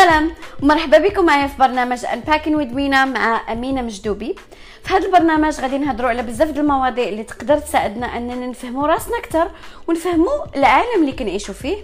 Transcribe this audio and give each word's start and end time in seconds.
سلام 0.00 0.32
ومرحبا 0.62 0.98
بكم 0.98 1.24
معايا 1.24 1.46
في 1.46 1.58
برنامج 1.58 2.04
Unpacking 2.04 2.54
with 2.54 2.72
Mina 2.72 3.04
مع 3.04 3.52
أمينة 3.52 3.82
مجدوبي. 3.82 4.34
في 4.82 4.94
هذا 4.94 5.06
البرنامج 5.06 5.60
غادي 5.60 5.78
نهضروا 5.78 6.10
على 6.10 6.22
بزاف 6.22 6.58
المواضيع 6.58 7.08
اللي 7.08 7.24
تقدر 7.24 7.58
تساعدنا 7.58 8.06
أننا 8.16 8.46
نفهموا 8.46 8.86
راسنا 8.86 9.18
أكثر 9.18 9.50
ونفهموا 9.88 10.56
العالم 10.56 11.00
اللي 11.00 11.12
كنعيشوا 11.12 11.54
فيه 11.54 11.76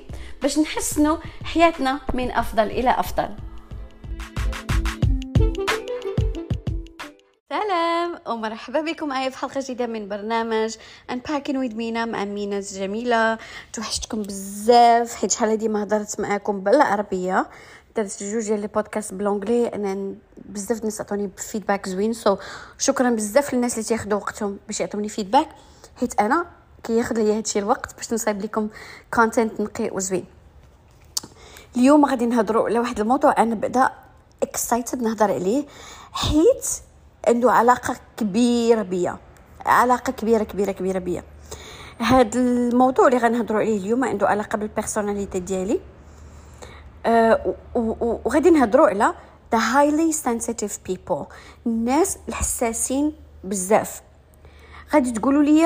باش 0.43 0.59
نحسنوا 0.59 1.17
حياتنا 1.45 2.01
من 2.15 2.31
أفضل 2.31 2.67
إلى 2.67 2.91
أفضل. 2.91 3.29
سلام. 7.51 8.19
ومرحبا 8.27 8.81
بكم 8.81 9.09
معايا 9.09 9.31
في 9.31 9.39
حلقة 9.39 9.61
جديدة 9.61 9.87
من 9.87 10.09
برنامج 10.09 10.77
Unpacking 11.11 11.57
with 11.57 11.75
Mina 11.75 12.05
مع 12.05 12.25
مينا 12.25 12.59
الجميله 12.59 13.39
توحشتكم 13.73 14.23
بزاف 14.23 15.15
حيت 15.15 15.31
شحال 15.31 15.49
هادي 15.49 15.69
ما 15.69 15.83
هضرت 15.83 16.21
معاكم 16.21 16.61
بالعربية. 16.61 17.47
درت 17.97 18.23
جوج 18.23 18.45
ديال 18.45 18.61
les 18.61 18.67
podcasts 18.67 19.15
بـ 19.15 19.20
l'anglais 19.20 19.69
أنا 19.69 20.15
بزاف 20.37 20.79
الناس 20.79 21.01
عطوني 21.01 21.31
feedback 21.37 21.89
زوين 21.89 22.37
so, 22.37 22.39
شكرا 22.79 23.11
بزاف 23.11 23.55
للناس 23.55 23.73
اللي 23.73 23.85
تياخذوا 23.85 24.19
وقتهم 24.19 24.59
باش 24.67 24.81
يعطوني 24.81 25.09
feedback 25.09 25.49
حيت 25.97 26.21
أنا 26.21 26.47
كياخذ 26.85 27.19
ليا 27.23 27.37
هادشي 27.37 27.59
الوقت 27.59 27.97
باش 27.97 28.13
نصايب 28.13 28.43
لكم 28.43 28.69
content 29.15 29.61
نقي 29.61 29.91
وزوين. 29.93 30.25
اليوم 31.77 32.05
غادي 32.05 32.27
نهضروا 32.27 32.67
على 32.67 32.79
واحد 32.79 33.01
الموضوع 33.01 33.35
أنا 33.39 33.55
بعدا 33.55 33.91
excited 34.43 35.03
نهضر 35.03 35.33
عليه 35.33 35.65
حيت 36.13 36.67
عنده 37.29 37.53
علاقة 37.53 37.97
كبيرة 38.17 38.83
بيا 38.83 39.17
علاقة 39.67 40.11
كبيرة 40.13 40.45
كبيرة 40.45 40.73
كبيرة 40.73 40.99
بيا. 40.99 41.23
هاد 42.01 42.37
الموضوع 42.37 43.07
اللي 43.07 43.19
غنهضروا 43.19 43.61
عليه 43.61 43.79
اليوم 43.79 44.05
عنده 44.05 44.29
علاقة 44.29 44.59
بال 44.59 44.72
personality 44.72 45.41
ديالي. 45.41 45.81
وغادي 47.75 48.51
نهضروا 48.51 48.87
على 48.87 49.15
the 49.55 49.59
highly 49.59 50.13
sensitive 50.13 50.73
people 50.91 51.25
الناس 51.67 52.19
الحساسين 52.29 53.13
بزاف. 53.45 54.03
غادي 54.95 55.11
تقولوا 55.13 55.43
لي 55.43 55.61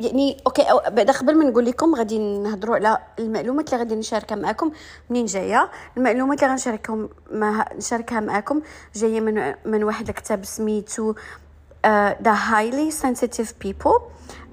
يعني 0.00 0.36
okay 0.46 0.62
بعد 0.88 1.10
قبل 1.10 1.38
ما 1.38 1.44
نقول 1.44 1.64
لكم 1.64 1.94
غادي 1.94 2.18
نهضروا 2.18 2.74
على 2.76 2.98
المعلومات 3.18 3.68
اللي 3.68 3.78
غادي 3.78 3.94
نشاركها 3.94 4.36
معكم 4.36 4.72
منين 5.10 5.26
جاية. 5.26 5.70
المعلومات 5.96 6.42
اللي 6.42 6.52
غنشاركهم 6.52 7.08
ما 7.30 7.64
نشاركها 7.76 8.20
معكم 8.20 8.60
جاية 8.94 9.20
من 9.20 9.54
من 9.64 9.84
واحد 9.84 10.08
الكتاب 10.08 10.44
سميتو 10.44 11.12
uh, 11.12 11.88
The 12.24 12.34
Highly 12.50 12.90
Sensitive 12.90 13.50
People 13.64 13.98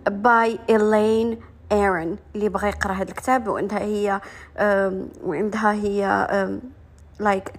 by 0.10 0.58
Elaine 0.70 1.38
Aron 1.74 2.18
اللي 2.36 2.50
بغى 2.50 2.68
يقرأ 2.68 2.94
هذا 2.94 3.10
الكتاب 3.10 3.48
وعندها 3.48 3.80
هي 3.80 4.22
وعندها 5.24 5.72
هي 5.72 6.28
like 7.20 7.52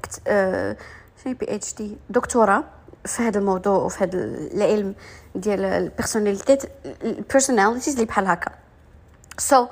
شنو 1.24 1.34
PhD 1.34 1.96
دكتورة 2.10 2.64
في 3.04 3.22
هذا 3.22 3.38
الموضوع 3.38 3.76
وفي 3.76 4.04
هذا 4.04 4.18
العلم 4.54 4.94
ديال 5.34 5.64
ال 5.64 5.72
personality 5.72 6.58
ال 7.04 7.11
personalities 7.11 7.94
اللي 7.94 8.06
بحال 8.06 8.26
هكا. 8.26 8.52
so, 9.38 9.68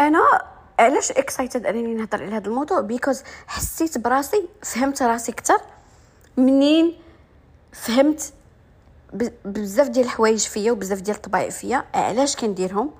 أنا 0.00 0.20
علاش 0.78 1.10
excited 1.12 1.66
أنني 1.66 1.94
نهضر 1.94 2.22
على 2.22 2.36
هذا 2.36 2.46
الموضوع؟ 2.46 2.80
because 2.80 3.22
حسيت 3.46 3.98
براسي 3.98 4.48
فهمت 4.62 5.02
راسي 5.02 5.32
أكثر 5.32 5.58
منين 6.36 6.94
فهمت 7.72 8.32
بزاف 9.44 9.88
ديال 9.88 10.04
الحوايج 10.04 10.38
فيا 10.38 10.72
وبزاف 10.72 11.00
ديال 11.00 11.16
الطبائع 11.16 11.50
فيا 11.50 11.84
علاش 11.94 12.36
كنديرهم؟ 12.36 12.90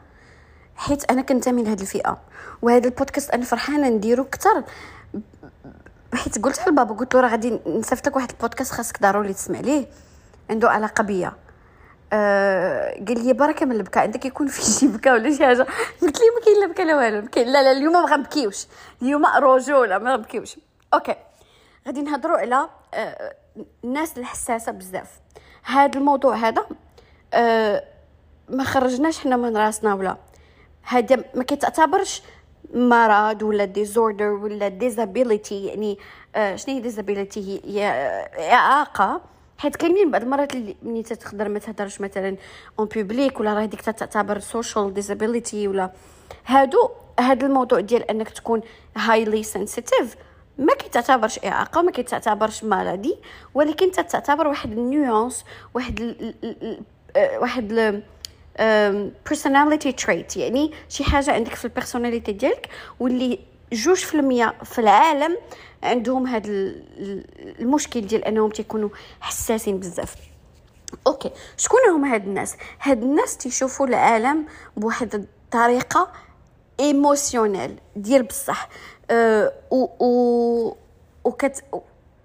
حيت 0.77 1.11
أنا 1.11 1.23
كنتمي 1.23 1.63
لهاد 1.63 1.81
الفئة. 1.81 2.19
وهذا 2.63 2.85
البودكاست 2.89 3.31
أنا 3.31 3.45
فرحانة 3.45 3.89
نديرو 3.89 4.23
أكثر 4.23 4.65
حيت 6.15 6.45
قلت 6.45 6.69
لبابا 6.69 6.95
قلت 6.95 7.15
له 7.15 7.21
راه 7.21 7.29
غادي 7.29 7.61
نصيفط 7.67 8.07
لك 8.07 8.17
واحد 8.17 8.31
البودكاست 8.31 8.73
خاصك 8.73 9.03
ضروري 9.03 9.33
تسمع 9.33 9.61
ليه. 9.61 9.87
عنده 10.51 10.71
علاقة 10.71 11.03
بيا. 11.03 11.33
آه 12.13 13.05
قال 13.09 13.27
لي 13.27 13.33
بركه 13.33 13.67
من 13.67 13.73
البكاء. 13.73 14.03
عندك 14.03 14.25
يكون 14.25 14.47
في 14.47 14.63
شي 14.63 14.89
بكاء 14.89 15.15
ولا 15.15 15.37
شي 15.37 15.47
حاجة؟ 15.47 15.67
قلت 16.03 16.21
لي 16.21 16.27
ما 16.35 16.45
كاين 16.45 16.61
لا 16.61 16.67
بكاء 16.67 16.87
لا 16.87 16.97
والو. 16.97 17.29
لا 17.37 17.63
لا 17.63 17.73
اليوم 17.73 17.93
ما 17.93 18.01
غنبكيوش. 18.01 18.67
اليوم 19.03 19.27
رجوله 19.27 19.99
ما 19.99 20.15
غنبكيوش. 20.15 20.57
okay. 20.95 21.15
غادي 21.87 22.03
نهضروا 22.03 22.37
على 22.37 22.69
آه 22.95 23.35
الناس 23.85 24.19
الحساسة 24.19 24.73
بزاف. 24.73 25.11
هذا 25.65 25.99
الموضوع 25.99 26.37
هذا 26.37 26.67
آه 27.35 27.85
ما 28.49 28.65
خرجناش 28.65 29.19
حنا 29.19 29.37
من 29.37 29.57
راسنا 29.57 29.95
ولا 29.95 30.17
هذا 30.87 31.25
ما 31.35 31.43
كتعتبرش 31.43 32.23
مرض 32.75 33.43
ولا 33.43 33.65
disorder 33.65 34.29
ولا 34.29 34.69
disability 34.69 35.67
يعني 35.67 35.99
آه 36.37 36.57
شنو 36.57 36.75
هي 36.75 36.81
disability 36.81 37.61
هي 37.65 37.87
إعاقة. 38.53 39.21
حيت 39.59 39.77
كاينين 39.77 40.11
بعض 40.11 40.23
المرات 40.23 40.55
اللي 40.55 40.77
ملي 40.83 41.03
تقدر 41.03 41.49
ما 41.49 41.59
تهضرش 41.59 42.01
مثلا 42.01 42.37
en 42.79 42.89
public 42.89 43.41
ولا 43.41 43.55
راه 43.55 43.65
ديك 43.65 43.81
تعتبر 43.81 44.39
social 44.39 44.95
disability 44.95 45.69
ولا. 45.69 45.91
هادو 46.47 46.91
هذا 47.21 47.47
الموضوع 47.47 47.81
ديال 47.81 48.11
أنك 48.11 48.29
تكون 48.29 48.61
highly 48.97 49.43
sensitive 49.43 50.17
ما 50.59 50.75
كيتعتبرش 50.75 51.39
إعاقة 51.45 51.83
ما 51.83 51.91
كيتعتبرش 51.91 52.65
مرضي 52.65 53.17
ولكن 53.55 53.91
تعتبر 53.91 54.49
واحد 54.49 54.73
ال 54.73 54.83
nuance 54.83 55.45
واحد 55.75 56.01
ال 56.01 56.35
ال 56.45 56.79
واحد 57.41 57.73
ال 57.73 58.03
personality 59.29 59.93
trait 60.05 60.37
يعني 60.37 60.73
شي 60.89 61.05
حاجة 61.05 61.33
عندك 61.33 61.55
في 61.55 61.65
ال 61.65 61.70
personality 61.70 62.33
ديالك 62.33 62.69
واللي 63.01 63.39
جوج 63.73 63.97
في 63.97 64.15
المية 64.15 64.55
في 64.65 64.79
العالم 64.79 65.37
عندهم 65.83 66.27
هذا 66.27 66.49
المشكل 67.61 68.01
ديال 68.01 68.25
أنهم 68.25 68.51
تيكونوا 68.51 68.89
حساسين 69.21 69.79
بزاف. 69.81 70.15
okay 71.07 71.31
شكون 71.57 71.81
هما 71.95 72.15
هاد 72.15 72.27
الناس؟ 72.27 72.57
هاد 72.81 73.03
الناس 73.03 73.37
تيشوفوا 73.37 73.87
العالم 73.87 74.47
بواحد 74.77 75.15
الطريقة 75.15 76.13
émotionnelle 76.81 77.77
ديال 77.97 78.23
بصح. 78.23 78.69
أه 79.11 79.53
و 79.71 79.87
و 80.05 80.77
وكت 81.25 81.65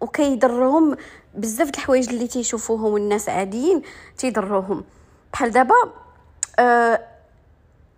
وكيضرهم 0.01 0.97
بزاف 1.35 1.69
د 1.69 1.75
الحوايج 1.75 2.09
اللي 2.09 2.27
تيشوفوهم 2.27 2.95
الناس 2.95 3.29
عاديين 3.29 3.81
تيضروهم 4.17 4.83
بحال 5.33 5.51
دابا 5.51 5.75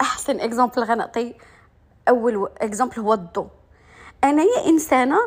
أحسن 0.01 0.39
example 0.39 0.83
غنعطي 0.83 1.35
أول 2.09 2.49
example 2.57 2.99
هو 2.99 3.13
الضو. 3.13 3.47
انايا 4.23 4.65
إنسانة 4.67 5.17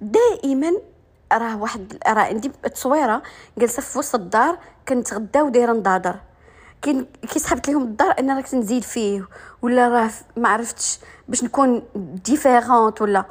دائما 0.00 0.72
راه 1.32 1.56
واحد 1.56 1.98
راه 2.06 2.22
عندي 2.22 2.48
تصويرة 2.48 3.22
جالسة 3.58 3.82
في 3.82 3.98
وسط 3.98 4.14
الدار 4.14 4.58
كنتغدى 4.88 5.40
ودايرة 5.40 5.72
نضادر. 5.72 6.16
كاين 6.82 7.06
كيسحبت 7.32 7.68
لهم 7.68 7.82
الدار 7.82 8.14
أنا 8.18 8.36
راه 8.36 8.56
نزيد 8.56 8.82
فيه 8.82 9.28
ولا 9.62 9.88
راه 9.88 10.10
ما 10.36 10.48
عرفتش 10.48 10.98
باش 11.28 11.44
نكون 11.44 11.82
ديفيرونت 12.24 13.02
ولا. 13.02 13.24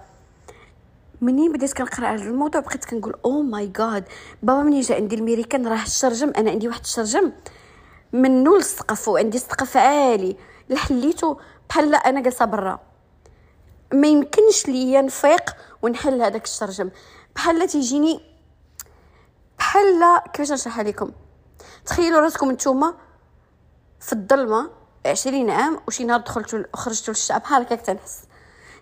منين 1.22 1.54
بديت 1.54 1.74
كنقرأ 1.74 2.08
على 2.08 2.22
الموضوع 2.22 2.62
بقيت 2.62 2.86
كنقول 2.86 3.14
أو 3.26 3.42
ماي 3.42 3.68
جاد 3.68 4.04
بابا 4.44 4.64
منين 4.64 4.82
جا 4.82 4.96
عندي 4.96 5.16
الميريكان 5.16 5.68
راه 5.68 5.84
الشرجم 5.84 6.34
أنا 6.38 6.52
عندي 6.52 6.68
واحد 6.68 6.82
الشرجم. 6.82 7.32
منو 8.14 8.56
السقف 8.56 9.08
وعندي 9.08 9.40
سقف 9.40 9.78
عالي. 9.78 10.38
لحليتو 10.70 11.36
بحال 11.70 11.96
أنا 11.96 12.22
جالسة 12.22 12.46
برا. 12.46 12.80
ما 13.94 14.08
يمكنش 14.08 14.68
ليا 14.68 15.02
نفيق 15.02 15.56
ونحل 15.82 16.22
هذاك 16.22 16.44
الشرجم. 16.44 16.90
بحال 17.36 17.68
تيجيني 17.68 18.22
بحال 19.60 20.22
كيفاش 20.34 20.52
نشرحها 20.52 20.84
لكم 20.84 21.12
تخيلوا 21.86 22.20
راسكم 22.20 22.52
نتوما 22.52 22.94
في 24.00 24.14
الظلمة 24.14 24.70
عشرين 25.06 25.50
عام 25.50 25.80
وشي 25.88 26.04
نهار 26.04 26.20
دخلتوا 26.20 26.64
خرجتوا 26.74 27.14
للشعب 27.14 27.42
بحال 27.42 27.62
هكاك 27.62 27.82
تنحس. 27.82 28.20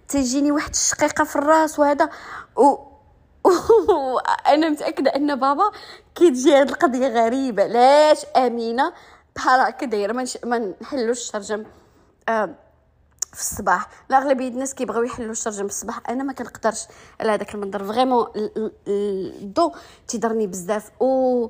تجيني 0.08 0.52
واحد 0.52 0.70
الشقيقة 0.70 1.24
في 1.24 1.36
الراس 1.36 1.80
وهذا 1.80 2.10
و 2.58 2.78
أنا 4.54 4.70
متأكدة 4.70 5.16
أن 5.16 5.36
بابا 5.36 5.72
كيتجي 6.16 6.56
هاد 6.56 6.70
القضية 6.70 7.08
غريبة. 7.08 7.64
علاش 7.64 8.26
آمينة؟ 8.26 8.94
بحال 9.36 9.60
هكا 9.60 9.86
دايرة 9.86 10.14
ما 10.44 10.74
نحلوش 10.82 11.20
الشرجم 11.20 11.66
آه 12.30 12.56
في 13.34 13.42
الصباح. 13.42 13.90
الاغلبيه 14.10 14.48
الناس 14.48 14.74
كيبغيو 14.74 15.04
يحلوا 15.04 15.32
الشرجم 15.32 15.68
في 15.68 15.74
الصباح. 15.74 16.10
أنا 16.10 16.24
ما 16.24 16.34
كنقدرش 16.34 16.84
على 17.20 17.32
هذاك 17.32 17.56
المنظر. 17.56 17.84
vraiment 17.84 18.28
الضو 18.88 19.72
تيضرني 20.08 20.48
بزاف. 20.48 20.92
و 21.02 21.48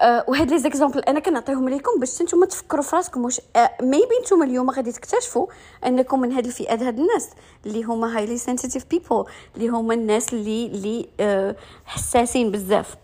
آه 0.00 0.24
وهاد 0.28 0.50
les 0.50 0.58
exemples 0.58 1.00
أنا 1.00 1.20
كنعطيهم 1.20 1.68
لكم 1.68 2.00
باش 2.00 2.22
نتوما 2.22 2.46
تفكروا 2.46 2.82
في 2.82 2.96
راسكم 2.96 3.24
واش 3.24 3.40
آه 3.56 3.70
maybe 3.82 4.18
نتوما 4.22 4.44
اليوم 4.44 4.70
غادي 4.70 4.92
تكتشفوا 4.92 5.46
أنكم 5.86 6.20
من 6.20 6.32
هاد 6.32 6.46
الفئات 6.46 6.82
هاد 6.82 6.98
الناس 6.98 7.28
اللي 7.66 7.82
هما 7.82 8.16
highly 8.16 8.38
sensitive 8.38 8.84
people 8.90 9.24
اللي 9.56 9.68
هما 9.68 9.94
الناس 9.94 10.32
اللي 10.32 10.66
اللي 10.66 11.08
آه 11.20 11.56
حساسين 11.84 12.50
بزاف. 12.50 12.96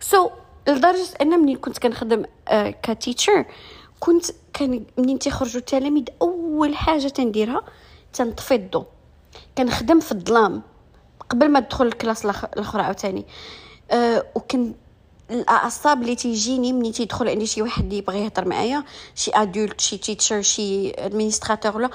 so, 0.00 0.30
لدرجة 0.68 1.08
أن 1.20 1.28
ملي 1.28 1.56
كنت 1.56 1.78
كنخدم 1.78 2.24
آه 2.48 2.70
ك 2.82 2.90
teacher 2.90 3.44
كنت 4.00 4.26
كان 4.52 4.84
منين 4.98 5.18
تيخرجوا 5.18 5.60
التلاميذ 5.60 6.04
أول 6.22 6.76
حاجة 6.76 7.08
تنديرها 7.08 7.62
تنطفي 8.12 8.54
الضو. 8.54 8.84
كنخدم 9.58 10.00
في 10.00 10.12
الظلام. 10.12 10.62
قبل 11.30 11.48
ما 11.48 11.60
ندخل 11.60 11.86
ال 11.86 11.91
classe 11.91 12.24
الأخرى 12.24 12.82
عاوتاني. 12.82 13.26
أه 13.90 14.26
وكن 14.34 14.74
الأعصاب 15.30 16.02
اللي 16.02 16.14
تيجيني 16.14 16.72
ملي 16.72 16.92
تيدخل 16.92 17.28
عندي 17.28 17.46
شي 17.46 17.62
واحد 17.62 17.92
يبغي 17.92 18.24
يهضر 18.24 18.48
معايا 18.48 18.84
شي 19.14 19.30
adult 19.34 19.80
شي 19.80 19.98
teacher 19.98 20.42
شي 20.42 20.90
administrator 20.90 21.76
ولا 21.76 21.90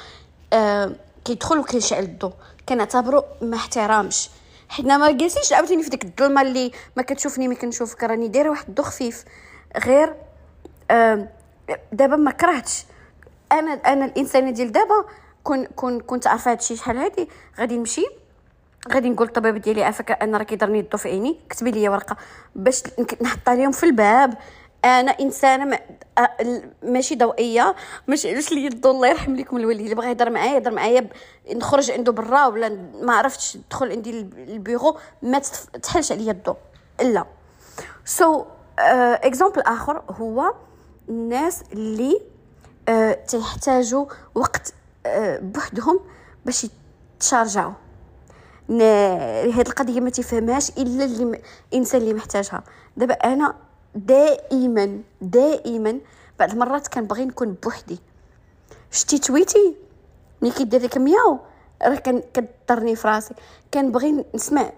أه 0.54 0.96
كيدخل 1.26 1.58
وكيشعل 1.60 2.04
الضو. 2.04 2.32
كنعتبرو 2.70 3.24
ما 3.42 3.56
احترامش. 3.56 4.30
حنا 4.70 4.98
ما 4.98 5.12
جالسينش 5.12 5.54
عاوتاني 5.54 5.84
في 5.84 5.90
ديك 5.90 6.06
الظلمة 6.06 6.42
اللي 6.42 6.72
ما 6.98 7.04
كتشوفني 7.04 7.48
ما 7.48 7.56
كنشوفك 7.56 8.04
راني 8.04 8.28
دايرة 8.28 8.50
واحد 8.50 8.68
الضو 8.68 8.84
خفيف 8.84 9.26
غير 9.86 10.16
دابا 11.92 12.16
ما 12.16 12.32
كرهتش. 12.32 12.86
أنا 13.52 13.72
أنا 13.72 14.06
الانسانه 14.06 14.52
ديال 14.52 14.72
دابا 14.72 15.06
كون 15.44 15.66
كون 15.66 16.00
كنت 16.00 16.28
عارفة 16.28 16.52
هادشي 16.52 16.76
شحال 16.76 16.98
هادي 16.98 17.30
غادي 17.60 17.78
نمشي. 17.78 18.06
غادي 18.92 19.10
نقول 19.10 19.28
للطبيب 19.28 19.58
ديالي 19.58 19.84
عافاك 19.84 20.12
أنا 20.12 20.38
راه 20.38 20.44
كيضرني 20.44 20.80
الضو 20.80 20.98
في 20.98 21.10
عيني. 21.10 21.40
كتبي 21.50 21.72
لي 21.72 21.90
ورقة 21.90 22.18
باش 22.56 22.84
نحط 23.22 23.50
عليهم 23.50 23.72
في 23.72 23.84
الباب. 23.84 24.38
أنا 24.86 25.12
انسانه 25.12 25.66
ما 25.66 25.80
ماشي 26.84 27.16
ضوئيه 27.16 27.76
ماشي 28.08 28.32
علاش 28.32 28.52
لي 28.52 28.68
الضو 28.68 28.92
الله 28.92 29.08
يرحم 29.08 29.36
لكم 29.36 29.58
الوالد 29.58 29.80
اللي 29.80 29.96
بغى 29.96 30.08
يهضر 30.10 30.30
معايا 30.30 30.54
يهضر 30.54 30.72
معايا. 30.72 31.10
نخرج 31.54 31.92
عنده 31.92 32.12
برا 32.12 32.46
ولا 32.46 32.70
ما 33.02 33.14
عرفتش 33.14 33.58
ندخل 33.58 33.92
عندي 33.92 34.10
البيرو 34.38 34.98
ما 35.22 35.40
تحلش 35.84 36.12
عليا 36.12 36.32
الضو 36.32 36.56
لا. 37.02 37.26
so, 38.06 38.46
exemple 38.80 39.62
uh, 39.62 39.68
آخر 39.70 40.04
هو 40.10 40.54
الناس 41.10 41.64
اللي 41.74 42.22
uh, 42.90 43.28
تيحتاجوا 43.28 44.06
وقت 44.36 44.68
uh, 44.68 45.10
بوحدهم 45.42 46.00
باش 46.46 46.68
يتشارجاو. 47.20 47.72
هاد 48.70 49.68
القضية 49.68 50.00
ما 50.00 50.10
تفهمهاش 50.10 50.70
إلا 50.70 51.06
اللي 51.06 51.42
الانسان 51.74 52.02
اللي 52.02 52.14
محتاجها. 52.14 52.64
دابا 52.98 53.14
أنا 53.14 53.56
دائما 53.96 55.02
دائما. 55.22 56.00
بعض 56.40 56.52
المرات 56.52 56.88
كنبغي 56.88 57.26
نكون 57.26 57.54
بوحدي. 57.54 58.00
شتي 58.92 59.20
تويتي؟ 59.20 59.76
ملي 60.42 60.52
كيدير 60.52 60.82
لك 60.82 60.98
مياو؟ 60.98 61.40
راه 61.84 61.96
كضرني 62.34 62.96
في 62.96 63.08
راسي 63.08 63.34
كنبغي 63.74 64.26
نسمع. 64.36 64.72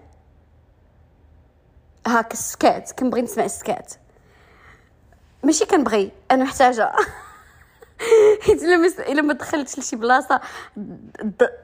هاك 2.06 2.32
السكات 2.32 2.92
كنبغي 2.92 3.22
نسمع 3.22 3.44
السكات 3.44 3.94
ماشي 5.42 5.66
كنبغي 5.66 6.12
أنا 6.30 6.44
محتاجة. 6.44 6.92
حيت 8.42 8.62
إلا 8.62 9.22
ما 9.22 9.32
دخلتش 9.32 9.78
لشي 9.78 9.96
بلاصة 9.96 10.40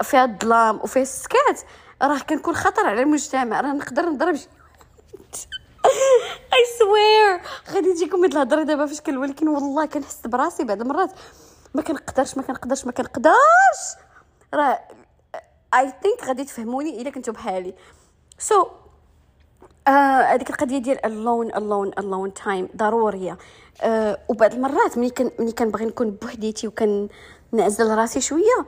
فيها 0.03 0.25
الظلام 0.25 0.77
وفيها 0.77 1.03
السكات 1.03 1.61
راه 2.03 2.19
كنكون 2.19 2.55
خطر 2.55 2.87
على 2.87 3.03
المجتمع. 3.03 3.61
راه 3.61 3.73
نقدر 3.73 4.03
نضرب 4.03 4.35
شي 4.35 4.49
I 6.55 6.65
swear 6.79 7.41
غادي 7.75 7.95
تجيكم 7.95 8.23
هاد 8.23 8.33
الهضره 8.33 8.63
دابا 8.63 8.87
فاش 8.87 9.01
ولكن 9.09 9.49
والله 9.49 9.87
كنحس 9.87 10.27
براسي 10.27 10.65
بعض 10.65 10.81
المرات. 10.81 11.11
ما 11.75 11.83
كنقدرش 11.83 12.37
ما 12.37 12.43
كنقدرش 12.43 12.85
ما 12.85 12.93
كنقدرش. 12.93 13.35
راه 14.55 14.81
I 15.75 15.93
think 16.03 16.25
غادي 16.25 16.45
تفهموني 16.45 17.03
إلا 17.03 17.11
كنتو 17.11 17.33
بحالي. 17.33 17.75
so, 18.39 18.67
هذيك 19.89 20.49
uh, 20.49 20.51
القضية 20.51 20.79
ديال 20.79 21.07
ال 21.07 21.15
alone 21.15 21.55
ال 21.55 21.61
alone 21.61 21.91
ال 21.99 22.05
alone 22.05 22.35
time 22.35 22.69
ضرورية. 22.77 23.39
uh, 23.81 23.87
وبعض 24.29 24.53
المرات 24.53 24.99
ملي 24.99 25.11
كان 25.11 25.31
ملي 25.39 25.53
كنبغي 25.53 25.85
نكون 25.85 26.11
بوحديتي 26.11 26.69
وكنعزل 26.69 27.95
راسي 27.95 28.21
شوية 28.21 28.67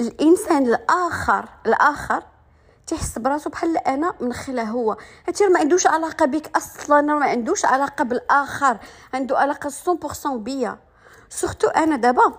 الإنسان 0.00 0.66
الآخر 0.66 1.48
الآخر 1.66 2.22
تحس 2.90 3.18
براسو 3.18 3.50
بحال 3.50 3.76
أنا 3.76 4.14
من 4.20 4.32
خلال 4.32 4.66
هو. 4.66 4.96
هادشي 5.28 5.46
ما 5.46 5.60
عندوش 5.60 5.86
علاقة 5.86 6.26
بك 6.26 6.56
أصلا 6.56 7.00
ما 7.00 7.26
عندوش 7.26 7.64
علاقة 7.64 8.04
بالآخر. 8.04 8.78
عنده 9.14 9.38
علاقة 9.38 9.70
100% 9.70 10.36
بيا. 10.36 10.78
surtout 11.28 11.68
أنا 11.68 11.96
دابا 11.96 12.34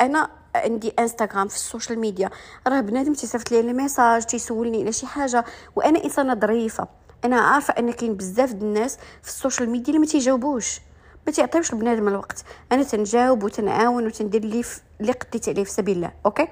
أنا 0.00 0.30
عندي 0.54 0.92
انستغرام 0.98 1.48
في 1.48 1.54
السوشيال 1.54 1.98
ميديا 1.98 2.30
راه 2.66 2.80
بنادم 2.80 3.12
تيصيفط 3.12 3.50
لي 3.50 3.62
لي 3.62 3.72
message 3.72 4.24
تيسولني 4.24 4.82
على 4.82 4.92
شي 4.92 5.06
حاجة. 5.06 5.44
وأنا 5.76 6.04
إنسانة 6.04 6.34
ظريفة. 6.34 6.88
أنا 7.24 7.40
عارفة 7.40 7.74
أن 7.78 7.92
كاين 7.92 8.14
بزاف 8.16 8.52
د 8.52 8.62
الناس 8.62 8.98
في 9.22 9.28
السوشيال 9.28 9.70
ميديا 9.70 9.88
اللي 9.88 9.98
ما 9.98 10.06
تيجاوبوش. 10.06 10.80
ما 11.26 11.32
تيعطيوش 11.32 11.72
البنادم 11.72 12.08
الوقت. 12.08 12.44
أنا 12.72 12.82
تنجاوب 12.82 13.42
وتنعاون 13.42 14.06
وتندير 14.06 14.42
اللي 14.42 14.64
اللي 15.00 15.12
قديت 15.12 15.48
عليه 15.48 15.64
في 15.64 15.70
سبيل 15.70 15.96
الله. 15.96 16.12
okay؟ 16.26 16.48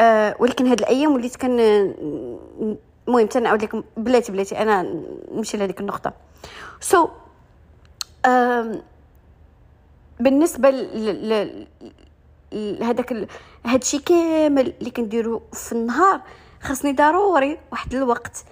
آه 0.00 0.36
ولكن 0.38 0.66
هاد 0.66 0.78
الأيام 0.78 1.14
وليت 1.14 1.36
كان 1.36 1.60
المهم 3.08 3.26
تنعاود 3.26 3.62
لكم 3.62 3.84
بلاتي 3.96 4.32
بلاتي 4.32 4.58
أنا 4.58 4.82
نمشي 5.32 5.56
لهذيك 5.56 5.80
النقطة. 5.80 6.12
so, 6.80 7.10
آه 8.26 8.82
بالنسبة 10.20 10.70
لهذاك 12.52 13.28
هادشي 13.66 13.98
كامل 13.98 14.72
اللي 14.80 14.90
كنديرو 14.90 15.42
في 15.52 15.72
النهار 15.72 16.20
خاصني 16.60 16.92
ضروري 16.92 17.58
واحد 17.72 17.94
الوقت 17.94 18.44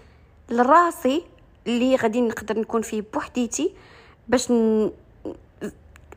لراسي 0.50 1.22
اللي 1.66 1.96
غادي 1.96 2.20
نقدر 2.20 2.58
نكون 2.58 2.82
فيه 2.82 3.04
بوحديتي 3.14 3.74
باش 4.28 4.50
ن... 4.50 4.90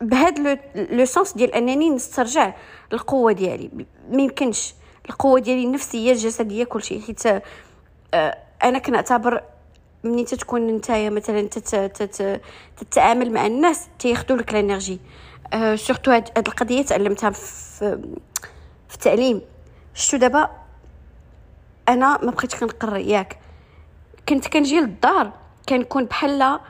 بهاد 0.00 0.58
l'essence 0.90 1.32
ديال 1.32 1.54
أنني 1.54 1.90
نسترجع 1.90 2.54
القوة 2.92 3.32
ديالي. 3.32 3.70
ما 4.10 4.22
يمكنش. 4.22 4.74
القوة 5.08 5.40
ديالي 5.40 5.64
النفسية 5.64 6.12
الجسدية 6.12 6.64
كل 6.64 6.82
شيء. 6.82 7.00
حيت 7.00 7.26
آه، 8.14 8.38
أنا 8.64 8.78
كنعتبر 8.78 9.42
ملي 10.04 10.24
تتكون 10.24 10.66
نتايا 10.66 11.10
مثلا 11.10 11.48
تتعامل 12.76 13.32
مع 13.32 13.46
الناس 13.46 13.88
تياخذوا 13.98 14.36
لك 14.38 14.50
ال 14.50 14.56
energy. 14.56 15.00
أه 15.52 15.76
surtout 15.76 16.10
هاد 16.10 16.38
القضية 16.38 16.82
تعلمتها 16.82 17.30
في 17.30 18.02
في 18.88 18.94
التعليم. 18.94 19.42
شتو 19.94 20.16
دابا؟ 20.16 20.50
أنا 21.88 22.24
ما 22.24 22.30
بقيتش 22.30 22.54
كنقرا 22.54 22.98
ياك. 22.98 23.38
كنت 24.28 24.48
كنجي 24.48 24.80
للدار 24.80 25.32
كنكون 25.68 26.04
بحال 26.04 26.60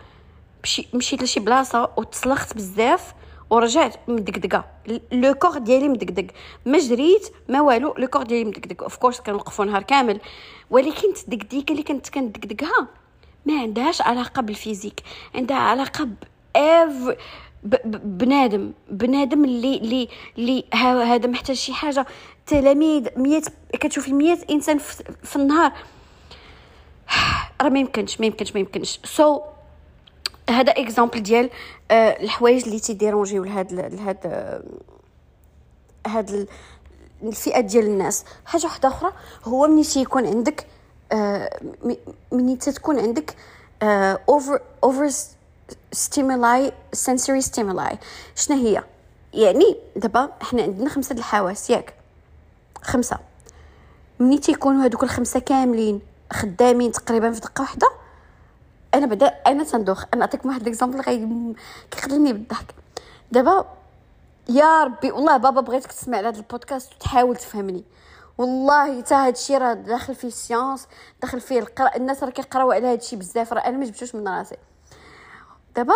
مشيت 0.94 1.22
لشي 1.22 1.40
بلاصة 1.40 1.90
وتسلخت 1.96 2.54
بزاف. 2.56 3.14
ورجعت 3.50 3.96
مدقدقة. 4.08 4.64
le 5.12 5.34
corps 5.34 5.58
ديالي 5.58 5.88
مدقدق. 5.88 6.26
ما 6.66 6.78
جريت 6.78 7.28
ما 7.48 7.60
والو 7.60 7.94
le 7.98 8.06
corps 8.06 8.22
ديالي 8.22 8.44
مدقدق. 8.44 8.82
of 8.82 8.96
course 8.96 9.20
كنوقفوا 9.20 9.64
نهار 9.64 9.82
كامل. 9.82 10.20
ولكن 10.70 11.12
الدقديقه 11.28 11.72
اللي 11.72 11.82
كنت 11.82 12.08
كندقدقها 12.08 12.88
ما 13.46 13.60
عندهاش 13.60 14.02
علاقة 14.02 14.42
بال 14.42 14.53
physique. 14.53 15.00
عندها 15.34 15.56
علاقة 15.56 16.04
ب 16.04 17.14
بنادم. 18.18 18.72
بنادم 18.90 19.44
اللي 19.44 19.76
اللي 19.76 20.08
اللي 20.38 20.64
هذا 20.74 21.26
محتاج 21.26 21.56
شي 21.56 21.72
حاجة. 21.72 22.06
تلاميذ 22.46 23.08
مية 23.16 23.42
كتشوفي 23.72 24.12
مية 24.12 24.38
إنسان 24.50 24.78
في, 24.78 25.04
في 25.22 25.36
النهار. 25.36 25.72
راه 27.62 27.68
ما 27.68 27.78
يمكنش 27.78 28.20
ما 28.20 28.26
يمكنش 28.26 28.54
ما 28.54 28.60
يمكنش. 28.60 29.00
so, 29.04 29.53
هذا 30.50 30.72
exemple 30.72 31.22
ديال 31.22 31.50
آه 31.90 32.22
الحوايج 32.22 32.64
اللي 32.64 32.80
تيديرونجيو 32.80 33.44
لهاد 33.44 33.72
لهاد 33.72 34.18
آه 34.26 34.62
هاد 36.06 36.48
الفئة 37.22 37.60
ديال 37.60 37.84
الناس. 37.84 38.24
حاجة 38.46 38.64
واحدة 38.66 38.88
أخرى 38.88 39.12
هو 39.44 39.66
ملي 39.66 39.84
تيكون 39.84 40.26
عندك 40.26 40.66
آه 41.12 41.60
ملي 42.32 42.56
تتكون 42.56 42.98
عندك 43.00 43.36
over 43.82 44.60
over 44.84 45.10
stimuli 45.92 46.72
sensory 46.92 47.40
stimuli 47.40 47.98
شنو 48.34 48.56
هي؟ 48.56 48.84
يعني 49.34 49.76
دابا 49.96 50.30
إحنا 50.42 50.62
عندنا 50.62 50.88
خمسة 50.90 51.14
الحواس 51.14 51.70
ياك. 51.70 51.94
خمسة. 52.82 53.18
ملي 54.20 54.38
تيكونوا 54.38 54.84
هذوك 54.84 55.02
الخمسة 55.02 55.40
كاملين 55.40 56.00
خدامين 56.32 56.92
تقريبا 56.92 57.32
في 57.32 57.40
دقة 57.40 57.62
واحدة 57.62 57.88
أنا 58.94 59.06
بدأ 59.06 59.26
أنا 59.46 59.64
تندوخ 59.64 60.04
أنا 60.14 60.20
نعطيكم 60.20 60.48
واحد 60.48 60.62
l'exemple 60.62 61.54
كيخليني 61.90 62.32
بالضحك. 62.32 62.74
دابا 63.32 63.66
يا 64.48 64.84
ربي 64.84 65.12
والله 65.12 65.36
بابا 65.36 65.60
بغيتك 65.60 65.92
تسمع 65.92 66.18
هذا 66.18 66.28
البودكاست 66.28 66.92
وتحاول 66.92 67.36
تفهمني. 67.36 67.84
والله 68.38 69.02
حتى 69.02 69.14
هذا 69.14 69.28
الشيء 69.28 69.58
راه 69.58 69.72
داخل 69.74 70.14
فيه 70.14 70.28
ال 70.28 70.35
science 70.36 70.86
داخل 71.22 71.40
فيه 71.40 71.58
القراية 71.58 71.96
الناس 71.96 72.22
راه 72.22 72.30
كيقراو 72.30 72.72
على 72.72 72.86
هذا 72.86 72.94
الشيء 72.94 73.18
بزاف 73.18 73.52
راه 73.52 73.60
أنا 73.60 73.78
ما 73.78 73.84
جبتوش 73.84 74.14
من 74.14 74.28
راسي. 74.28 74.56
دابا 75.76 75.94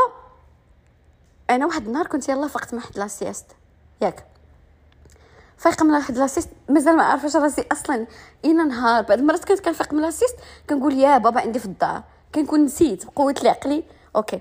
أنا 1.50 1.66
واحد 1.66 1.86
النهار 1.86 2.06
كنت 2.06 2.28
يلا 2.28 2.48
فقت 2.48 2.74
مع 2.74 2.80
واحد 2.80 2.98
la 2.98 3.10
sieste 3.10 3.46
ياك. 4.02 4.26
فايقة 5.56 5.84
من 5.84 5.94
واحد 5.94 6.16
la 6.18 6.26
sieste 6.26 6.50
مازال 6.68 6.96
ما 6.96 7.02
عارفاش 7.02 7.36
راسي 7.36 7.64
أصلا 7.72 8.06
إينا 8.44 8.68
نهار. 8.68 9.02
بعد 9.02 9.18
المرات 9.18 9.44
كنت 9.44 9.60
كنفيق 9.60 9.92
من 9.92 10.02
la 10.02 10.11
sieste 10.11 10.36
كنقول 10.70 10.94
يا 10.94 11.18
بابا 11.18 11.40
عندي 11.40 11.58
في 11.58 11.66
الدار. 11.66 12.02
كنكون 12.34 12.64
نسيت 12.64 13.06
بقوة 13.06 13.34
عقلي 13.42 13.84
okay. 14.16 14.40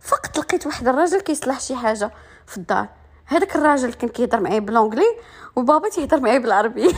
فقت 0.00 0.38
لقيت 0.38 0.66
واحد 0.66 0.88
الراجل 0.88 1.20
كيصلح 1.20 1.60
شي 1.60 1.76
حاجة 1.76 2.10
في 2.46 2.56
الدار. 2.56 2.88
هذاك 3.26 3.56
الراجل 3.56 3.92
كان 3.92 4.08
كيهضر 4.10 4.40
معايا 4.40 4.58
ب 4.58 4.64
l'anglais 4.64 5.16
وبابا 5.56 5.88
تيهضر 5.88 6.20
معايا 6.20 6.38
بالعربي. 6.38 6.86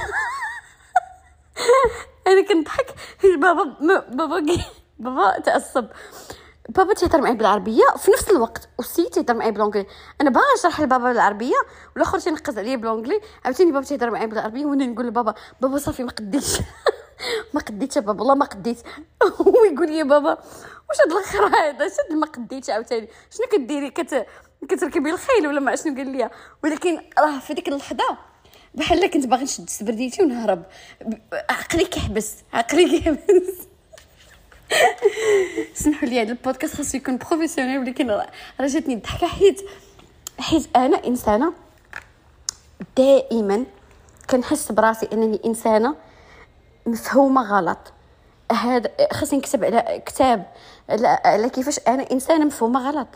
أنا 2.26 2.48
كنضحك. 2.48 2.86
بابا 3.38 3.76
بابا 4.10 4.46
بابا 4.98 5.38
تعصب 5.38 5.86
بابا 6.68 6.94
تيهضر 6.94 7.20
معايا 7.20 7.34
بالعربية 7.34 7.84
في 7.96 8.10
نفس 8.10 8.30
الوقت. 8.30 8.68
والسيد 8.78 9.06
تيهضر 9.06 9.34
معايا 9.34 9.50
ب 9.50 9.54
l'anglais 9.54 9.86
أنا 10.20 10.30
باغا 10.30 10.44
نشرح 10.58 10.80
لبابا 10.80 11.08
بالعربية 11.08 11.56
والآخر 11.94 12.18
تينقز 12.18 12.58
عليا 12.58 12.76
ب 12.76 12.81
l'anglais 12.81 13.20
عاوتاني 13.44 13.72
بابا 13.72 13.84
تيهضر 13.84 14.10
معايا 14.10 14.26
بالعربية 14.26 14.66
وأنا 14.66 14.86
نقول 14.86 15.06
لبابا 15.06 15.34
بابا 15.60 15.78
صافي 15.78 16.02
ما 16.02 16.10
قديتش 16.10 16.58
ما 17.54 17.60
قديتش 17.60 17.98
بابا 17.98 18.20
والله 18.20 18.34
ما 18.34 18.44
قديت. 18.44 18.82
هو 19.40 19.64
يقول 19.72 19.90
لي 19.90 20.02
بابا 20.02 20.30
واش 20.88 21.00
هاد 21.04 21.12
الخرا 21.12 21.48
هذا؟ 21.48 21.88
شد 21.88 22.16
ما 22.16 22.26
قديتش 22.26 22.70
عاوتاني؟ 22.70 23.08
شنو 23.30 23.46
كديري؟ 23.52 23.90
كت 23.90 24.26
كتركبي 24.68 25.10
الخيل 25.10 25.46
ولا 25.46 25.60
ما 25.60 25.76
شنو 25.76 25.96
قال 25.96 26.08
لي؟ 26.08 26.30
ولكن 26.64 27.02
راه 27.18 27.38
في 27.38 27.54
ديك 27.54 27.68
اللحظة 27.68 28.18
بحال 28.74 29.10
كنت 29.10 29.26
باغي 29.26 29.44
نشد 29.44 29.70
سبرديلتي 29.70 30.22
ونهرب. 30.22 30.62
عقلي 31.50 31.84
كيحبس 31.84 32.34
عقلي 32.52 32.88
كيحبس. 32.88 33.66
سمحوا 35.74 36.08
لي 36.08 36.22
هذا 36.22 36.30
البودكاست 36.32 36.76
خاصو 36.76 36.96
يكون 36.96 37.16
professionnel 37.16 37.78
ولكن 37.78 38.10
راه 38.10 38.26
جاتني 38.60 38.94
الضحكة 38.94 39.26
حيت 39.26 39.60
حيت 40.38 40.76
أنا 40.76 41.06
إنسانة 41.06 41.52
دائما 42.96 43.64
كنحس 44.30 44.72
براسي 44.72 45.08
أنني 45.12 45.40
إنسانة 45.46 45.96
مفهومة 46.86 47.42
غلط. 47.42 47.78
هذا 48.52 48.90
خاصني 49.12 49.38
نكتب 49.38 49.64
على 49.64 50.02
كتاب 50.06 50.46
على 51.24 51.48
كيفاش 51.48 51.80
أنا 51.88 52.10
إنسانة 52.12 52.44
مفهومة 52.44 52.90
غلط. 52.90 53.08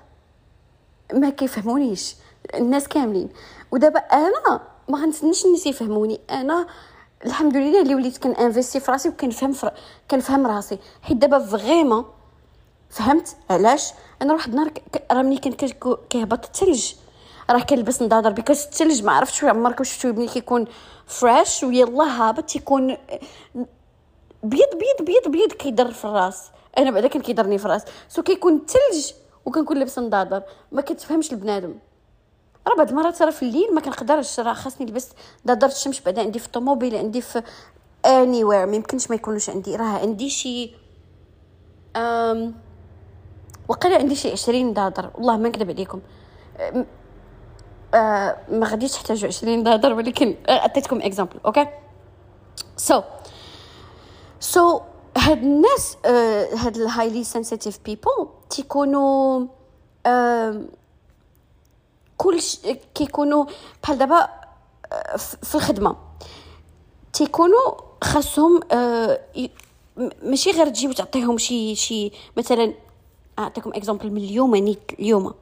ما 1.13 1.31
كيفهمونيش. 1.31 2.17
الناس 2.55 2.89
كاملين. 2.89 3.29
ودابا 3.71 3.99
أنا 3.99 4.61
ما 4.89 4.99
غنتسناش 4.99 5.45
الناس 5.45 5.67
يفهموني. 5.67 6.21
أنا 6.31 6.67
الحمد 7.27 7.57
لله 7.57 7.83
اللي 7.83 7.95
وليت 7.95 8.19
كن 8.19 8.32
investi 8.32 8.81
في 8.81 8.93
راسي 8.93 9.09
وكنفهم 9.09 9.53
فر... 9.53 9.73
كنفهم 10.11 10.47
راسي. 10.47 10.79
حيت 11.03 11.17
دابا 11.17 11.39
vraiment 11.39 12.05
فهمت 12.91 13.37
علاش؟ 13.51 13.93
أنا 14.23 14.33
واحد 14.33 14.49
النهار 14.49 14.73
راه 15.13 15.23
ملي 15.23 15.39
كان 15.39 15.53
كيهبط 16.11 16.45
الثلج 16.45 16.93
راه 17.51 17.61
كنلبس 17.61 18.03
نضاضر 18.03 18.31
because 18.31 18.63
الثلج 18.63 19.03
ما 19.03 19.13
عرفتش 19.13 19.45
عمركم 19.45 19.85
شفتو 19.85 20.13
ملي 20.13 20.27
كيكون 20.27 20.65
فريش 21.07 21.63
ويلا 21.65 22.05
هابط 22.05 22.45
تيكون 22.45 22.97
بيض 24.43 24.69
بيض 24.73 25.07
بيض 25.07 25.29
بيض 25.29 25.53
كيضر 25.53 25.91
في 25.91 26.05
الراس. 26.05 26.51
أنا 26.79 26.91
بعدا 26.91 27.09
كان 27.09 27.23
كيضرني 27.23 27.59
في 27.59 27.65
الراس. 27.65 27.85
so 28.09 28.23
كيكون 28.23 28.57
الثلج 28.57 29.13
وكنكون 29.45 29.79
لابسه 29.79 30.03
نضاضر 30.03 30.43
ما 30.73 30.83
كتفهمش 30.83 31.33
البنادم. 31.33 31.75
راه 32.69 32.77
بعض 32.77 32.89
المرات 32.89 33.23
راه 33.23 33.31
في 33.31 33.43
الليل 33.43 33.75
ما 33.75 33.81
كنقدرش 33.81 34.41
راه 34.41 34.53
خاصني 34.53 34.87
نلبس 34.87 35.09
نظاره 35.47 35.73
الشمس 35.73 36.01
بعدا 36.01 36.23
عندي 36.23 36.39
في 36.39 36.47
الطوموبيل 36.47 36.97
عندي 36.97 37.21
في 37.21 37.43
anywhere 38.07 38.67
ما 38.67 38.77
يمكنش 38.77 39.11
ما 39.11 39.17
يكونوش 39.17 39.51
عندي. 39.51 39.77
راه 39.77 39.99
عندي 39.99 40.31
شي 40.31 40.75
آم 41.97 42.55
وقيلا 43.69 43.97
عندي 43.97 44.15
شي 44.15 44.33
20 44.33 44.75
دادر 44.75 45.11
والله 45.15 45.37
ما 45.37 45.49
نكذب 45.49 45.71
عليكم. 45.71 46.01
آه 47.95 48.37
ما 48.49 48.67
غاديش 48.67 48.93
تحتاجوا 48.93 49.29
20 49.29 49.63
دادر 49.63 49.93
ولكن 49.93 50.37
عطيتكم 50.49 51.03
exemple 51.03 51.41
okay 51.47 51.67
so 52.77 53.03
so 54.41 54.81
هاد 55.19 55.43
الناس 55.43 55.97
آه 56.05 56.49
هاد 56.55 56.77
ال 56.77 56.84
highly 56.84 57.25
sensitive 57.25 57.79
people 57.85 58.29
تيكونوا 58.51 59.47
آه 60.07 60.61
كلش 62.17 62.61
كيكونوا 62.95 63.45
بحال 63.83 63.99
دابا 63.99 64.29
آه، 64.93 65.17
في 65.17 65.55
الخدمة. 65.55 65.97
تيكونوا 67.13 67.73
خاصهم 68.05 68.61
آه، 68.73 69.21
ماشي 70.23 70.51
غير 70.51 70.69
تجي 70.69 70.89
وتعطيهم 70.89 71.39
شي 71.39 71.75
شي 71.75 72.13
مثلا 72.37 72.75
أعطيكم 73.39 73.71
exemple 73.75 74.11
من 74.11 74.17
اليوم 74.17 74.55
يعني 74.55 74.79
اليوم. 74.99 75.35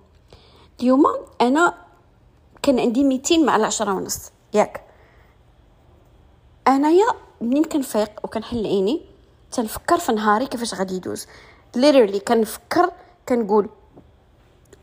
اليوم 0.80 1.04
أنا 1.40 1.74
كان 2.68 2.80
عندي 2.80 3.04
meeting 3.04 3.46
مع 3.46 3.56
العشرة 3.56 3.92
ونص. 3.92 4.32
ياك. 4.54 4.84
أنايا 6.68 7.06
منين 7.40 7.64
كنفيق 7.64 8.10
وكنحل 8.25 8.66
عيني؟ 8.66 9.02
تنفكر 9.52 9.98
في 9.98 10.12
نهاري 10.12 10.46
كيفاش 10.46 10.75
غادي 10.75 10.94
يدوز. 10.94 11.26
ليرلي 11.76 12.20
كنفكر 12.20 12.90
كنقول 13.28 13.68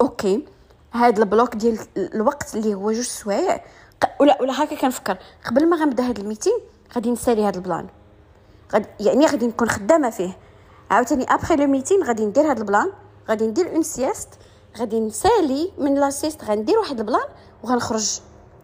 OK 0.02 0.46
هاد 0.94 1.20
ال 1.20 1.27
bloc 1.27 1.56
ديال 1.56 1.80
الوقت 1.98 2.56
اللي 2.56 2.74
هو 2.74 2.92
جوج 2.92 3.06
سوايع. 3.06 3.64
ولا 4.20 4.42
ولا 4.42 4.64
هكا 4.64 4.76
كنفكر. 4.76 5.18
قبل 5.46 5.70
ما 5.70 5.78
غنبدا 5.78 6.10
هاد 6.10 6.20
ال 6.20 6.24
meeting 6.24 6.58
غادي 6.96 7.12
نسالي 7.12 7.44
هاد 7.44 7.56
ال 7.56 7.61
plan. 7.61 7.88
غادي 8.74 8.88
يعني 9.00 9.26
غادي 9.26 9.48
نكون 9.48 9.70
خدامة 9.70 10.10
فيه. 10.10 10.38
عاوتاني 10.92 11.24
après 11.34 11.56
le 11.56 11.68
meeting 11.68 12.04
غادي 12.04 12.26
ندير 12.26 12.52
هاد 12.52 12.60
ال 12.60 12.65
plan. 12.65 12.92
غادي 13.30 13.48
ندير 13.48 13.76
une 13.76 13.84
sieste 13.84 14.30
غادي 14.78 15.00
نسالي 15.00 15.72
من 15.78 15.96
la 15.96 16.10
sieste 16.10 16.44
غندير 16.44 16.80
واحد 16.80 17.00
ال 17.00 17.05
plan 17.05 17.28
وغنخرج 17.64 18.20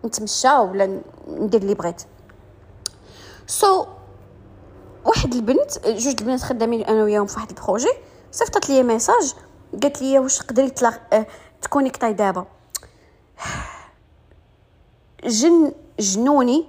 نتمشى 0.06 0.53
ولا 0.53 1.01
ندير 1.27 1.62
اللي 1.62 1.74
بغيت. 1.74 2.01
so, 3.48 3.88
واحد 5.06 5.34
البنت 5.34 5.88
جوج 5.88 6.08
البنات 6.08 6.41
خدامين 6.41 6.84
أنا 6.84 7.03
وياهم 7.03 7.25
في 7.25 7.36
واحد 7.36 7.50
ال 7.50 7.56
projet 7.56 7.92
صيفطت 8.32 8.70
لي 8.70 8.84
ميساج 8.84 9.34
قالت 9.84 10.01
لي 10.01 10.20
واش 10.20 10.38
تقدري 10.38 10.70
تلاغ 10.70 10.96
تكونيكتاي 11.62 12.13
دابا. 12.13 12.46
جن 15.24 15.72
جنوني 16.00 16.65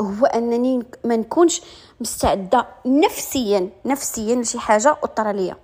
هو 0.00 0.26
أنني 0.26 0.86
ما 1.04 1.16
نكونش 1.16 1.62
مستعدة 2.00 2.66
نفسيا 2.86 3.70
نفسيا 3.84 4.36
لشي 4.36 4.58
حاجة 4.58 4.96
اطرى 5.02 5.32
ليا 5.32 5.56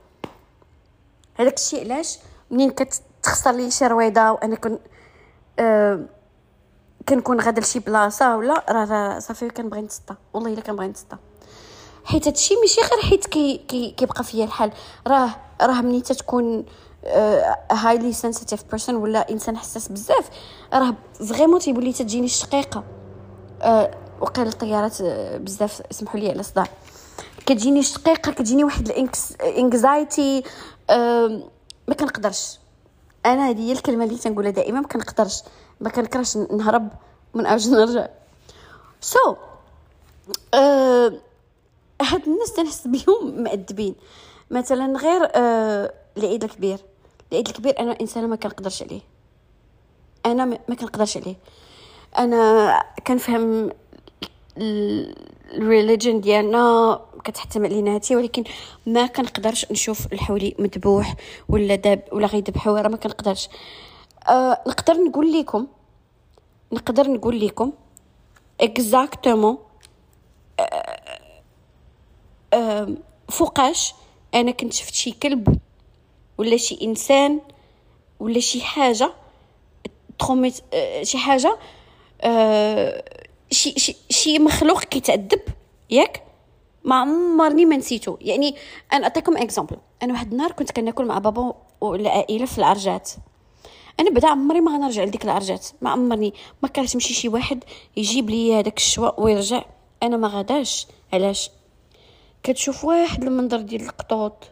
هذاك 1.34 1.54
الشيء 1.54 1.80
علاش؟ 1.84 2.18
منين 2.52 2.70
كتخسر 2.70 3.50
لي 3.50 3.70
شي 3.70 3.86
رويضه 3.86 4.30
وأنا 4.30 4.56
كن 4.56 4.78
آه 5.58 6.00
كنكون 7.08 7.40
غادا 7.40 7.60
لشي 7.60 7.78
بلاصة 7.78 8.36
ولا 8.36 8.64
راه 8.68 9.18
صافي 9.18 9.50
كنبغي 9.50 9.80
نتسطى. 9.80 10.14
والله 10.34 10.52
إلا 10.52 10.60
كنبغي 10.60 10.86
نتسطى. 10.86 11.16
حيت 12.04 12.26
هادشي 12.26 12.54
ماشي 12.56 12.80
غير 12.80 13.10
حيت 13.10 13.26
كي 13.26 13.58
كي 13.68 13.90
كيبقى 13.90 14.24
فيا 14.24 14.44
الحال. 14.44 14.72
راه 15.06 15.30
راه 15.62 15.80
ملي 15.80 16.00
تتكون 16.00 16.64
highly 17.70 18.12
sensitive 18.12 18.64
person 18.70 18.94
ولا 18.94 19.30
إنسان 19.30 19.56
حساس 19.56 19.88
بزاف 19.88 20.30
راه 20.72 20.94
vraiment 21.28 21.60
تيولي 21.60 21.92
تجيني 21.92 22.26
الشقيقة. 22.26 22.84
أه 23.62 23.90
وقيل 24.20 24.46
الطيارات 24.46 25.00
آه، 25.00 25.36
بزاف 25.36 25.82
سمحوا 25.90 26.20
لي 26.20 26.30
على 26.30 26.40
الصداع. 26.40 26.66
كتجيني 27.46 27.80
الشقيقة 27.80 28.32
كتجيني 28.32 28.64
واحد 28.64 28.88
ال 28.88 29.08
anxiety 29.08 30.42
أه 30.90 31.42
ما 31.92 31.98
كنقدرش. 31.98 32.58
أنا 33.26 33.48
هذه 33.48 33.60
هي 33.60 33.72
الكلمة 33.72 34.04
اللي 34.04 34.18
تنقولها 34.18 34.50
دائما 34.50 34.80
ما 34.80 34.86
كنقدرش. 34.86 35.42
ما 35.80 35.90
كنكرهش 35.90 36.36
نهرب 36.36 36.88
من 37.34 37.46
أجل 37.46 37.70
نرجع. 37.80 38.08
so, 39.00 39.36
أه 40.54 41.12
هاد 42.02 42.22
الناس 42.26 42.52
تنحس 42.52 42.86
بهم 42.86 43.42
معذبين 43.42 43.94
مثلا 44.50 44.98
غير 44.98 45.28
أه 45.34 45.92
العيد 46.16 46.44
الكبير. 46.44 46.78
العيد 47.32 47.48
الكبير 47.48 47.80
أنا 47.80 48.00
إنسانة 48.00 48.26
ما 48.26 48.36
كنقدرش 48.36 48.82
عليه. 48.82 49.00
أنا 50.26 50.44
ما 50.44 50.74
كنقدرش 50.74 51.16
عليه. 51.16 51.36
أنا 52.18 52.84
كنفهم 53.06 53.70
ال 55.52 55.60
religion 55.60 56.20
ديالنا 56.20 57.00
كتحتم 57.24 57.64
علينا 57.64 57.94
هادشي 57.94 58.16
ولكن 58.16 58.44
ما 58.86 59.06
كنقدرش 59.06 59.66
نشوف 59.72 60.12
الحولي 60.12 60.54
مذبوح 60.58 61.14
ولا 61.48 61.74
داب 61.74 62.02
ولا 62.12 62.26
غيذبحوه 62.26 62.80
راه 62.80 62.88
ما 62.88 62.96
كنقدرش. 62.96 63.48
أه 64.28 64.62
نقدر 64.66 64.94
نقول 64.94 65.32
لكم 65.32 65.66
نقدر 66.72 67.10
نقول 67.10 67.46
لكم 67.46 67.72
exactement 68.60 69.58
أه 70.60 70.98
أه 72.54 72.88
فوقاش 73.28 73.94
أنا 74.34 74.50
كنت 74.50 74.72
شفت 74.72 74.94
شي 74.94 75.10
كلب 75.12 75.58
ولا 76.38 76.56
شي 76.56 76.78
إنسان 76.82 77.40
ولا 78.20 78.40
شي 78.40 78.60
حاجة 78.60 79.12
تروميت 80.18 80.60
آه، 80.74 81.02
شي 81.02 81.18
حاجة 81.18 81.58
آه، 82.20 83.04
شي 83.52 83.74
شي 83.76 83.96
شي 84.10 84.38
مخلوق 84.38 84.84
كيتعذب 84.84 85.40
ياك؟ 85.90 86.22
ما 86.84 86.94
عمرني 86.96 87.64
ما 87.64 87.76
نسيتو. 87.76 88.16
يعني 88.20 88.54
أنا 88.92 89.00
نعطيكم 89.00 89.36
example 89.36 89.76
أنا 90.02 90.12
واحد 90.12 90.32
النهار 90.32 90.52
كنت 90.52 90.72
كناكل 90.72 91.04
مع 91.04 91.18
بابا 91.18 91.54
والعائله 91.80 92.46
في 92.46 92.58
العرجات 92.58 93.10
أنا 94.00 94.10
بعدا 94.10 94.28
عمري 94.28 94.60
ما 94.60 94.72
غنرجع 94.72 95.04
لديك 95.04 95.24
العرجات 95.24 95.66
ما 95.82 95.90
عمرني. 95.90 96.34
ما 96.62 96.68
كرهت 96.68 96.94
نمشي 96.94 97.14
شي 97.14 97.28
واحد 97.28 97.64
يجيب 97.96 98.30
لي 98.30 98.54
هذاك 98.54 98.76
الشواء 98.76 99.22
ويرجع. 99.22 99.64
أنا 100.02 100.16
ما 100.16 100.28
غاداش. 100.28 100.86
علاش؟ 101.12 101.50
كتشوف 102.42 102.84
واحد 102.84 103.24
المنظر 103.24 103.60
ديال 103.60 103.82
القطوط. 103.82 104.50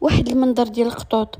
واحد 0.00 0.28
المنظر 0.28 0.68
ديال 0.68 0.86
القطوط. 0.86 1.38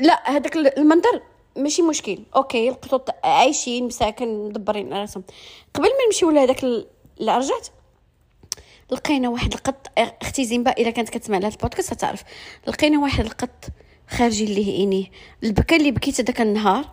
لا 0.00 0.30
هذاك 0.30 0.56
المنظر 0.56 1.22
ماشي 1.56 1.82
مشكل. 1.82 2.18
أوكي 2.36 2.68
القطوط 2.68 3.10
عايشين 3.24 3.86
مساكن 3.86 4.44
مدبرين 4.44 4.92
راسهم. 4.92 5.24
قبل 5.74 5.88
ما 5.88 6.06
نمشيو 6.06 6.30
لهذاك 6.30 6.64
العرجات 7.20 7.68
لقينا 8.90 9.28
واحد 9.28 9.52
القط 9.52 9.86
أختي 9.98 10.44
زينبا 10.44 10.70
إلا 10.70 10.90
كانت 10.90 11.08
كتسمع 11.08 11.38
لهذا 11.38 11.54
البودكاست 11.54 11.94
تعرف 11.94 12.24
لقينا 12.66 12.98
واحد 12.98 13.24
القط 13.24 13.64
خارجين 14.08 14.48
ليه 14.48 14.72
عينيه 14.72 15.06
البكا 15.44 15.76
اللي 15.76 15.90
بكيت 15.90 16.20
داك 16.20 16.40
النهار 16.40 16.84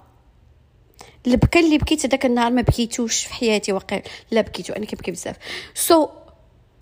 البكا 1.27 1.59
اللي 1.59 1.77
بكيت 1.77 2.05
داك 2.05 2.25
النهار 2.25 2.51
ما 2.51 2.61
بكيتوش 2.61 3.23
في 3.25 3.33
حياتي 3.33 3.71
واقيلا 3.71 4.41
بكيتو 4.41 4.73
أنا 4.73 4.85
كنبكي 4.85 5.11
بزاف. 5.11 5.35
so, 5.73 6.09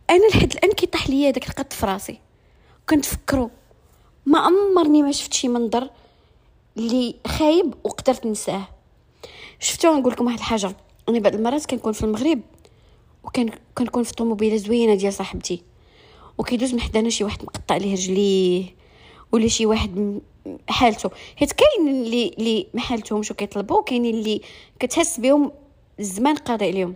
أنا 0.10 0.28
لحد 0.28 0.54
الآن 0.54 0.72
كيطيح 0.72 1.10
ليا 1.10 1.32
داك 1.32 1.50
القط 1.50 1.74
في 1.74 1.86
راسي. 1.86 2.20
كنتفكرو 2.90 3.50
ما 4.26 4.40
عمرني 4.40 5.04
ما 5.04 5.12
شفت 5.12 5.34
شي 5.34 5.48
منظر 5.48 5.90
اللي 6.80 7.16
خايب 7.28 7.74
وقدرت 7.84 8.26
ننساه. 8.26 8.68
شفتو 9.60 9.98
نقول 9.98 10.14
لكم 10.14 10.26
واحد 10.26 10.38
الحاجة 10.38 10.76
أنا 11.10 11.20
بعض 11.20 11.36
المرات 11.36 11.66
كنكون 11.66 11.94
في 11.94 12.04
المغرب 12.04 12.42
وكان 13.24 13.50
كنكون 13.76 14.04
في 14.04 14.10
الطوموبيله 14.10 14.58
زوينة 14.58 14.96
ديال 14.96 15.14
صاحبتي. 15.14 15.62
وكيدوز 16.38 16.74
من 16.74 16.82
حدانا 16.82 17.10
شي 17.10 17.24
واحد 17.24 17.44
مقطع 17.44 17.78
ليه 17.78 17.94
رجليه 17.94 18.66
ولا 19.32 19.48
شي 19.48 19.66
واحد 19.66 20.20
حالته. 20.70 21.10
حيت 21.36 21.52
كاين 21.52 21.88
اللي 21.90 22.28
اللي 22.38 22.68
ما 22.74 22.82
حالتهمش 22.82 23.32
وكيطلبوا 23.32 23.84
كاينين 23.84 24.16
اللي 24.16 24.42
كتحس 24.80 25.20
بهم 25.20 25.52
الزمان 26.00 26.36
قاضي 26.36 26.66
عليهم. 26.66 26.96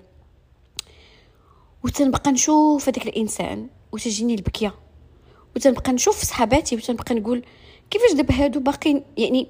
وتنبقى 1.83 2.31
نشوف 2.31 2.89
هذاك 2.89 3.07
الإنسان 3.07 3.67
وتجيني 3.91 4.33
البكية. 4.33 4.75
وتنبقى 5.55 5.91
نشوف 5.91 6.23
صحاباتي 6.23 6.75
وتنبقى 6.75 7.15
نقول 7.15 7.43
كيفاش 7.91 8.11
دابا 8.11 8.33
هادو 8.33 8.59
باقيين؟ 8.59 9.03
يعني 9.17 9.47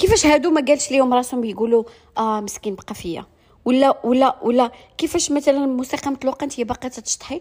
كيفاش 0.00 0.26
هادو 0.26 0.50
ما 0.50 0.64
قالش 0.64 0.90
ليهم 0.90 1.14
راسهم 1.14 1.44
يقولوا 1.44 1.84
آه 2.18 2.40
مسكين 2.40 2.74
بقى 2.74 2.94
فيا؟ 2.94 3.26
ولا 3.64 4.06
ولا 4.06 4.38
ولا 4.42 4.72
كيفاش 4.98 5.30
مثلا 5.30 5.64
الموسيقى 5.64 6.10
مطلوقه 6.10 6.44
انت 6.44 6.60
باقا 6.60 6.88
تشطحي 6.88 7.34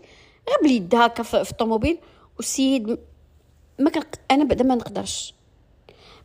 غير 0.50 0.58
بليدها 0.64 1.06
هكا 1.06 1.24
في 1.24 1.52
الطوموبيل 1.52 1.98
والسيد 2.38 2.98
ما 3.80 3.90
كان 3.90 4.04
أنا 4.32 4.44
بعدا 4.44 4.64
ما 4.64 4.76
نقدرش. 4.76 5.34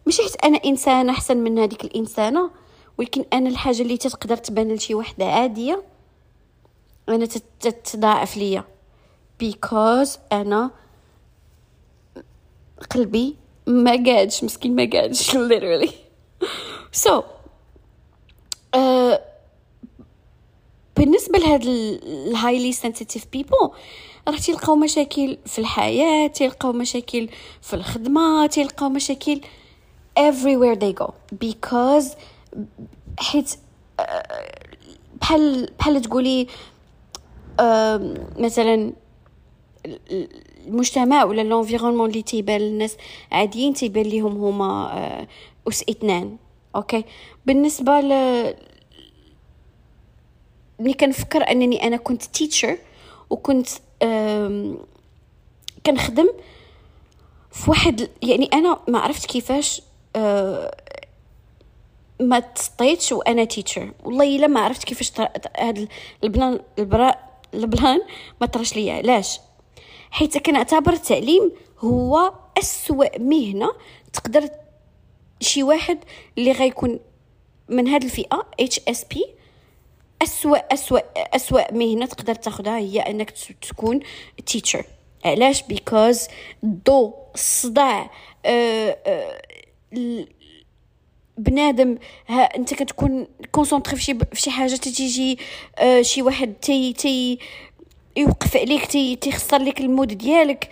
ماشي 0.06 0.22
حيت 0.22 0.44
أنا 0.44 0.60
إنسانة 0.64 1.12
أحسن 1.12 1.36
من 1.36 1.58
هذيك 1.58 1.84
الإنسانة؟ 1.84 2.50
ولكن 2.98 3.24
أنا 3.32 3.48
الحاجة 3.48 3.82
اللي 3.82 3.96
تقدر 3.96 4.36
تبان 4.36 4.72
لشي 4.72 4.94
وحدة 4.94 5.24
عادية 5.24 5.82
أنا 7.08 7.26
تتضاعف 7.60 8.36
ليا. 8.36 8.64
بيكوز 9.40 10.18
أنا 10.32 10.70
قلبي 12.90 13.36
ما 13.66 13.90
قادش 13.90 14.44
مسكين 14.44 14.76
ما 14.76 14.90
قادش. 14.92 15.30
Literally. 15.50 16.03
So 16.94 17.24
uh, 18.76 19.18
بالنسبة 20.96 21.38
لهاد 21.38 21.62
الهايلي 21.64 22.72
سنسيتيف 22.72 23.26
بيبل 23.32 23.70
راه 24.28 24.36
تلقاو 24.36 24.76
مشاكل 24.76 25.38
في 25.46 25.58
الحياة 25.58 26.26
تلقاو 26.26 26.72
مشاكل 26.72 27.28
في 27.62 27.74
الخدمة 27.74 28.46
تلقاو 28.46 28.88
مشاكل 28.88 29.40
everywhere 30.18 30.76
they 30.76 30.92
go. 31.02 31.12
Because 31.44 32.16
حيت 33.18 33.50
بحال 35.20 35.70
بحال 35.78 36.02
تقولي 36.02 36.46
مثلا 38.38 38.92
المجتمع 40.66 41.24
ولا 41.24 41.42
l'environnement 41.42 42.08
اللي 42.10 42.22
تيبان 42.22 42.60
للناس 42.60 42.96
عاديين 43.32 43.74
تيبان 43.74 44.06
ليهم 44.06 44.44
هما 44.44 45.26
اس 45.68 45.84
اثنان 45.90 46.36
OK. 46.74 47.04
بالنسبة 47.46 48.00
ل 48.00 48.10
ملي 50.78 50.94
كنفكر 50.94 51.50
أنني 51.50 51.86
أنا 51.86 51.96
كنت 51.96 52.22
teacher 52.22 52.78
وكنت 53.30 53.68
كنخدم 55.86 56.28
في 57.52 57.70
واحد 57.70 58.10
يعني 58.22 58.50
أنا 58.52 58.80
ما 58.88 58.98
عرفت 58.98 59.26
كيفاش 59.26 59.82
أه 60.16 60.76
ما 62.20 62.38
تسطيتش 62.40 63.12
وأنا 63.12 63.44
teacher 63.44 63.92
والله 64.04 64.36
إلا 64.36 64.46
ما 64.46 64.60
عرفت 64.60 64.84
كيفاش 64.84 65.12
هاد 65.58 65.88
ال 66.24 66.32
plan 66.32 66.60
البراء 66.78 67.40
ال 67.54 67.63
plan 67.63 68.00
ما 68.40 68.46
طرش 68.46 68.76
ليا. 68.76 68.94
علاش؟ 68.94 69.40
حيت 70.10 70.38
كنعتبر 70.38 70.92
التعليم 70.92 71.52
هو 71.78 72.32
أسوأ 72.58 73.18
مهنة 73.18 73.72
تقدر 74.12 74.48
شي 75.44 75.62
واحد 75.62 75.98
اللي 76.38 76.52
غيكون 76.52 77.00
من 77.68 77.88
هاد 77.88 78.04
الفئة 78.04 78.46
HSP 78.60 79.24
أسوأ 80.22 80.74
أسوأ 80.74 80.98
أسوأ 81.36 81.72
مهنة 81.72 82.06
تقدر 82.06 82.34
تاخدها 82.34 82.78
هي 82.78 83.00
أنك 83.00 83.30
تكون 83.68 84.00
teacher 84.46 84.84
علاش؟ 85.24 85.62
because 85.62 86.26
الضو 86.64 87.14
الصداع 87.34 88.10
أه 88.46 88.98
أه 89.06 89.40
بنادم 91.38 91.98
ها 92.26 92.42
أنت 92.42 92.74
كتكون 92.74 93.26
concentrée 93.52 93.96
في 93.96 94.16
شي 94.34 94.50
حاجة 94.50 94.74
تيجي 94.76 95.38
أه 95.78 96.02
شي 96.02 96.22
واحد 96.22 96.54
تي 96.54 96.92
تي 96.92 97.38
يوقف 98.16 98.56
عليك 98.56 98.86
تي 98.86 99.16
تيخسر 99.16 99.58
لك 99.58 99.80
ال 99.80 99.86
mood 99.86 100.08
ديالك. 100.08 100.68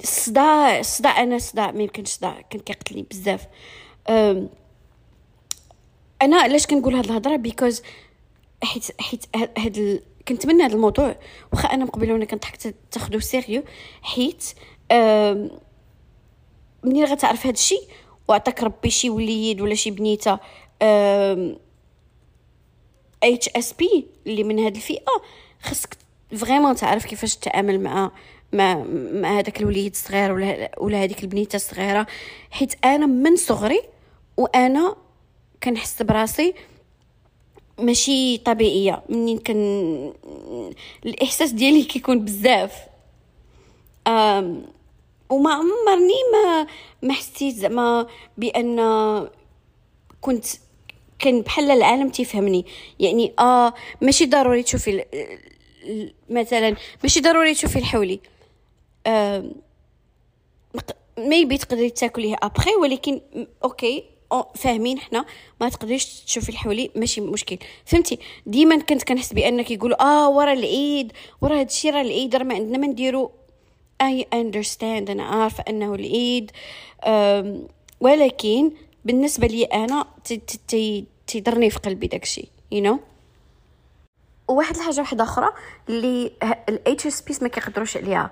الصداع 0.00 0.78
الصداع 0.78 1.22
أنا 1.22 1.38
صداع 1.38 1.70
ما 1.70 1.82
يمكنش 1.82 2.08
صداع 2.08 2.40
كان 2.40 2.60
كيقتلني 2.60 3.06
بزاف. 3.10 3.46
أنا 6.22 6.36
علاش 6.40 6.66
كنقول 6.66 6.94
هاد 6.94 7.04
الهضرة؟ 7.04 7.36
because 7.36 7.82
حيت 8.62 9.00
حيت 9.00 9.24
هاد 9.36 9.78
ال... 9.78 10.02
كنتمنى 10.28 10.62
هذا 10.62 10.74
الموضوع. 10.74 11.16
واخا 11.52 11.68
أنا 11.68 11.84
مقبله 11.84 12.12
وأنا 12.12 12.24
كنضحك 12.24 12.74
تاخذو 12.90 13.20
sérieux 13.20 13.62
حيت 14.02 14.44
منين 16.82 17.04
غتعرف 17.04 17.46
هاد 17.46 17.54
الشيء 17.54 17.82
وعطاك 18.28 18.62
ربي 18.62 18.90
شي 18.90 19.10
وليد 19.10 19.60
ولا 19.60 19.74
شي 19.74 19.90
بنيتة. 19.90 20.38
HSP 23.22 24.06
اللي 24.26 24.44
من 24.44 24.58
هاد 24.58 24.76
الفئة. 24.76 25.22
خصك 25.62 25.96
vraiment 26.36 26.74
تعرف 26.74 27.06
كيفاش 27.06 27.36
تتعامل 27.36 27.80
مع 27.80 28.12
مع 28.52 28.84
مع 29.12 29.38
هذاك 29.38 29.60
الوليد 29.60 29.92
الصغير 29.92 30.32
ولا 30.32 30.70
ولا 30.78 31.02
هذيك 31.04 31.22
البنيتة 31.22 31.56
الصغيره 31.56 32.06
حيت 32.50 32.84
أنا 32.84 33.06
من 33.06 33.36
صغري 33.36 33.80
وأنا 34.36 34.96
كنحس 35.62 36.02
براسي 36.02 36.54
ماشي 37.78 38.38
طبيعية. 38.38 39.02
منين 39.08 39.38
كان 39.38 40.12
الإحساس 41.06 41.50
ديالي 41.50 41.82
كيكون 41.82 42.24
بزاف. 42.24 42.72
وما 45.30 45.52
عمرني 45.52 46.20
ما 46.32 46.66
ما 47.02 47.12
حسيت 47.14 47.54
زعما 47.54 48.06
بأن 48.38 48.78
كنت 50.20 50.46
كان 51.18 51.40
بحال 51.40 51.70
العالم 51.70 52.08
تيفهمني. 52.08 52.66
يعني 53.00 53.32
آه 53.38 53.74
ماشي 54.00 54.26
ضروري 54.26 54.62
تشوفي 54.62 55.04
مثلا 56.30 56.76
ماشي 57.02 57.20
ضروري 57.20 57.54
تشوفي 57.54 57.78
الحولي. 57.78 58.20
maybe 61.18 61.58
تقدري 61.58 61.90
تاكليه 61.90 62.36
ابخي 62.42 62.74
ولكن 62.74 63.20
OK 63.64 64.04
فاهمين 64.54 64.98
حنا 64.98 65.24
ما 65.60 65.68
تقدريش 65.68 66.20
تشوفي 66.20 66.48
الحولي 66.48 66.90
ماشي 66.96 67.20
مشكل. 67.20 67.58
فهمتي؟ 67.84 68.18
ديما 68.46 68.78
كنت 68.78 69.02
كنحس 69.02 69.32
بأنك 69.32 69.70
يقولوا 69.70 70.02
آه 70.02 70.28
وراه 70.28 70.52
العيد 70.52 71.12
وراه 71.40 71.60
هادشي 71.60 71.90
راه 71.90 72.00
العيد 72.00 72.36
راه 72.36 72.44
ما 72.44 72.54
عندنا 72.54 72.78
ما 72.78 72.86
نديرو. 72.86 73.30
I 74.02 74.26
understand 74.32 75.10
أنا 75.10 75.22
عارفة 75.22 75.64
أنه 75.68 75.94
العيد 75.94 76.50
ولكن 78.00 78.72
بالنسبة 79.04 79.46
لي 79.46 79.64
أنا 79.64 80.06
تيضرني 81.26 81.70
في 81.70 81.78
قلبي 81.78 82.06
داكشي 82.06 82.48
you 82.72 82.88
know? 82.88 83.00
وواحد 84.48 84.76
الحاجة 84.76 85.00
واحدة 85.00 85.24
أخرى 85.24 85.48
اللي 85.88 86.32
ال 86.68 87.06
HSPs 87.06 87.42
ما 87.42 87.48
كيقدروش 87.48 87.96
عليها. 87.96 88.30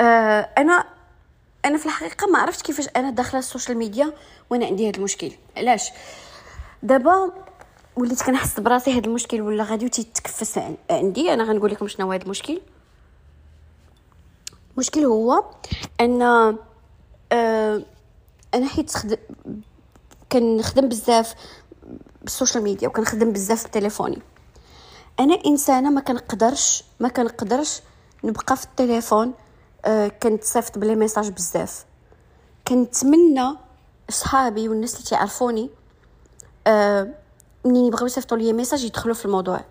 آه 0.00 0.48
أنا 0.58 0.84
أنا 1.64 1.78
في 1.78 1.86
الحقيقة 1.86 2.26
ما 2.26 2.38
عرفت 2.38 2.62
كيفاش 2.62 2.88
أنا 2.96 3.10
داخلة 3.10 3.38
ال 3.38 3.44
social 3.44 3.78
media 3.78 4.12
وأنا 4.50 4.66
عندي 4.66 4.88
هذا 4.88 4.96
المشكل. 4.96 5.32
علاش؟ 5.56 5.90
دابا 6.82 7.32
وليت 7.96 8.22
كنحس 8.22 8.60
براسي 8.60 8.92
هذا 8.92 9.06
المشكل 9.06 9.40
ولا 9.40 9.64
غادي 9.64 9.88
تيتكفس 9.88 10.60
عندي 10.90 11.34
أنا 11.34 11.44
غنقول 11.44 11.70
لكم 11.70 11.88
شنو 11.88 12.06
هو 12.06 12.12
هذا 12.12 12.22
المشكل. 12.22 12.60
المشكل 14.74 15.00
هو 15.04 15.44
أن 16.00 16.22
آه 17.32 17.82
أنا 18.54 18.66
حيت 18.68 18.96
خد... 18.96 19.18
كنخدم 20.32 20.88
بزاف 20.88 21.34
بال 22.22 22.33
social 22.33 22.64
media 22.64 22.88
وكنخدم 22.88 23.32
بزاف 23.32 23.66
بتليفوني 23.66 24.18
أنا 25.20 25.38
إنسانة 25.46 25.90
ما 25.90 26.00
كنقدرش 26.00 26.84
ما 27.00 27.08
كنقدرش 27.08 27.80
نبقى 28.24 28.56
في 28.56 28.64
التليفون 28.64 29.32
آه 29.84 30.08
كنتصيفط 30.08 30.78
ب 30.78 30.82
les 30.82 30.94
messages 30.94 31.30
بزاف. 31.30 31.84
كنتمنى 32.68 33.56
صحابي 34.10 34.68
والناس 34.68 34.94
اللي 34.94 35.04
تعرفوني 35.04 35.70
آه 36.66 37.08
منين 37.64 37.84
يبغيو 37.86 38.06
يصيفطوا 38.06 38.36
لي 38.36 38.52
message 38.52 38.84
يدخلوا 38.84 39.14
في 39.14 39.24
الموضوع. 39.24 39.64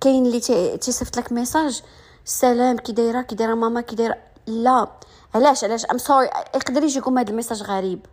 كاين 0.00 0.26
اللي 0.26 0.40
تيصيفط 0.76 1.16
لك 1.16 1.32
message 1.32 1.82
سلام 2.24 2.76
كي 2.76 2.92
دايرة 2.92 3.22
كي 3.22 3.34
دايرة 3.34 3.54
ماما 3.54 3.80
كي 3.80 3.96
دايره 3.96 4.16
لا. 4.46 4.88
علاش 5.34 5.64
علاش؟ 5.64 5.84
I'm 5.84 5.98
sorry 5.98 6.26
يقدر 6.54 6.82
يجيكم 6.82 7.18
هذا 7.18 7.30
ال 7.30 7.34
message 7.34 7.62
غريب. 7.62 8.06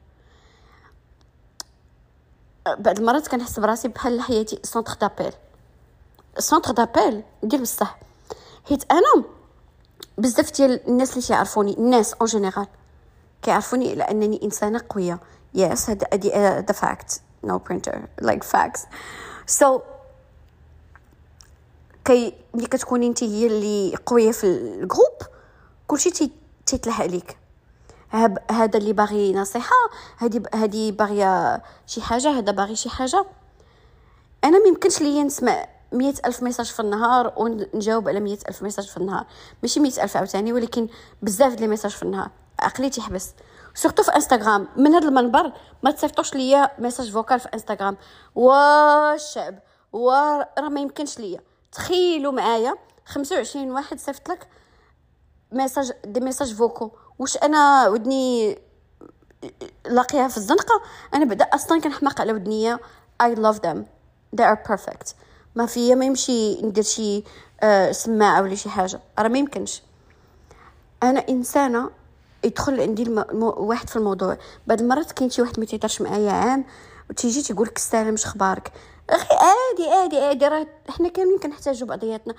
بعض 2.66 3.00
المرات 3.00 3.28
كنحس 3.28 3.60
براسي 3.60 3.88
بحال 3.88 4.22
حياتي 4.22 4.60
centre 4.64 4.94
d'appel 4.94 5.34
centre 6.38 6.72
d'appel 6.72 7.24
ندير 7.44 7.62
بصح. 7.62 8.00
حيت 8.70 8.92
أنا 8.92 9.24
بزاف 10.18 10.52
ديال 10.52 10.88
الناس 10.88 11.12
اللي 11.12 11.22
تيعرفوني 11.22 11.78
الناس 11.78 12.14
en 12.14 12.26
général 12.26 12.68
كيعرفوني 13.42 13.92
على 13.92 14.04
أنني 14.04 14.40
إنسانة 14.44 14.82
قوية. 14.90 15.20
yes 15.54 15.90
هذا 15.90 16.08
the 16.60 16.74
fact 16.74 17.22
no 17.44 17.58
برينتر 17.58 18.02
like 18.22 18.44
facts 18.44 18.82
so 19.46 19.80
كي 22.06 22.34
ملي 22.54 22.68
كتكوني 22.68 23.08
انت 23.08 23.24
هي 23.24 23.48
اللي 23.48 23.96
قوية 24.06 24.32
في 24.32 24.44
ال 24.44 24.54
groupe 24.54 25.18
كلشي 25.88 26.32
تيتلح 26.66 27.02
عليك. 27.02 27.38
هذا 28.52 28.78
اللي 28.78 28.94
باغي 28.94 29.34
نصيحة 29.34 29.76
هادي 30.20 30.44
هادي 30.54 30.92
باغية 30.92 31.62
شي 31.88 32.02
حاجة 32.02 32.30
هذا 32.30 32.52
باغي 32.52 32.76
شي 32.76 32.90
حاجة. 32.90 33.26
أنا 34.44 34.60
ما 34.60 34.68
يمكنش 34.68 35.02
ليا 35.02 35.24
نسمع 35.24 35.68
مية 35.92 36.14
ألف 36.26 36.44
message 36.44 36.66
في 36.66 36.80
النهار 36.80 37.34
ونجاوب 37.38 38.10
على 38.10 38.20
مية 38.20 38.38
ألف 38.50 38.64
message 38.64 38.88
في 38.88 38.98
النهار. 38.98 39.26
ماشي 39.62 39.80
مية 39.80 40.04
ألف 40.04 40.18
عاوتاني 40.18 40.54
ولكن 40.54 40.88
بزاف 41.22 41.54
ديال 41.56 41.70
message 41.70 41.92
في 41.92 42.04
النهار. 42.04 42.30
عقلي 42.60 42.90
تيحبس 42.90 43.34
surtout 43.74 44.04
في 44.04 44.16
إنستغرام 44.16 44.68
من 44.78 44.94
هذا 44.94 45.08
المنبر 45.08 45.54
ما 45.84 45.92
تصيفطوش 45.92 46.34
ليا 46.34 46.72
message 46.80 47.12
vocal 47.12 47.40
في 47.40 47.50
إنستغرام. 47.54 47.98
والشعب 48.36 49.60
وراه 49.94 50.70
ما 50.70 50.82
يمكنش 50.82 51.20
ليا. 51.20 51.40
تخيلوا 51.72 52.32
معايا 52.32 52.76
25 53.06 53.72
واحد 53.72 54.00
صيفط 54.00 54.30
لك 54.30 54.48
message 55.52 55.92
des 56.06 56.20
messages 56.20 56.54
vocaux. 56.54 56.92
واش 57.20 57.38
أنا 57.38 57.88
ودني 57.88 58.60
لاقيها 59.86 60.28
في 60.28 60.38
الزنقة؟ 60.38 60.82
أنا 61.14 61.26
بعدا 61.26 61.46
أصلا 61.46 61.82
كنحماق 61.82 62.22
على 62.22 62.34
ودنيا. 62.34 62.80
I 63.24 63.36
love 63.36 63.60
them. 63.60 63.78
They 64.36 64.44
are 64.44 64.60
perfect. 64.72 65.14
ما 65.56 65.66
فيا 65.66 65.96
ما 65.96 66.06
يمشي 66.06 66.62
ندير 66.62 66.84
شي 66.84 67.24
آه 67.64 67.92
سماعه 67.92 68.42
ولا 68.42 68.56
شي 68.56 68.70
حاجة. 68.70 69.00
راه 69.20 69.28
ما 69.28 69.38
يمكنش. 69.38 69.84
أنا 71.04 71.20
إنسانة 71.30 71.90
يدخل 72.44 72.82
عندي 72.82 73.04
الم... 73.04 73.44
واحد 73.44 73.90
في 73.90 73.96
الموضوع. 73.96 74.38
بعض 74.68 74.82
المرات 74.82 75.12
كاين 75.12 75.30
شي 75.30 75.42
واحد 75.42 75.60
ما 75.60 75.66
تيهضرش 75.66 76.02
معايا 76.02 76.32
عام 76.32 76.66
وتيجي 77.10 77.42
تيقول 77.42 77.68
لك 77.68 77.78
السلام 77.78 78.14
اش 78.14 78.26
أخبارك؟ 78.26 78.72
أخي 79.10 79.36
عادي 79.36 79.92
عادي 79.92 80.18
عادي 80.18 80.48
راه 80.48 80.68
حنا 80.90 81.10
كاملين 81.10 81.40
كنحتاجو 81.40 81.86
بعضياتنا. 81.86 82.34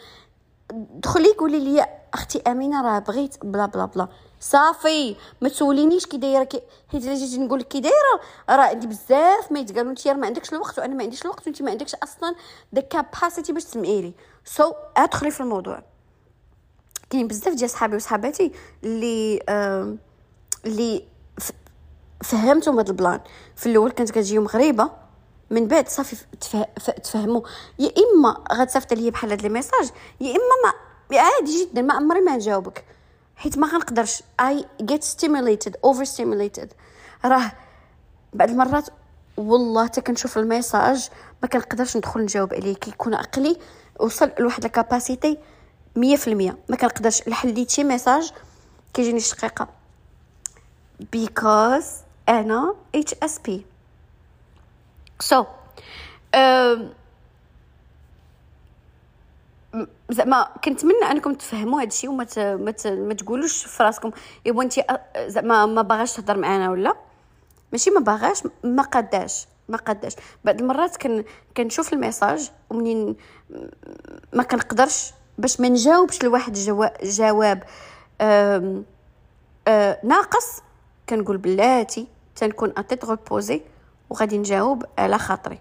دخلي 0.72 1.32
قولي 1.32 1.60
لي 1.60 1.86
أختي 2.14 2.42
أمينة 2.46 2.82
راه 2.82 2.98
بغيت 2.98 3.44
بلا 3.44 3.66
بلا 3.66 3.84
بلا. 3.84 4.08
صافي 4.42 5.16
ما 5.40 5.48
تسولينيش 5.48 6.06
كي 6.06 6.16
دايرة 6.16 6.44
كي 6.44 6.62
حيت 6.88 7.04
إلا 7.04 7.14
جيت 7.14 7.40
نقول 7.40 7.60
لك 7.60 7.68
كي 7.68 7.80
دايرة 7.80 8.20
راه 8.50 8.62
عندي 8.62 8.86
بزاف 8.86 9.52
ما 9.52 9.58
يتقالوا 9.58 9.90
انت 9.90 10.08
ما 10.08 10.26
عندكش 10.26 10.52
الوقت 10.52 10.78
وأنا 10.78 10.94
ما 10.94 11.02
عنديش 11.02 11.22
الوقت 11.22 11.46
وانت 11.46 11.62
ما 11.62 11.70
عندكش 11.70 11.94
أصلا 11.94 12.34
the 12.74 12.80
capacity 12.80 13.52
باش 13.52 13.64
تسمعي 13.64 14.02
لي 14.02 14.12
so 14.44 14.70
so, 14.70 14.74
أدخلي 14.96 15.30
في 15.30 15.40
الموضوع. 15.40 15.82
كاين 17.10 17.28
بزاف 17.28 17.54
ديال 17.54 17.70
صحابي 17.70 17.96
وصحاباتي 17.96 18.52
اللي 18.84 19.42
آه 19.48 19.96
اللي 20.66 21.04
فهمتهم 22.24 22.78
هذا 22.78 22.90
ال 22.90 22.95
plan. 22.95 23.20
في 23.56 23.66
الأول 23.66 23.90
كانت 23.90 24.10
كتجيهم 24.10 24.46
غريبة 24.46 24.90
من 25.50 25.68
بعد 25.68 25.88
صافي 25.88 26.16
تفهموا 27.04 27.42
يا 27.78 27.92
إما 27.98 28.44
غتصيفط 28.52 28.92
لي 28.92 29.10
بحال 29.10 29.30
هاد 29.30 29.42
les 29.42 29.48
messages 29.48 29.90
يا 30.20 30.30
إما 30.30 30.72
ما 31.10 31.18
عادي 31.20 31.64
جدا 31.64 31.82
ما 31.82 31.94
عمري 31.94 32.20
ما 32.20 32.36
نجاوبك 32.36 32.84
حيت 33.42 33.58
ما 33.58 33.66
غنقدرش. 33.66 34.22
I 34.40 34.64
get 34.82 35.04
stimulated 35.04 35.76
overstimulated 35.84 36.72
راه 37.24 37.52
بعض 38.32 38.50
المرات 38.50 38.88
والله 39.36 39.84
حتى 39.84 40.00
كنشوف 40.00 40.38
ال 40.38 40.47
message 40.47 41.08
ما 41.42 41.48
كنقدرش 41.48 41.96
ندخل 41.96 42.20
نجاوب 42.20 42.54
عليه. 42.54 42.74
كيكون 42.74 43.14
عقلي 43.14 43.56
وصل 44.00 44.30
لواحد 44.38 44.64
ال 44.64 44.72
capacity 44.72 45.38
مية 45.96 46.16
في 46.16 46.28
المية. 46.28 46.58
ما 46.68 46.76
كنقدرش. 46.76 47.28
لحليت 47.28 47.70
شي 47.70 47.84
message 47.84 48.32
كيجيني 48.94 49.20
شقيقه 49.20 49.68
because 51.16 51.84
أنا 52.28 52.74
HSP 52.94 53.66
so 55.20 55.44
زعما 60.10 60.48
كنتمنى 60.64 61.04
انكم 61.10 61.34
تفهموا 61.34 61.80
هذا 61.80 61.88
الشيء 61.88 62.10
وما 62.10 62.26
ما 62.36 62.74
ما 62.84 63.14
تقولوش 63.14 63.64
في 63.64 63.82
راسكم. 63.82 64.10
ايوا 64.46 64.62
انت 64.62 64.74
زعما 65.26 65.66
ما 65.66 65.82
باغاش 65.82 66.12
تهضر 66.12 66.38
معنا 66.38 66.70
ولا؟ 66.70 66.94
ماشي 67.72 67.90
ما 67.90 68.00
باغاش 68.00 68.42
ما 68.64 68.82
قداش 68.82 69.46
ما 69.68 69.76
قداش 69.76 70.16
بعض 70.44 70.60
المرات 70.60 70.96
كن 70.96 71.24
كنشوف 71.56 71.92
ال 71.92 71.99
message 71.99 72.50
ومنين 72.70 73.16
ما 74.32 74.42
كنقدرش 74.42 75.12
باش 75.38 75.60
ما 75.60 75.68
نجاوبش 75.68 76.22
لواحد 76.22 76.52
جواب 77.02 77.62
آم 78.20 78.84
آم 79.68 79.96
ناقص 80.04 80.62
كنقول 81.08 81.36
بلاتي 81.36 82.06
تنكون 82.36 82.72
reposée 82.76 83.62
وغادي 84.10 84.38
نجاوب 84.38 84.84
على 84.98 85.18
خاطري. 85.18 85.58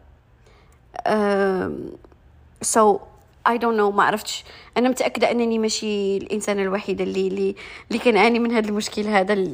so 2.61 2.99
I 3.47 3.57
don't 3.57 3.77
know 3.77 3.91
ما 3.91 4.03
عرفتش. 4.03 4.43
أنا 4.77 4.89
متأكدة 4.89 5.31
أنني 5.31 5.59
ماشي 5.59 6.17
الانسانه 6.17 6.61
الوحيده 6.61 7.03
اللي 7.03 7.27
اللي 7.27 7.55
اللي 7.87 7.99
كنعاني 7.99 8.39
من 8.39 8.51
هذا 8.51 8.69
المشكل 8.69 9.07
هذا 9.07 9.45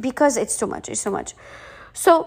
it's 0.00 0.58
too 0.60 0.66
much 0.66 0.88
it's 0.88 1.04
too 1.04 1.10
much. 1.10 1.34
So 2.06 2.10
uh, 2.10 2.24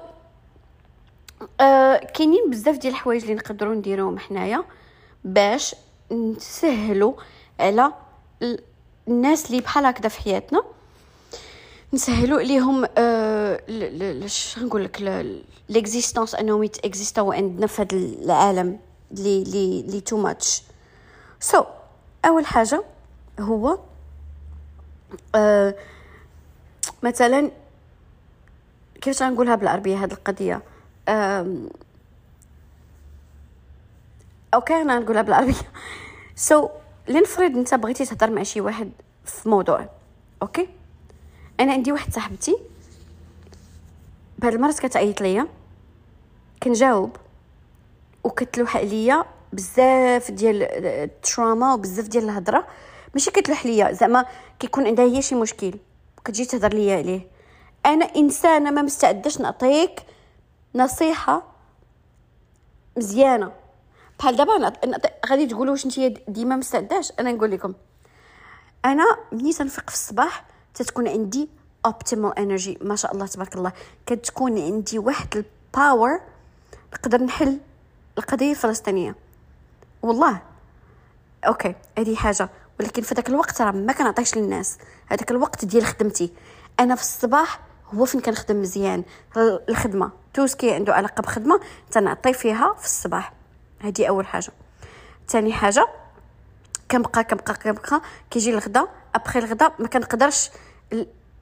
كاينين 2.14 2.50
بزاف 2.50 2.78
ديال 2.78 2.94
الحوايج 2.94 3.22
اللي 3.22 3.36
نقدروا 3.36 3.76
نديروهم 3.76 4.20
حنايا 4.20 4.64
باش 5.24 5.76
نسهلوا 6.12 7.14
على 7.60 7.94
الناس 9.08 9.46
اللي 9.46 9.62
بحال 9.62 9.86
هكذا 9.86 10.10
في 10.10 10.22
حياتنا. 10.22 10.64
نسهلوا 11.94 12.40
عليهم 12.40 12.86
اش 14.24 14.60
نقول 14.60 14.84
لك 14.84 15.26
l'existence 15.70 16.36
أنهم 16.36 16.64
يتاexistaو 16.64 17.32
عندنا 17.32 17.68
في 17.68 17.82
هذا 17.82 17.96
العالم 17.96 18.80
لي 19.12 19.44
لي 19.44 19.82
لي 19.82 20.02
too 20.02 20.18
much 20.18 20.64
so 21.40 21.64
أول 22.26 22.46
حاجة 22.46 22.84
هو 23.40 23.80
آه 25.36 25.76
مثلا 27.04 27.52
كيفاش 29.02 29.24
غنقولها 29.24 29.56
بالعربية 29.56 30.04
هذه 30.04 30.12
القضية؟ 30.12 30.62
okay 34.54 34.74
أنا 34.74 35.00
نقولها 35.00 35.22
بالعربية. 35.22 35.54
so 36.36 36.68
so, 36.68 36.72
لنفرض 37.08 37.58
أنت 37.58 37.74
بغيتي 37.74 38.06
تهضر 38.06 38.32
مع 38.32 38.44
شي 38.44 38.62
واحد 38.62 38.92
في 39.26 39.50
موضوع 39.50 39.90
okay؟ 40.42 40.70
أنا 41.60 41.74
عندي 41.74 41.92
واحد 41.92 42.14
صاحبتي 42.14 42.58
بهاد 44.40 44.54
المرات 44.54 44.80
كتعيط 44.80 45.22
ليا 45.22 45.48
كنجاوب 46.64 47.16
وكتلوح 48.24 48.78
عليا 48.78 49.26
بزاف 49.54 50.32
ديال 50.32 50.64
التراما 50.86 51.74
وبزاف 51.74 52.08
ديال 52.08 52.24
الهضرة. 52.24 52.68
ماشي 53.14 53.32
كتلوح 53.32 53.66
ليا 53.66 53.92
زعما 53.92 54.26
كيكون 54.60 54.88
عندها 54.88 55.06
هي 55.06 55.22
شي 55.22 55.36
مشكل 55.36 55.74
كتجي 56.26 56.46
تهضر 56.46 56.74
ليا 56.74 56.98
عليه. 56.98 57.28
أنا 57.86 58.06
إنسانة 58.06 58.72
ما 58.72 58.82
مستعداش 58.82 59.42
نعطيك 59.42 60.02
نصيحة 60.76 61.44
مزيانة. 62.98 63.52
بحال 64.20 64.36
دابا 64.36 64.74
غادي 65.30 65.46
تقولوا 65.46 65.72
واش 65.72 65.86
نتيا 65.86 66.14
ديما 66.28 66.56
مستعداش؟ 66.56 67.12
أنا 67.20 67.32
نقول 67.32 67.52
لكم 67.52 67.74
أنا 68.86 69.18
ملي 69.32 69.54
تنفيق 69.54 69.90
في 69.90 69.96
الصباح 69.96 70.46
تتكون 70.74 71.08
عندي 71.08 71.50
optimal 71.86 72.40
energy 72.40 72.78
ما 72.82 72.96
شاء 72.96 73.14
الله 73.14 73.28
تبارك 73.28 73.56
الله. 73.56 73.72
كتكون 74.06 74.60
عندي 74.62 75.00
واحد 75.00 75.28
ال 75.36 75.50
power 75.50 76.22
نقدر 76.94 77.24
نحل 77.24 77.60
القضية 78.18 78.52
الفلسطينية. 78.52 79.16
والله. 80.02 80.42
okay 81.48 81.76
هذه 81.98 82.16
حاجة. 82.16 82.50
ولكن 82.80 83.02
في 83.02 83.16
ذاك 83.16 83.30
الوقت 83.30 83.62
راه 83.62 83.72
ما 83.72 83.94
كنعطيش 83.94 84.38
للناس. 84.38 84.78
هذاك 85.08 85.32
الوقت 85.32 85.66
ديال 85.66 85.86
خدمتي. 85.86 86.34
أنا 86.80 86.96
في 86.96 87.02
الصباح 87.02 87.60
هو 87.94 88.06
فين 88.06 88.22
كنخدم 88.22 88.62
مزيان؟ 88.62 89.04
الخدمة. 89.70 90.12
tout 90.34 90.51
ce 90.51 90.60
qui 90.60 90.74
عنده 90.74 90.94
علاقة 90.94 91.22
بخدمة 91.22 91.60
تنعطي 91.92 92.34
فيها 92.34 92.74
في 92.74 92.86
الصباح. 92.86 93.34
هذه 93.80 94.06
أول 94.06 94.28
حاجة. 94.28 94.52
ثاني 95.28 95.54
حاجة 95.54 95.88
كنبقى 96.92 97.24
كنبقى 97.24 97.54
كنبقى. 97.54 98.02
كيجي 98.32 98.50
الغدا. 98.50 98.88
أبخي 99.16 99.40
الغدا 99.40 99.72
ما 99.80 99.88
كنقدرش 99.88 100.50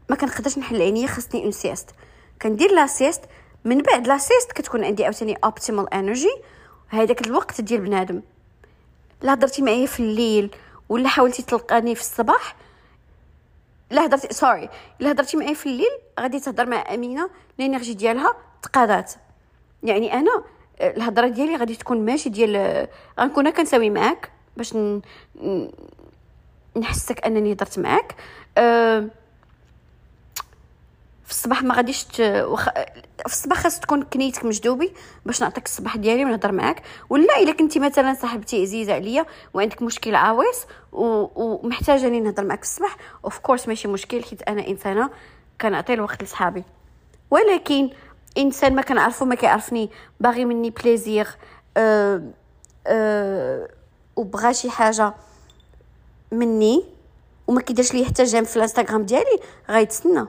ما 0.10 0.16
كنقدرش 0.16 0.58
نحل 0.58 0.82
عينيا 0.82 1.08
خاصني 1.08 1.44
une 1.44 1.52
sieste 1.52 1.90
كندير 2.42 2.72
la 2.72 2.88
sieste 2.88 3.22
من 3.66 3.82
بعد 3.82 4.08
la 4.08 4.18
sieste 4.18 4.52
كتكون 4.52 4.84
عندي 4.84 5.04
عاوتاني 5.04 5.38
optimal 5.44 5.94
energy 5.94 6.42
هذاك 6.88 7.28
الوقت 7.28 7.62
ديال 7.62 7.82
بنادم. 7.82 8.22
لا 9.22 9.34
هضرتي 9.34 9.62
معايا 9.62 9.86
في 9.86 10.00
الليل 10.00 10.56
ولا 10.90 11.10
حاولتي 11.10 11.44
تلقاني 11.44 11.96
في 11.96 12.02
الصباح؟ 12.02 12.56
لا 13.92 14.06
هضرتي 14.06 14.34
sorry 14.34 14.70
الا 15.02 15.12
هضرتي 15.12 15.38
معايا 15.38 15.54
في 15.54 15.66
الليل 15.66 15.98
غادي 16.20 16.40
تهضر 16.40 16.66
مع 16.66 16.94
أمينة 16.94 17.30
ال 17.60 17.65
energy 17.65 17.94
ديالها 17.94 18.34
تقادات. 18.62 19.14
يعني 19.84 20.14
أنا 20.14 20.44
الهضرة 20.82 21.28
ديالي 21.28 21.56
غادي 21.56 21.76
تكون 21.76 22.06
ماشي 22.06 22.30
ديال 22.30 22.88
غنكون 23.20 23.50
كنساوي 23.50 23.90
معاك 23.90 24.32
باش 24.58 24.76
ن... 24.76 25.02
نحسك 26.78 27.26
أنني 27.26 27.54
هضرت 27.54 27.80
معاك. 27.80 28.16
أه... 28.58 29.08
في 31.28 31.34
الصباح 31.34 31.64
ما 31.64 31.76
غاديش 31.76 32.04
ت... 32.04 32.22
وخ... 32.22 32.70
في 33.18 33.26
الصباح 33.26 33.58
خاص 33.58 33.80
تكون 33.80 34.04
كنيتك 34.04 34.46
مجدوبي 34.46 34.94
باش 35.26 35.42
نعطيك 35.42 35.66
الصباح 35.66 35.98
ديالي 35.98 36.26
ونهضر 36.26 36.52
معاك. 36.52 36.84
ولا 37.10 37.40
إلا 37.40 37.54
كنتي 37.54 37.80
مثلا 37.80 38.14
صاحبتي 38.14 38.62
عزيزة 38.62 38.94
عليا 38.94 39.26
وعندك 39.54 39.82
مشكل 39.82 40.16
عويص 40.16 40.66
و... 40.92 41.28
ومحتاجه 41.36 42.10
نهضر 42.10 42.44
معاك 42.44 42.64
في 42.64 42.70
الصباح 42.70 42.98
اوف 43.26 43.40
كورس 43.40 43.68
ماشي 43.68 43.88
مشكل 43.88 44.24
حيت 44.24 44.42
أنا 44.42 44.68
إنسانة 44.68 45.10
كنعطي 45.62 45.94
الوقت 45.94 46.24
لصحابي. 46.24 46.64
ولكن 47.32 47.90
إنسان 48.38 48.76
ما 48.76 48.82
كنعرفو 48.82 49.26
ما 49.26 49.36
كيعرفني 49.36 49.90
باغي 50.20 50.46
مني 50.46 50.70
plaisir 50.70 51.28
أه 51.78 52.24
أه 52.88 53.70
وبغى 54.16 54.54
شي 54.54 54.70
حاجة 54.70 55.14
مني 56.32 56.84
وما 57.48 57.62
كيديرش 57.62 57.94
لي 57.94 58.06
حتى 58.06 58.24
j'aime 58.24 58.44
في 58.44 58.56
الانستغرام 58.56 59.06
ديالي 59.06 59.40
غيتسنى. 59.70 60.26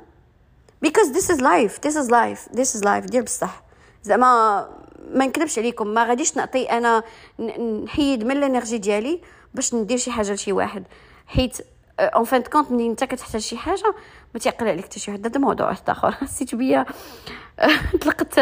Because 0.86 1.08
this 1.12 1.30
is 1.30 1.40
life 1.40 1.80
this 1.86 1.96
is 1.96 2.10
life 2.10 2.48
this 2.52 2.74
is 2.76 2.84
life. 2.84 3.10
ديال 3.10 3.22
بصح. 3.22 3.62
زعما 4.02 4.68
ما 5.10 5.26
نكذبش 5.26 5.58
عليكم 5.58 5.86
ما 5.86 6.04
غاديش 6.04 6.36
نعطي 6.36 6.64
أنا 6.64 7.02
نحيد 7.84 8.24
من 8.24 8.36
ال 8.36 8.42
energy 8.42 8.78
ديالي 8.78 9.20
باش 9.54 9.74
ندير 9.74 9.98
شي 9.98 10.10
حاجة 10.10 10.32
لشي 10.32 10.52
واحد. 10.52 10.84
حيت 11.26 11.58
en 12.00 12.24
fin 12.24 12.42
de 12.42 12.49
compte 12.49 12.70
ملي 12.70 12.86
انت 12.86 13.04
كتحتاج 13.04 13.40
شي 13.40 13.56
حاجة 13.56 13.94
ما 14.34 14.40
تيقل 14.40 14.68
عليك 14.68 14.84
حتى 14.84 15.00
شي 15.00 15.10
واحد. 15.10 15.26
هذا 15.26 15.40
موضوع 15.40 15.76
آخر. 15.88 16.12
حسيت 16.24 16.54
بيا. 16.54 16.86
طلقت 18.00 18.38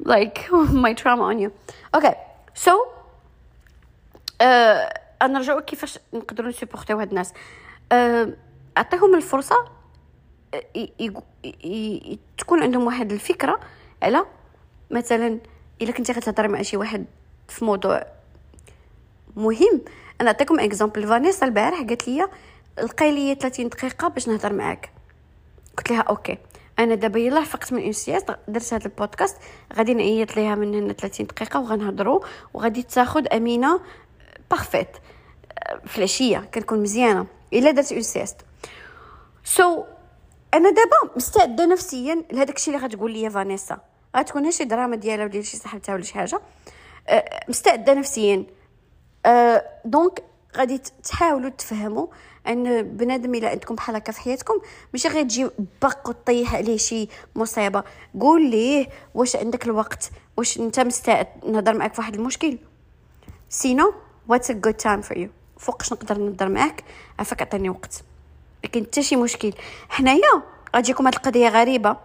like 0.00 0.48
my 0.52 0.94
trauma 0.94 1.24
on 1.24 1.38
you 1.38 1.50
okay 1.94 2.14
so 2.54 2.78
نرجعوا 5.22 5.60
كيفاش 5.60 5.98
نقدروا 6.12 6.48
نسيبورتيو 6.48 6.98
هاد 6.98 7.08
الناس. 7.08 7.32
uh, 7.32 8.28
أعطيهم 8.76 9.14
الفرصة 9.14 9.77
تكون 12.38 12.62
عندهم 12.62 12.86
واحد 12.86 13.12
الفكرة 13.12 13.60
على 14.02 14.26
مثلا 14.90 15.38
إلا 15.82 15.92
كنتي 15.92 16.12
غتهضري 16.12 16.48
مع 16.48 16.62
شي 16.62 16.76
واحد 16.76 17.04
في 17.48 17.64
موضوع 17.64 18.06
مهم. 19.36 19.80
أنا 20.20 20.32
نعطيكم 20.32 20.60
example. 20.60 21.06
فانيسا 21.06 21.46
البارح 21.46 21.78
قالت 21.78 22.08
لي 22.08 22.28
لقاي 22.78 23.12
لي 23.12 23.34
30 23.34 23.68
دقيقة 23.68 24.08
باش 24.08 24.28
نهضر 24.28 24.52
معاك. 24.52 24.90
قلت 25.76 25.90
لها 25.90 26.00
okay. 26.00 26.38
أنا 26.78 26.94
دابا 26.94 27.18
يلاه 27.18 27.44
فقت 27.44 27.72
من 27.72 27.82
une 27.82 27.95
sieste 27.95 28.22
درت 28.48 28.74
هذا 28.74 28.84
البودكاست 28.84 29.36
غادي 29.74 29.94
نعيط 29.94 30.36
ليها 30.36 30.54
من 30.54 30.74
هنا 30.74 30.92
30 30.92 31.26
دقيقة 31.26 31.60
وغنهضروا 31.60 32.20
وغادي 32.54 32.82
تاخذ 32.82 33.26
أمينة 33.32 33.80
parfaite 34.50 34.88
في 35.86 35.98
العشية 35.98 36.38
كنكون 36.38 36.82
مزيانة. 36.82 37.26
إلا 37.52 37.70
درت 37.70 37.92
une 37.92 38.05
sieste. 38.05 38.34
so, 39.44 39.97
أنا 40.54 40.70
دابا 40.70 41.14
مستعدة 41.16 41.66
نفسيا 41.66 42.24
لهذاك 42.32 42.56
الشيء 42.56 42.74
اللي 42.74 42.86
غتقول 42.86 43.12
لي 43.12 43.30
فانيسا. 43.30 43.78
غتكون 44.16 44.50
شي 44.50 44.64
دراما 44.64 44.96
ديالها 44.96 45.24
ولا 45.24 45.42
شي 45.42 45.56
صاحبتها 45.56 45.94
ولا 45.94 46.02
شي 46.02 46.14
حاجة. 46.14 46.40
أه 47.08 47.44
مستعدة 47.48 47.94
نفسيا. 47.94 48.44
أه 49.26 49.64
donc 49.84 50.22
غادي 50.56 50.78
تحاولوا 50.78 51.50
تفهموا 51.50 52.06
أن 52.46 52.82
بنادم 52.82 53.34
إلا 53.34 53.48
عندكم 53.48 53.74
بحال 53.74 53.96
هكا 53.96 54.12
في 54.12 54.20
حياتكم 54.20 54.54
ماشي 54.92 55.08
غير 55.08 55.22
تجي 55.22 55.48
paf 55.82 56.08
وطيح 56.08 56.54
عليه 56.54 56.76
شي 56.76 57.08
مصيبة. 57.36 57.84
قول 58.20 58.50
ليه 58.50 58.88
واش 59.14 59.36
عندك 59.36 59.64
الوقت؟ 59.66 60.10
واش 60.36 60.58
أنت 60.58 60.80
مستعد 60.80 61.26
نهضر 61.46 61.74
معك 61.74 61.94
في 61.94 62.00
واحد 62.00 62.14
المشكل؟ 62.14 62.58
sinon 63.48 63.94
what's 64.28 64.50
a 64.50 64.54
good 64.54 64.74
time 64.74 65.00
for 65.00 65.18
you 65.18 65.28
فوقاش 65.58 65.92
نقدر 65.92 66.18
نهضر 66.18 66.48
معاك 66.48 66.84
عافاك 67.18 67.42
عطيني 67.42 67.70
وقت. 67.70 68.02
لكن 68.64 68.84
حتى 68.84 69.02
شي 69.02 69.16
مشكل. 69.16 69.52
حنايا 69.88 70.42
غتجيكم 70.76 71.06
هاد 71.06 71.14
القضية 71.14 71.48
غريبة 71.48 71.96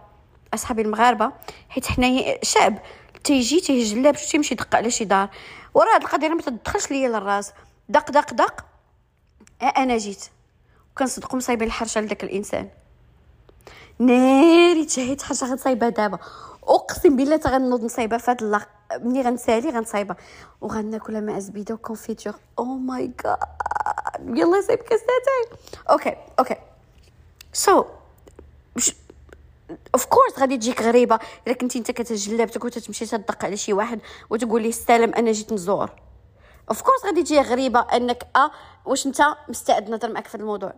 أصحابي 0.54 0.82
المغاربة 0.82 1.32
حيت 1.68 1.86
حنايا 1.86 2.38
شعب 2.42 2.78
تيجي 3.24 3.60
تيجلب 3.60 4.16
تيمشي 4.16 4.54
يدق 4.54 4.76
على 4.76 4.90
شي 4.90 5.04
دار. 5.04 5.28
وراه 5.74 5.94
هاد 5.94 6.02
القضية 6.02 6.28
ما 6.28 6.42
تدخلش 6.42 6.90
ليا 6.90 7.08
للراس. 7.08 7.52
دق 7.88 8.10
دق 8.10 8.34
دق. 8.34 8.64
أنا 9.76 9.96
جيت. 9.96 10.24
وكنصدقوا 10.92 11.36
مصايبين 11.36 11.68
الحرشة 11.68 12.00
لذاك 12.00 12.24
الإنسان. 12.24 12.68
ناري 13.98 14.84
تشهيت 14.84 15.22
حاجة 15.22 15.44
غنصايبها 15.44 15.88
دابا. 15.88 16.18
أقسم 16.68 17.16
بالله 17.16 17.36
تغنوض 17.36 17.84
نصايبها 17.84 18.18
فهاد 18.18 18.42
الله 18.42 18.66
ملي 19.00 19.22
غنسالي 19.22 19.70
غنصايبها. 19.70 20.16
وغناكلها 20.60 21.20
مع 21.20 21.38
زبيدة 21.38 21.74
و 21.74 21.80
confiture 21.80 22.34
oh 22.58 22.64
my 22.64 23.12
God 23.24 23.36
يلا 24.38 24.60
سيب 24.60 24.78
كاساتي 24.78 25.64
okay 25.90 26.16
okay 26.38 26.56
so 27.52 27.84
of 29.94 30.04
course 30.04 30.38
غادي 30.38 30.56
تجيك 30.56 30.82
غريبة. 30.82 31.18
إلا 31.46 31.54
كنتي 31.54 31.78
أنت 31.78 31.90
كتجلب 31.90 32.50
تكون 32.50 32.70
تمشي 32.70 33.06
تدق 33.06 33.44
على 33.44 33.56
شي 33.56 33.72
واحد 33.72 34.00
وتقول 34.30 34.62
لي 34.62 34.68
السلام 34.68 35.14
أنا 35.14 35.32
جيت 35.32 35.52
نزور 35.52 35.90
of 36.68 36.82
course 36.82 37.04
غادي 37.06 37.22
تجي 37.22 37.40
غريبة 37.40 37.80
أنك 37.80 38.26
آه 38.36 38.50
واش 38.84 39.06
أنت 39.06 39.22
مستعد 39.48 39.90
نهضر 39.90 40.12
معك 40.12 40.28
في 40.28 40.34
الموضوع؟ 40.34 40.74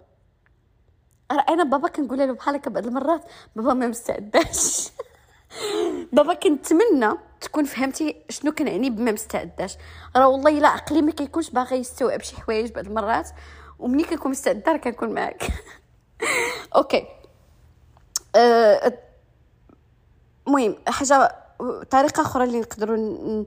أنا 1.49 1.65
بابا 1.65 1.89
كنقول 1.89 2.19
له 2.19 2.33
بحال 2.33 2.55
هكا 2.55 2.71
بعض 2.71 2.87
المرات 2.87 3.25
بابا 3.57 3.75
ما 3.75 3.87
مستعداش. 3.87 4.89
بابا 6.13 6.35
كنتمنى 6.35 7.11
تكون 7.41 7.65
فهمتي 7.65 8.17
شنو 8.31 8.53
كنعني 8.53 8.91
بما 8.91 9.13
مستعداش. 9.13 9.77
راه 10.17 10.29
والله 10.29 10.59
إلا 10.59 10.69
عقلي 10.69 11.03
ما 11.03 11.13
كيكونش 11.13 11.51
باغي 11.51 11.77
يستوعب 11.77 12.23
شي 12.23 12.37
حوايج 12.37 12.73
بعض 12.73 12.87
المرات 12.87 13.31
ومني 13.79 14.05
كنكون 14.05 14.31
مستعده 14.31 14.73
راه 14.73 14.79
كنكون 14.79 15.15
معاك. 15.15 15.43
okay. 16.77 17.07
أه، 18.37 18.99
المهم 20.47 20.77
أه 20.89 20.91
حاجة 20.91 21.37
طريقة 21.91 22.23
أخرى 22.23 22.45
اللي 22.45 22.61
نقدروا 22.61 23.45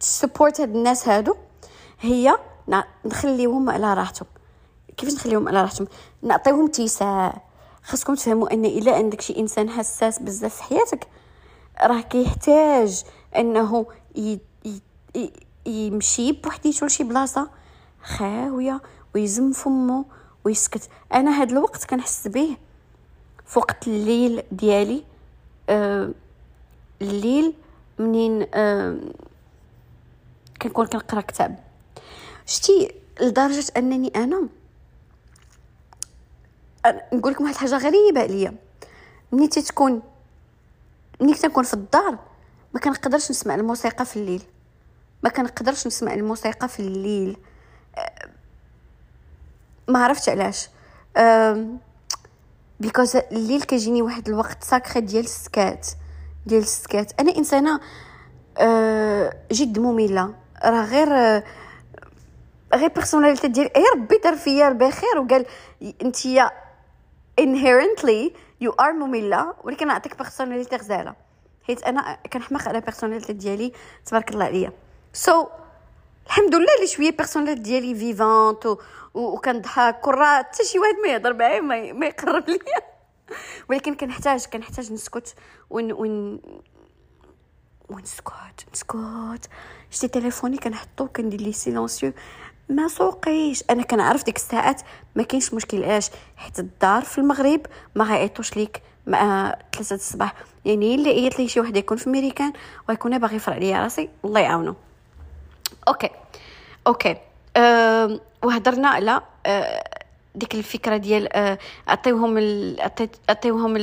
support 0.00 0.60
هاد 0.60 0.76
الناس 0.76 1.08
هادو 1.08 1.34
هي 2.00 2.38
نخليهم 3.04 3.70
على 3.70 3.94
راحتهم. 3.94 4.28
كيفاش 4.96 5.14
نخليهم 5.14 5.48
على 5.48 5.62
راحتهم؟ 5.62 5.88
نعطيهم 6.22 6.66
اتساع 6.66 7.42
خاصكم 7.84 8.14
تفهموا 8.14 8.52
أن 8.52 8.64
إلا 8.64 8.96
عندك 8.96 9.20
شي 9.20 9.38
إنسان 9.38 9.70
حساس 9.70 10.18
بزاف 10.18 10.56
في 10.56 10.62
حياتك 10.62 11.06
راه 11.82 12.00
كيحتاج 12.00 13.02
أنه 13.36 13.86
ي... 14.16 14.38
ي... 15.16 15.30
يمشي 15.66 16.32
بوحديتو 16.32 16.86
لشي 16.86 17.04
بلاصة 17.04 17.50
خاوية 18.02 18.80
ويزم 19.14 19.52
فمو 19.52 20.04
ويسكت. 20.44 20.88
أنا 21.14 21.40
هاد 21.40 21.50
الوقت 21.50 21.84
كنحس 21.84 22.28
به 22.28 22.56
في 23.46 23.58
وقت 23.58 23.88
الليل 23.88 24.42
ديالي 24.52 25.04
آه 25.68 26.10
الليل 27.02 27.54
منين 27.98 28.46
آه 28.54 28.98
كنكون 30.62 30.86
كنقرا 30.86 31.20
كتاب. 31.20 31.58
شتي 32.46 32.94
لدرجة 33.20 33.72
أنني 33.76 34.08
أنا 34.16 34.48
نقول 36.86 37.32
لكم 37.32 37.44
واحد 37.44 37.54
الحاجة 37.54 37.76
غريبة 37.76 38.20
عليا. 38.20 38.54
ملي 39.32 39.48
تكون 39.48 40.02
ملي 41.20 41.34
تنكون 41.34 41.64
في 41.64 41.74
الدار 41.74 42.18
ما 42.74 42.80
كنقدرش 42.80 43.30
نسمع 43.30 43.54
الموسيقى 43.54 44.04
في 44.04 44.16
الليل. 44.16 44.42
ما 45.22 45.30
كنقدرش 45.30 45.86
نسمع 45.86 46.14
الموسيقى 46.14 46.68
في 46.68 46.80
الليل. 46.80 47.36
ما 49.88 50.04
عرفتش 50.04 50.28
علاش. 50.28 50.68
بيكوز 52.80 53.16
الليل 53.16 53.62
كيجيني 53.62 54.02
واحد 54.02 54.28
الوقت 54.28 54.64
ساكري 54.64 55.00
ديال 55.00 55.24
السكات. 55.24 55.88
ديال 56.46 56.62
السكات. 56.62 57.20
أنا 57.20 57.36
إنسانة 57.36 57.80
أه 58.58 59.36
جد 59.52 59.78
مملة. 59.78 60.34
راه 60.64 60.84
غير 60.84 61.08
غير 62.74 62.88
personality 62.88 63.48
ديالي 63.48 63.70
غير 63.76 63.86
ربي 63.96 64.20
دار 64.24 64.36
فيا 64.36 64.70
بخير 64.70 65.18
وقال 65.18 65.46
انتيا 66.02 66.50
inherently 67.40 68.32
you 68.64 68.72
are 68.80 68.92
مملة 68.92 69.54
ولكن 69.64 69.86
نعطيك 69.86 70.18
personality 70.18 70.76
غزالة. 70.76 71.14
حيت 71.62 71.82
أنا 71.82 72.18
كنحماق 72.32 72.68
على 72.68 72.80
personality 72.80 73.32
ديالي 73.32 73.72
تبارك 74.06 74.30
الله 74.30 74.44
عليا. 74.44 74.72
so, 75.12 75.46
الحمد 76.26 76.54
لله 76.54 76.74
اللي 76.76 76.86
شوية 76.86 77.10
personality 77.10 77.60
ديالي 77.60 77.94
vivante 77.94 78.66
و... 78.66 78.78
وكنضحك. 79.14 80.00
كره 80.00 80.38
حتى 80.38 80.64
شي 80.64 80.78
واحد 80.78 80.94
ما 81.02 81.08
يهضر 81.08 81.34
معايا 81.34 81.60
ما, 81.60 81.92
ما 81.92 82.06
يقرب 82.06 82.48
ليا. 82.48 82.58
ولكن 83.70 83.94
كنحتاج 83.94 84.46
كنحتاج 84.46 84.92
نسكت 84.92 85.34
ون 85.70 85.92
ون 85.92 86.40
ونسكت 87.88 88.66
نسكت. 88.72 89.50
شتي 89.90 90.08
تليفوني 90.08 90.56
كنحطو 90.56 91.08
كندير 91.08 91.40
ليه 91.40 91.52
silencieux 91.52 92.12
ما 92.68 92.88
سوقيش. 92.88 93.64
أنا 93.70 93.82
كنعرف 93.82 94.24
ديك 94.24 94.36
الساعات 94.36 94.82
ما 95.16 95.22
كاينش 95.22 95.54
مشكل. 95.54 95.84
علاش 95.84 96.10
حيت 96.36 96.58
الدار 96.58 97.02
في 97.02 97.18
المغرب 97.18 97.60
ما 97.94 98.04
غيعيطوش 98.04 98.56
ليك. 98.56 98.82
مع 99.06 99.54
ثلاثة 99.74 99.94
الصباح. 99.94 100.34
يعني 100.64 100.94
إلا 100.94 101.10
عيط 101.10 101.38
لي 101.38 101.48
شي 101.48 101.60
واحد 101.60 101.76
يكون 101.76 101.96
في 101.96 102.10
ميريكان 102.10 102.52
ويكون 102.88 103.18
باغي 103.18 103.36
يفرع 103.36 103.56
ليا 103.56 103.82
راسي 103.82 104.08
الله 104.24 104.40
يعاونو 104.40 104.74
okay. 105.88 106.10
okay. 106.86 107.16
أه 107.56 108.20
وهضرنا 108.42 108.88
على 108.88 109.20
أه 109.46 109.84
ديك 110.34 110.54
الفكرة 110.54 110.96
ديال 110.96 111.36
أه 111.36 111.58
عطيوهم 111.88 112.38
عطيوهم 113.28 113.76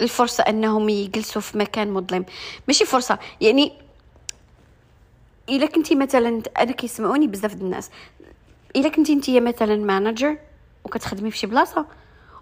الفرصة 0.00 0.42
أنهم 0.42 0.88
يجلسوا 0.88 1.42
في 1.42 1.58
مكان 1.58 1.90
مظلم. 1.90 2.24
ماشي 2.68 2.84
فرصة. 2.84 3.18
يعني 3.40 3.72
الا 5.50 5.66
كنتي 5.66 5.94
مثلا 5.94 6.42
أنا 6.58 6.72
كيسمعوني 6.72 7.26
بزاف 7.26 7.54
الناس. 7.54 7.90
الا 8.76 8.88
كنتي 8.88 9.14
نتيا 9.14 9.40
مثلا 9.40 9.76
manager 9.76 10.36
وكتخدمي 10.84 11.30
في 11.30 11.38
شي 11.38 11.46
بلاصة 11.46 11.86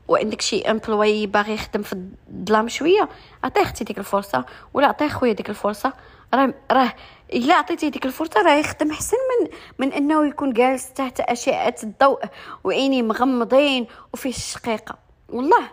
وعندك 0.08 0.40
شي 0.40 0.62
employé 0.62 1.26
باغي 1.26 1.54
يخدم 1.54 1.82
في 1.82 1.92
الظلام 2.30 2.68
شوية 2.68 3.08
عطيه 3.44 3.62
أختي 3.62 3.84
ديك 3.84 3.98
الفرصة 3.98 4.44
ولا 4.74 4.86
عطيه 4.86 5.08
خويا 5.08 5.32
ديك 5.32 5.50
الفرصة. 5.50 5.92
راه 6.34 6.54
راه 6.70 6.92
إلا 7.32 7.54
عطيتيه 7.54 7.88
ديك 7.88 8.06
الفرصة 8.06 8.42
راه 8.42 8.54
يخدم 8.54 8.90
أحسن 8.90 9.16
من 9.16 9.48
من 9.78 9.92
إنه 9.92 10.26
يكون 10.26 10.52
جالس 10.52 10.92
تحت 10.92 11.20
أشعة 11.20 11.74
الضوء 11.82 12.20
وعيني 12.64 13.02
مغمضين 13.02 13.86
وفيه 14.14 14.30
الشقيقه 14.30 14.98
والله 15.28 15.70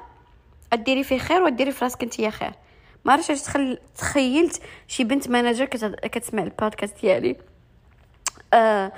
أديري 0.74 1.04
فيه 1.04 1.18
خير 1.18 1.44
وديري 1.44 1.72
في 1.72 1.86
راسك 1.86 2.04
أنت 2.04 2.16
خير. 2.22 2.52
ما 3.06 3.14
عرفتش 3.14 3.30
علاش 3.30 3.42
تخل... 3.42 3.78
تخيلت 3.98 4.62
شي 4.88 5.04
بنت 5.04 5.30
manager 5.30 5.66
كت... 5.66 5.86
كتسمع 5.86 6.44
البودكاست 6.44 7.02
ديالي. 7.02 7.36
آه 8.54 8.92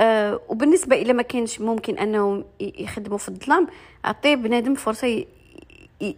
آه 0.00 0.40
وبالنسبة 0.48 0.96
إلى 0.96 1.12
ما 1.12 1.22
كاينش 1.22 1.60
ممكن 1.60 1.98
انهم 1.98 2.44
يخدموا 2.60 3.18
في 3.18 3.28
الظلام 3.28 3.66
عطيه 4.04 4.34
بنادم 4.34 4.74
فرصة 4.74 5.06
ي... 5.06 5.26
ي... 6.00 6.16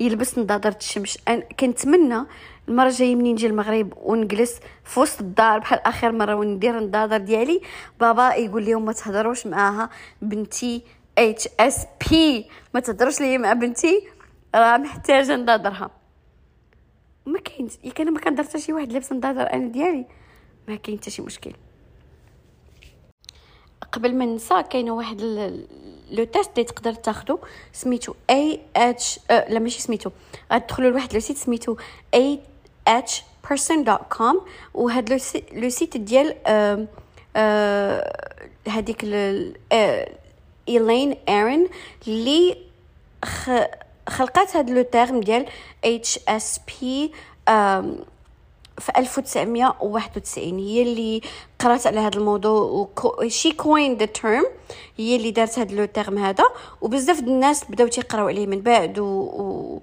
يلبس 0.00 0.38
نظارة 0.38 0.76
الشمس. 0.76 1.18
كنتمنى 1.60 2.26
المرة 2.68 2.86
الجاية 2.88 3.16
منين 3.16 3.32
نجي 3.32 3.46
المغرب 3.46 3.92
ونجلس 3.96 4.60
في 4.84 5.00
وسط 5.00 5.20
الدار 5.20 5.58
بحال 5.58 5.78
آخر 5.86 6.12
مرة 6.12 6.34
وندير 6.34 6.78
النظاره 6.78 7.16
ديالي 7.16 7.60
بابا 8.00 8.34
يقول 8.34 8.66
لهم 8.66 8.84
ما 8.84 8.92
تهضروش 8.92 9.46
معاها 9.46 9.90
بنتي 10.22 10.82
HSP 11.18 12.46
ما 12.74 12.80
تهضروش 12.80 13.20
ليا 13.20 13.38
مع 13.38 13.52
بنتي 13.52 14.08
راه 14.54 14.76
محتاجة 14.76 15.36
نضادرها 15.36 15.90
ما 17.28 17.40
كاين 17.40 17.68
ياك 17.84 18.00
أنا 18.00 18.10
ما 18.10 18.20
كندير 18.20 18.44
حتى 18.44 18.60
شي 18.60 18.72
واحد 18.72 18.92
لابس 18.92 19.12
نضادر 19.12 19.52
أنا 19.52 19.68
ديالي. 19.68 20.06
ما 20.68 20.76
كاين 20.76 20.98
حتى 20.98 21.10
شي 21.10 21.22
مشكل. 21.22 21.52
قبل 23.92 24.14
ما 24.14 24.24
ننسى 24.24 24.62
كاينة 24.62 24.92
واحد 24.92 25.20
le 26.10 26.24
test 26.24 26.50
اللي 26.58 26.64
تقدر 26.64 26.94
تاخدو 26.94 27.38
سميتو 27.72 28.14
HS 28.30 29.20
أه 29.30 29.52
لا 29.52 29.58
ماشي 29.58 29.82
سميتو. 29.82 30.10
غتدخلوا 30.52 30.90
لواحد 30.90 31.14
le 31.14 31.20
site 31.20 31.36
سميتو 31.36 31.76
hsperson.com 32.14 34.36
وهاد 34.74 35.20
le 35.52 35.68
site 35.68 35.96
ديال 35.96 36.34
هذيك 38.68 39.04
Elaine 40.68 41.16
Aron 41.28 41.68
اللي 42.06 42.56
خلقات 44.08 44.56
هاد 44.56 44.70
le 44.70 44.82
terme 44.82 45.20
ديال 45.20 45.46
HSP 45.84 47.12
في 48.78 48.92
1991 48.96 50.58
هي 50.58 50.82
اللي 50.82 51.20
قرات 51.58 51.86
على 51.86 52.00
هذا 52.00 52.18
الموضوع 52.18 52.88
she 53.26 53.52
coined 53.52 53.96
the 53.96 54.04
term 54.04 54.46
هي 54.96 55.16
اللي 55.16 55.30
دارت 55.30 55.58
هذا 55.58 55.74
le 55.74 55.84
terme 55.84 56.18
هذا. 56.18 56.44
وبزاف 56.80 57.18
الناس 57.18 57.64
بداو 57.64 57.88
تيقراو 57.88 58.28
عليه 58.28 58.46
من 58.46 58.60
بعد 58.60 58.98
و, 58.98 59.04
و... 59.06 59.80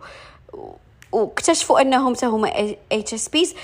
واكتشفوا 1.12 1.82
أنهم 1.82 2.16
حتى 2.16 2.26
هما 2.26 2.76
HSPs 2.92 3.56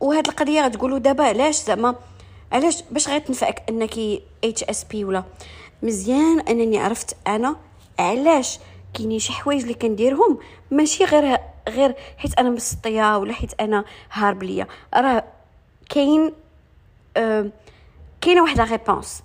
وهاد 0.00 0.28
القضية 0.28 0.62
غتقولوا 0.66 0.98
دابا 0.98 1.24
علاش 1.24 1.56
زعما 1.56 1.94
علاش 2.52 2.82
باش 2.90 3.08
غتنفعك 3.08 3.62
أنك 3.68 3.98
HSP 4.44 5.04
ولا؟ 5.04 5.24
مزيان 5.82 6.40
أنني 6.40 6.78
عرفت 6.78 7.16
أنا 7.26 7.56
علاش 7.98 8.58
كاينين 8.94 9.18
شي 9.18 9.32
حوايج 9.32 9.62
اللي 9.62 9.74
كنديرهم 9.74 10.38
ماشي 10.70 11.04
غير 11.04 11.38
غير 11.68 11.94
حيت 12.16 12.38
أنا 12.38 12.50
مسطيه 12.50 13.18
ولا 13.18 13.32
حيت 13.32 13.60
أنا 13.60 13.84
هارب 14.12 14.42
ليا. 14.42 14.66
راه 14.94 15.24
كاين 15.88 16.32
آه 17.16 17.50
كاينة 18.20 18.42
واحد 18.42 18.56
la 18.58 18.64
réponse. 18.64 19.22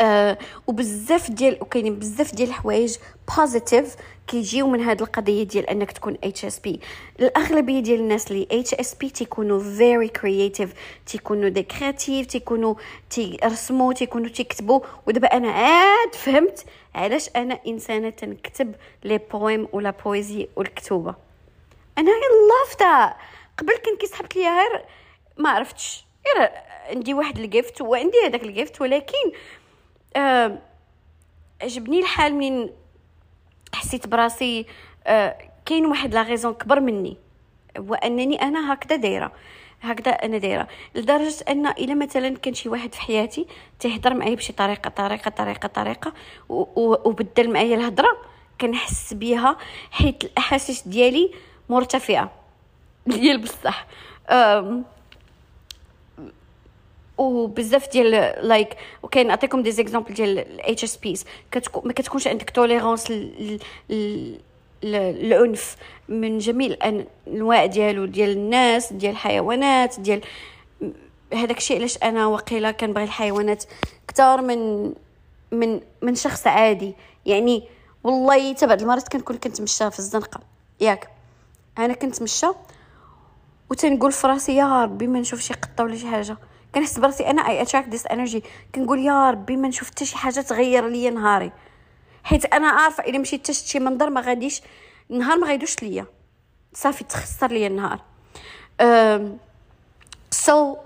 آه 0.00 0.38
وبزاف 0.66 1.30
ديال 1.30 1.58
وكاينين 1.60 1.98
بزاف 1.98 2.34
ديال 2.34 2.48
الحوايج 2.48 2.96
positifs 3.36 3.96
كيجيو 4.26 4.68
من 4.68 4.80
هاد 4.80 5.02
القضية 5.02 5.42
ديال 5.42 5.70
أنك 5.70 5.92
تكون 5.92 6.18
HSP 6.24 6.80
الأغلبية 7.20 7.80
ديال 7.80 8.00
الناس 8.00 8.30
اللي 8.30 8.48
HSP 8.52 9.10
تيكونوا 9.10 9.60
very 9.60 10.08
creative 10.08 10.74
تيكونوا 11.06 11.48
des 11.48 11.62
créatifs 11.62 12.26
تيكونوا 12.26 12.74
تيرسموا 13.10 13.92
تيكونوا 13.92 14.28
تيكتبوا. 14.28 14.80
ودابا 15.06 15.26
أنا 15.26 15.50
عاد 15.50 16.14
فهمت 16.14 16.64
علاش 16.94 17.30
أنا 17.36 17.58
إنسانة 17.66 18.10
تنكتب 18.10 18.74
les 19.04 19.18
poèmes 19.18 19.68
ولا 19.72 19.90
poésie 20.04 20.48
والكتوبة. 20.56 21.14
أنا 21.98 22.10
love 22.10 22.76
that 22.80 23.16
قبل 23.58 23.76
كان 23.76 23.96
كيسحاب 23.96 24.36
ليا 24.36 24.50
غير 24.50 24.84
ما 25.38 25.50
عرفتش. 25.50 26.04
غير 26.36 26.50
عندي 26.88 27.14
واحد 27.14 27.38
ال 27.38 27.46
gift 27.46 27.80
وعندي 27.80 28.16
هذاك 28.26 28.42
ال 28.42 28.50
gift 28.50 28.80
ولكن 28.80 29.32
آه 30.16 30.58
عجبني 31.62 31.98
الحال 32.00 32.34
من 32.34 32.70
حسيت 33.74 34.06
براسي 34.06 34.66
آه 35.06 35.36
كاين 35.66 35.86
واحد 35.86 36.14
la 36.14 36.22
raison 36.22 36.54
كبر 36.54 36.80
مني 36.80 37.16
وانني 37.78 38.42
أنا 38.42 38.72
هكذا 38.72 38.96
دايرة 38.96 39.32
هكذا 39.82 40.10
أنا 40.10 40.38
دايرة 40.38 40.68
لدرجة 40.94 41.44
أن 41.48 41.66
إلا 41.66 41.94
مثلا 41.94 42.36
كان 42.36 42.54
شي 42.54 42.68
واحد 42.68 42.94
في 42.94 43.00
حياتي 43.00 43.46
تيهضر 43.80 44.14
معايا 44.14 44.34
بشي 44.34 44.52
طريقة 44.52 44.90
طريقة 44.90 45.30
طريقة 45.30 45.66
طريقة 45.66 46.12
وبدل 46.48 47.50
معايا 47.52 47.76
الهضرة 47.76 48.16
كنحس 48.60 49.14
بها 49.14 49.56
حيت 49.90 50.24
الأحاسيس 50.24 50.88
ديالي 50.88 51.30
مرتفعة 51.68 52.30
ديال 53.06 53.38
بصح 53.38 53.86
وبزاف 57.18 57.92
ديال 57.92 58.10
like 58.48 58.76
وكاين 59.02 59.26
نعطيكم 59.26 59.62
des 59.62 59.70
exemples 59.70 60.14
ديال 60.14 60.38
ال 60.38 60.84
HSPs 60.84 61.24
ما 61.84 61.92
كتكونش 61.92 62.26
عندك 62.26 62.50
tolérance 62.50 63.12
العنف 64.84 65.76
من 66.08 66.38
جميع 66.38 66.66
الأنواع 66.66 67.66
ديالو 67.66 68.04
ديال 68.04 68.30
الناس 68.30 68.92
ديال 68.92 69.12
الحيوانات 69.12 70.00
ديال 70.00 70.20
هذاك 71.32 71.58
الشيء 71.58 71.78
علاش 71.78 71.98
أنا 72.02 72.26
وقيله 72.26 72.70
كنبغي 72.70 73.04
الحيوانات 73.04 73.64
أكثر 74.08 74.40
من 74.42 74.92
من 75.52 75.80
من 76.02 76.14
شخص 76.14 76.46
عادي. 76.46 76.94
يعني 77.26 77.62
والله 78.04 78.54
حتى 78.54 78.66
بعض 78.66 78.80
المرات 78.82 79.08
كنكون 79.08 79.36
كنتمشى 79.36 79.90
في 79.90 79.98
الزنقة. 79.98 80.40
ياك. 80.80 81.08
أنا 81.78 81.94
كنتمشى 81.94 82.46
وتنقول 83.70 84.12
في 84.12 84.26
راسي 84.26 84.56
يا 84.56 84.82
ربي 84.82 85.06
ما 85.06 85.20
نشوف 85.20 85.40
شي 85.40 85.54
قطه 85.54 85.84
ولا 85.84 85.96
شي 85.96 86.06
حاجة. 86.06 86.36
كنحس 86.78 86.98
براسي 86.98 87.26
أنا 87.30 87.48
I 87.48 87.62
attract 87.62 87.88
this 87.88 88.06
energy 88.06 88.42
كنقول 88.74 88.98
يا 88.98 89.30
ربي 89.30 89.56
ما 89.56 89.68
نشوف 89.68 89.90
حتى 89.90 90.04
شي 90.04 90.16
حاجة 90.16 90.40
تغير 90.40 90.88
ليا 90.88 91.10
نهاري. 91.10 91.52
حيت 92.24 92.44
أنا 92.44 92.68
عارفة 92.68 93.04
إلا 93.04 93.18
مشيت 93.18 93.46
شفت 93.46 93.66
شي 93.66 93.78
منظر 93.78 94.10
ما 94.10 94.20
غاديش 94.20 94.62
النهار 95.10 95.38
ما 95.38 95.46
غيدوش 95.46 95.82
ليا. 95.82 96.06
صافي 96.74 97.04
تخسر 97.04 97.50
ليا 97.50 97.66
النهار. 97.66 98.00
so 100.30 100.74
so, 100.74 100.78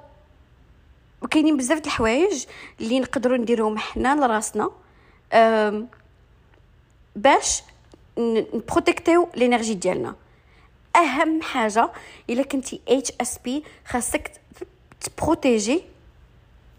وكاينين 1.23 1.57
بزاف 1.57 1.79
د 1.79 1.87
الحوايج 1.87 2.47
اللي 2.81 3.01
نقدروا 3.01 3.37
نديروهم 3.37 3.79
حنا 3.79 4.15
لراسنا. 4.15 4.71
باش 7.17 7.63
نبروتيجيو 8.19 9.29
l'énergie 9.35 9.75
ديالنا. 9.75 10.15
أهم 10.97 11.43
حاجة 11.43 11.91
إلا 12.31 12.43
كنتي 12.43 12.81
HSP 12.89 13.65
خاصك 13.87 14.33
تبروتيجي 15.01 15.92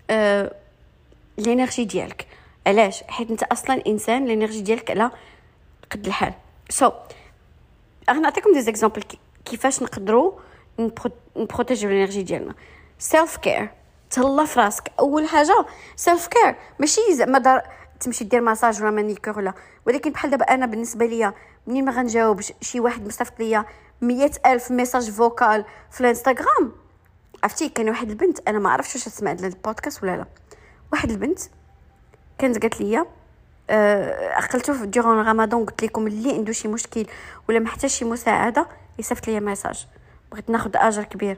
أه 0.09 0.55
l'énergie 1.37 1.85
ديالك. 1.85 2.27
علاش؟ 2.67 3.03
حيت 3.03 3.31
أنت 3.31 3.43
أصلا 3.43 3.83
إنسان 3.87 4.25
l'énergie 4.25 4.61
ديالك 4.61 4.91
على 4.91 5.11
قد 5.91 6.05
الحال. 6.05 6.33
so 6.69 6.89
so, 6.89 6.93
غنعطيكم 8.09 8.53
des 8.53 8.61
exemples 8.61 9.03
كيفاش 9.45 9.83
نقدروا 9.83 10.31
نبروتيجيو 11.35 11.89
l'énergie 11.89 12.23
ديالنا. 12.23 12.53
self 12.99 13.37
care 13.37 13.69
تهلا 14.09 14.45
في 14.45 14.59
راسك. 14.59 14.91
أول 14.99 15.27
حاجة 15.27 15.65
self 15.95 16.27
care 16.27 16.55
ماشي 16.79 17.01
زعما 17.11 17.39
دار 17.39 17.61
تمشي 17.99 18.23
دير 18.23 18.41
ماساج 18.41 18.81
ولا 18.81 18.91
manucure 18.91 19.37
ولا. 19.37 19.53
ولكن 19.87 20.11
بحال 20.11 20.31
دابا 20.31 20.45
أنا 20.45 20.65
بالنسبة 20.65 21.05
ليا 21.05 21.33
منين 21.67 21.85
ما 21.85 21.91
غنجاوب 21.91 22.41
شي 22.61 22.79
واحد 22.79 23.07
مصيفط 23.07 23.39
ليا 23.39 23.65
مية 24.01 24.31
ألف 24.45 24.71
message 24.71 25.11
vocal 25.11 25.65
في 25.91 26.01
الإنستغرام 26.01 26.71
عرفتي 27.43 27.69
كان 27.69 27.89
واحد 27.89 28.09
البنت 28.09 28.39
أنا 28.47 28.59
ما 28.59 28.69
عرفتش 28.69 28.95
واش 28.95 29.05
تسمع 29.05 29.31
البودكاست 29.31 30.03
ولا 30.03 30.17
لا. 30.17 30.25
واحد 30.91 31.11
البنت 31.11 31.39
كانت 32.37 32.61
قالت 32.61 32.81
لي 32.81 33.05
أه 33.69 34.33
عقلتو 34.33 34.73
في 34.73 34.85
durant 34.85 35.27
رمضان 35.27 35.65
قلت 35.65 35.83
لكم 35.83 36.07
اللي 36.07 36.33
عنده 36.33 36.51
شي 36.51 36.67
مشكل 36.67 37.05
ولا 37.49 37.59
محتاج 37.59 37.89
شي 37.89 38.05
مساعدة 38.05 38.67
يصيفط 38.99 39.27
لي 39.27 39.39
message 39.39 39.87
بغيت 40.31 40.49
ناخذ 40.49 40.71
أجر 40.75 41.03
كبير. 41.03 41.37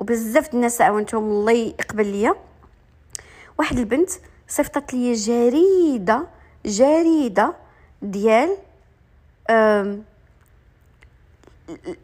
وبزاف 0.00 0.54
الناس 0.54 0.80
عاونتهم 0.80 1.22
الله 1.22 1.52
يقبل 1.52 2.06
ليا. 2.06 2.34
واحد 3.58 3.78
البنت 3.78 4.10
صيفطت 4.48 4.94
لي 4.94 5.12
جريدة 5.12 6.26
جريدة 6.66 7.54
ديال 8.02 8.56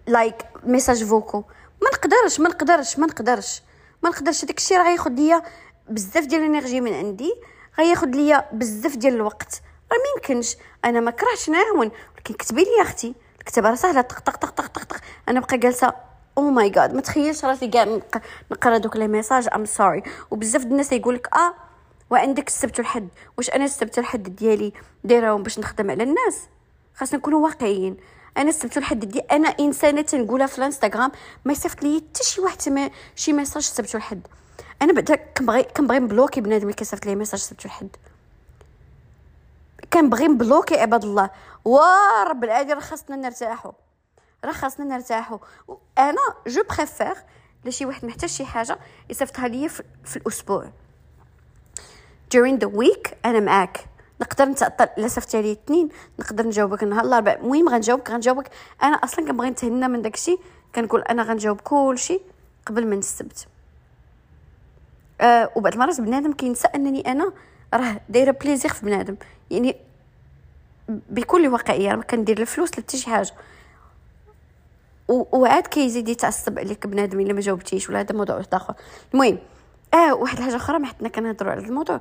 like 0.07 0.36
message 0.64 1.05
vocal 1.05 1.45
ما 1.83 1.89
نقدرش 1.91 2.41
ما 2.41 2.49
نقدرش 2.49 2.99
ما 2.99 3.07
نقدرش. 3.07 3.62
ما 4.03 4.11
نقدرش. 4.11 4.45
داك 4.45 4.59
الشيء 4.59 4.76
راه 4.78 4.85
غياخذ 4.85 5.11
ليا 5.11 5.43
بزاف 5.89 6.24
ديال 6.26 6.41
ال 6.40 6.46
energy 6.46 6.80
من 6.80 6.93
عندي 6.95 7.35
غياخذ 7.78 8.07
ليا 8.09 8.49
بزاف 8.53 8.97
ديال 8.97 9.14
الوقت. 9.14 9.62
راه 9.93 9.99
ما 9.99 10.05
يمكنش. 10.16 10.57
أنا 10.85 11.01
ما 11.01 11.11
كرهتش 11.11 11.51
نعاون. 11.51 11.91
ولكن 12.16 12.35
كتبي 12.35 12.62
لي 12.62 12.83
أختي. 12.83 13.14
الكتابة 13.39 13.70
راه 13.70 13.74
سهلة. 13.74 14.01
طق 14.01 14.18
طق 14.20 14.37
طق 14.37 14.51
طق 14.51 14.66
طق, 14.66 14.85
طق. 14.85 15.01
أنا 15.28 15.41
بقى 15.41 15.59
جالسة 15.59 15.95
oh 16.38 16.51
my 16.51 16.70
God 16.70 16.95
ما 16.95 17.01
تخيلش 17.01 17.45
راسي 17.45 17.68
كاع 17.68 18.01
نقرأ 18.51 18.78
دوك 18.78 18.97
les 18.97 19.09
messages 19.09 19.49
I'm 19.55 19.64
sorry 19.64 20.03
وبزاف 20.30 20.62
الناس 20.62 20.93
يقول 20.93 21.14
لك 21.14 21.35
آه 21.35 21.55
وعندك 22.11 22.49
السبت 22.49 22.78
والحد. 22.78 23.09
واش 23.39 23.51
أنا 23.51 23.64
السبت 23.64 23.99
والحد 23.99 24.22
ديالي 24.37 24.72
دايرهم 25.05 25.43
باش 25.43 25.59
نخدم 25.59 25.91
على 25.91 26.03
الناس؟ 26.03 26.39
خاصنا 26.95 27.18
نكونوا 27.18 27.45
واقعيين. 27.49 27.97
أنا 28.37 28.49
السبت 28.49 28.76
والحد 28.76 29.05
دي. 29.05 29.18
أنا 29.18 29.49
إنسانة 29.49 30.01
تنقولها 30.03 30.47
في 30.47 30.59
الإنستغرام. 30.59 31.12
ما 31.45 31.53
يصيفط 31.53 31.83
لي 31.83 32.05
حتى 32.11 32.24
شي 32.24 32.41
واحد 32.41 32.91
شي 33.16 33.33
message 33.32 33.57
السبت 33.57 33.95
والحد 33.95 34.26
أنا 34.83 34.93
بعدا 34.93 35.14
كنبغي 35.14 35.62
كنبغي 35.62 35.99
نبلوكي 35.99 36.41
بنادم 36.41 36.62
اللي 36.62 36.74
كيصيفط 36.74 37.07
لي 37.07 37.14
ميساج 37.14 37.41
السبت 37.41 37.64
والحد 37.64 37.97
كنبغي 39.93 40.28
نبلوكي 40.28 40.80
عباد 40.80 41.05
الله. 41.05 41.30
ورب 41.64 42.45
العالمين 42.45 42.74
راه 42.74 42.80
خاصنا 42.80 43.16
نرتاحوا 43.16 43.72
راه 44.45 44.53
خاصنا 44.53 44.87
نرتاحوا 44.87 45.39
أنا 45.99 46.20
je 46.47 46.62
préfère 46.76 47.14
لشي 47.64 47.87
واحد 47.87 48.05
محتاج 48.05 48.30
شي 48.30 48.45
حاجة 48.45 48.78
يصيفطها 49.11 49.49
ليا 49.49 49.68
في, 49.68 49.83
في 50.05 50.16
الأسبوع. 50.16 50.70
During 52.35 52.59
the 52.64 52.68
week 52.68 53.14
أنا 53.24 53.41
معاك. 53.41 53.91
نقدر 54.23 54.45
نتعطل 54.45 54.89
الا 54.99 55.09
صيفطتي 55.09 55.43
لي 55.43 55.53
الاثنين 55.53 55.89
نقدر 56.20 56.47
نجاوبك 56.47 56.85
نهار 56.85 57.05
الأربعاء. 57.05 57.41
المهم 57.41 57.68
غنجاوبك 57.68 58.11
غنجاوبك. 58.11 58.51
أنا 58.83 58.97
أصلا 58.97 59.27
كنبغي 59.27 59.51
نتهنى 59.51 59.89
من 59.89 60.03
داكشي 60.03 60.37
كنقول 60.75 61.03
أنا 61.03 61.23
غنجاوب 61.23 61.61
كلشي 61.61 62.20
قبل 62.66 62.87
من 62.87 62.99
السبت 62.99 63.47
أه 65.20 65.51
وبعض 65.57 65.73
المرات 65.73 66.01
بنادم 66.01 66.33
كينسى 66.33 66.68
أنني 66.75 67.12
أنا 67.12 67.33
راه 67.75 68.01
دايرة 68.09 68.31
plaisir 68.30 68.72
في 68.73 68.87
بنادم. 68.87 69.16
يعني 69.51 69.77
بكل 70.89 71.49
واقعيه 71.49 71.95
ما 71.95 72.03
كندير 72.03 72.41
الفلوس 72.41 72.70
لحتى 72.70 72.99
شي 72.99 73.11
حاجة. 73.11 73.33
وعاد 75.09 75.66
كيزيد 75.66 76.09
يتعصب 76.09 76.59
عليك 76.59 76.87
بنادم 76.87 77.20
إلا 77.20 77.33
ما 77.33 77.41
جاوبتيش 77.41 77.89
ولا 77.89 78.01
هذا 78.01 78.14
موضوع 78.14 78.37
واحد 78.37 78.55
أخر. 78.55 78.75
المهم 79.14 79.39
آه 79.95 80.14
واحد 80.14 80.38
الحاجة 80.38 80.57
أخرى 80.57 80.78
ما 80.78 80.86
حنا 80.86 81.09
كنهضروا 81.09 81.53
على 81.53 81.61
الموضوع. 81.61 82.01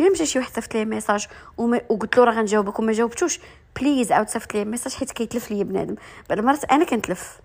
إلا 0.00 0.10
مشى 0.10 0.26
شي 0.26 0.38
واحد 0.38 0.54
صيفط 0.54 0.74
لي 0.74 0.84
message 0.84 1.26
وقلت 1.56 2.16
له 2.18 2.24
راه 2.24 2.32
غنجاوبك 2.32 2.78
وما 2.78 2.92
جاوبتوش. 2.92 3.40
please 3.80 4.12
عاود 4.12 4.28
صيفط 4.28 4.54
لي 4.54 4.64
message 4.64 4.92
حيت 4.94 5.10
كيتلف 5.10 5.50
ليا 5.50 5.64
بنادم. 5.64 5.94
بعض 6.30 6.38
المرات 6.38 6.64
أنا 6.64 6.84
كنتلف. 6.84 7.40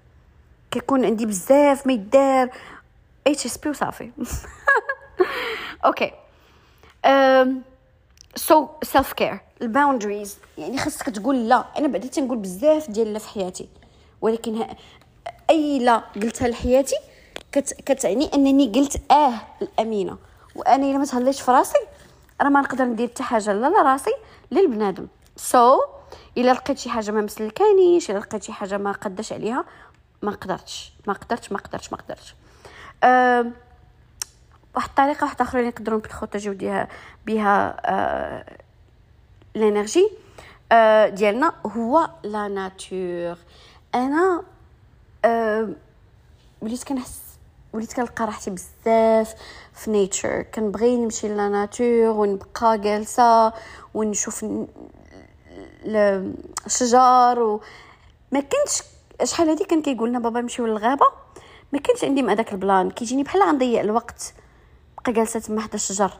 كيكون 0.72 1.06
عندي 1.06 1.26
بزاف 1.26 1.88
ما 1.88 1.94
يدار. 1.94 2.50
HSP 3.28 3.70
وصافي. 3.70 4.12
OK. 5.86 6.12
so 8.36 8.68
self 8.84 9.14
care 9.14 9.40
ال 9.62 9.69
boundaries 9.69 10.38
يعني 10.58 10.78
خاصك 10.78 11.10
تقول 11.10 11.50
لا. 11.50 11.66
أنا 11.78 11.88
بعدا 11.88 12.08
تنقول 12.08 12.38
بزاف 12.38 12.90
ديال 12.90 13.14
لا 13.14 13.20
في 13.20 13.30
حياتي. 13.30 13.70
ولكن 14.22 14.66
أي 15.50 15.80
لا 15.80 15.98
قلتها 15.98 16.48
لحياتي 16.48 16.96
كت 17.52 17.74
كتعني 17.74 18.34
أنني 18.34 18.72
قلت 18.76 19.12
آه 19.12 19.34
الامينه 19.62 20.18
وأنا 20.56 20.86
إلا 20.86 20.98
ما 20.98 21.06
تهليش 21.06 21.42
في 21.42 21.52
راسي 21.52 21.80
راه 22.42 22.50
ما 22.50 22.62
نقدر 22.62 22.86
ندير 22.86 23.08
حتى 23.08 23.24
حاجة 23.24 23.54
لا 23.54 23.68
لراسي 23.68 24.14
لا 24.52 24.60
لبنادم 24.60 25.08
so 25.36 25.78
so, 25.78 25.84
إلا 26.38 26.52
لقيت 26.54 26.78
شي 26.78 26.90
حاجة 26.90 27.12
ما 27.12 27.22
مسلكانيش 27.22 28.12
إلا 28.12 28.20
لقيت 28.20 28.44
شي 28.44 28.52
حاجة 28.54 28.78
ما 28.78 28.92
قداش 28.92 29.34
عليها 29.34 29.66
ما 30.22 30.32
قدرتش. 30.32 30.94
ما 31.08 31.14
قدرتش 31.14 31.52
ما 31.52 31.58
قدرتش 31.58 31.92
ما 31.92 31.98
قدرتش. 31.98 32.36
أه 33.04 33.46
واحد 34.76 34.90
الطريقة 34.90 35.24
واحدة 35.24 35.46
أخرى 35.46 35.60
اللي 35.60 35.72
نقدروا 35.72 35.98
نبروتيجيو 36.00 36.54
بها 36.54 36.88
بها 37.26 37.78
أه 37.86 38.58
ال 39.56 39.63
energy 39.63 40.10
أه 40.72 41.10
ديالنا 41.10 41.54
هو 41.66 42.10
la 42.24 42.48
nature. 42.48 43.38
أنا 43.96 44.44
أه 45.26 45.70
وليت 46.62 46.84
كنحس 46.84 47.22
وليت 47.74 47.94
كنلقى 47.94 48.26
راحتي 48.26 48.52
بزاف 48.52 49.36
في 49.74 49.92
nature 49.92 50.42
كنبغي 50.42 50.96
نمشي 50.98 51.28
la 51.28 51.50
nature 51.50 52.10
ونبقى 52.10 52.78
جالسة 52.78 53.54
ونشوف 53.94 54.46
الشجر 56.66 57.40
و 57.40 57.62
ما 58.32 58.40
كنتش 58.40 58.84
شحال 59.24 59.50
هادي 59.50 59.64
كان 59.64 59.82
كيقول 59.82 60.10
لنا 60.10 60.20
بابا 60.20 60.42
نمشيو 60.42 60.66
للغابة؟ 60.66 61.06
ما 61.74 61.80
كانش 61.80 62.04
عندي 62.04 62.22
مع 62.22 62.34
داك 62.34 62.52
ال 62.54 62.60
plan. 62.60 62.92
كيجيني 62.92 63.24
بحال 63.24 63.42
غنضيع 63.44 63.82
الوقت 63.82 64.34
بقى 65.04 65.14
جالسة 65.14 65.40
تما 65.40 65.62
حدا 65.62 65.76
الشجر 65.76 66.12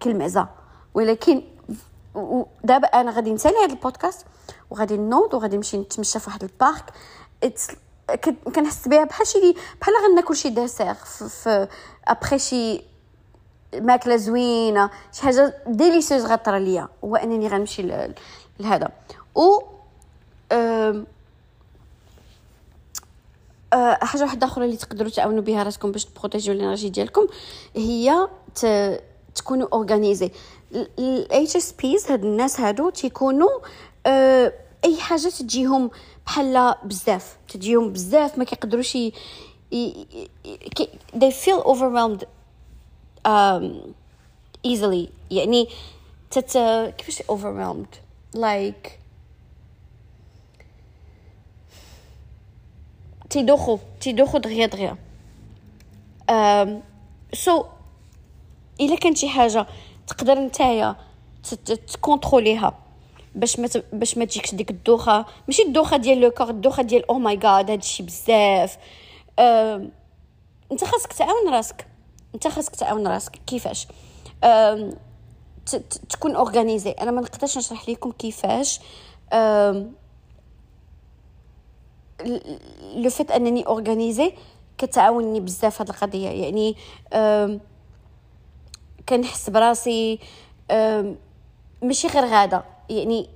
كالمعزه 0.00 0.48
ولكن 0.94 1.42
ودابا 2.14 2.86
أنا 2.86 3.10
غادي 3.10 3.32
نسالي 3.32 3.56
هذا 3.56 3.72
البودكاست 3.72 4.26
وغادي 4.70 4.96
نوض 4.96 5.34
وغادي 5.34 5.56
نمشي 5.56 5.78
نتمشى 5.78 6.18
في 6.20 6.30
واحد 6.30 6.42
ال 6.42 6.49
parc. 6.49 6.84
كنحس 8.54 8.88
بها 8.88 9.04
بحال 9.04 9.26
شي 9.26 9.54
بحال 9.80 9.94
غناكل 10.10 10.36
شي 10.36 10.50
dessert 10.50 10.94
في 10.94 11.68
ابخي 12.08 12.38
شي 12.38 12.82
ماكلة 13.74 14.16
زوينة 14.16 14.90
شي 15.12 15.22
حاجة 15.22 15.54
délicieuse 15.66 16.24
غطرى 16.24 16.60
ليا 16.60 16.88
هو 17.04 17.16
أنني 17.16 17.48
غنمشي 17.48 18.12
لهذا 18.60 18.88
و 19.34 19.60
أه 20.52 21.04
حاجة 24.02 24.22
واحدة 24.22 24.46
أخرى 24.46 24.64
اللي 24.64 24.76
تقدروا 24.76 25.10
تعاونوا 25.10 25.42
بها 25.42 25.62
راسكم 25.62 25.92
باش 25.92 26.04
تبروتيجيو 26.04 26.54
ال 26.54 26.59
energy 26.59 26.88
ديالكم 26.88 27.26
هي. 27.76 28.28
تكونوا 29.34 29.68
organisés 29.72 30.30
ال 30.98 31.56
HSPs 31.56 32.10
هاد 32.10 32.24
الناس 32.24 32.60
هادو 32.60 32.90
تيكونوا 32.90 33.60
أه 34.06 34.52
أي 34.84 35.00
حاجة 35.00 35.28
تجيهم 35.28 35.90
بحال 36.26 36.74
بزاف. 36.84 37.36
تجيهم 37.48 37.92
بزاف 37.92 38.38
ما 38.38 38.44
كيقدروش 38.44 38.96
ي... 38.96 39.12
they 41.14 41.30
feel 41.30 41.62
overwhelmed 41.64 42.24
um, 43.24 43.94
easily. 44.66 45.08
يعني 45.30 45.68
تت 46.30 46.58
كيفاش 46.98 47.22
overwhelmed? 47.22 47.96
Like 48.36 48.90
تيدوخو 53.30 53.78
تيدوخو 54.00 54.38
دغيا 54.38 54.66
دغيا. 54.66 54.96
Um, 56.30 56.68
so 57.36 57.64
إلا 58.80 58.96
كانت 58.96 59.16
شي 59.16 59.28
حاجة 59.28 59.66
تقدر 60.06 60.38
نتايا 60.38 60.96
تكونتروليها. 61.92 62.78
باش 63.34 63.58
ما 63.60 63.68
باش 63.92 64.18
ما 64.18 64.24
تجيكش 64.24 64.54
ديك 64.54 64.70
الدوخة. 64.70 65.26
ماشي 65.48 65.62
الدوخة 65.62 65.96
ديال 65.96 66.20
le 66.20 66.30
corps 66.30 66.50
الدوخة 66.50 66.82
ديال 66.82 67.10
oh 67.10 67.18
my 67.18 67.36
God 67.36 67.70
هادشي 67.70 68.02
بزاف. 68.02 68.78
أه... 69.38 69.88
انت 70.72 70.84
خاصك 70.84 71.12
تعاون 71.12 71.48
راسك. 71.48 71.86
انت 72.34 72.48
خاصك 72.48 72.76
تعاون 72.76 73.06
راسك. 73.06 73.40
كيفاش؟ 73.46 73.88
أه... 74.44 74.92
تكون 76.10 76.36
organisé 76.36 76.90
أنا 76.90 77.10
ما 77.10 77.20
نقدرش 77.20 77.58
نشرح 77.58 77.88
لكم 77.88 78.12
كيفاش. 78.12 78.80
أه... 79.32 79.86
le 82.94 83.10
fait 83.10 83.30
أنني 83.30 83.66
organisée 83.66 84.32
كتعاونني 84.78 85.40
بزاف 85.40 85.80
هاد 85.80 85.88
القضية. 85.88 86.28
يعني 86.28 86.76
أه... 87.12 87.60
كنحس 89.08 89.50
براسي. 89.50 90.18
أه... 90.70 91.14
ماشي 91.82 92.08
غير 92.08 92.24
غادة. 92.24 92.64
يعني 92.90 93.28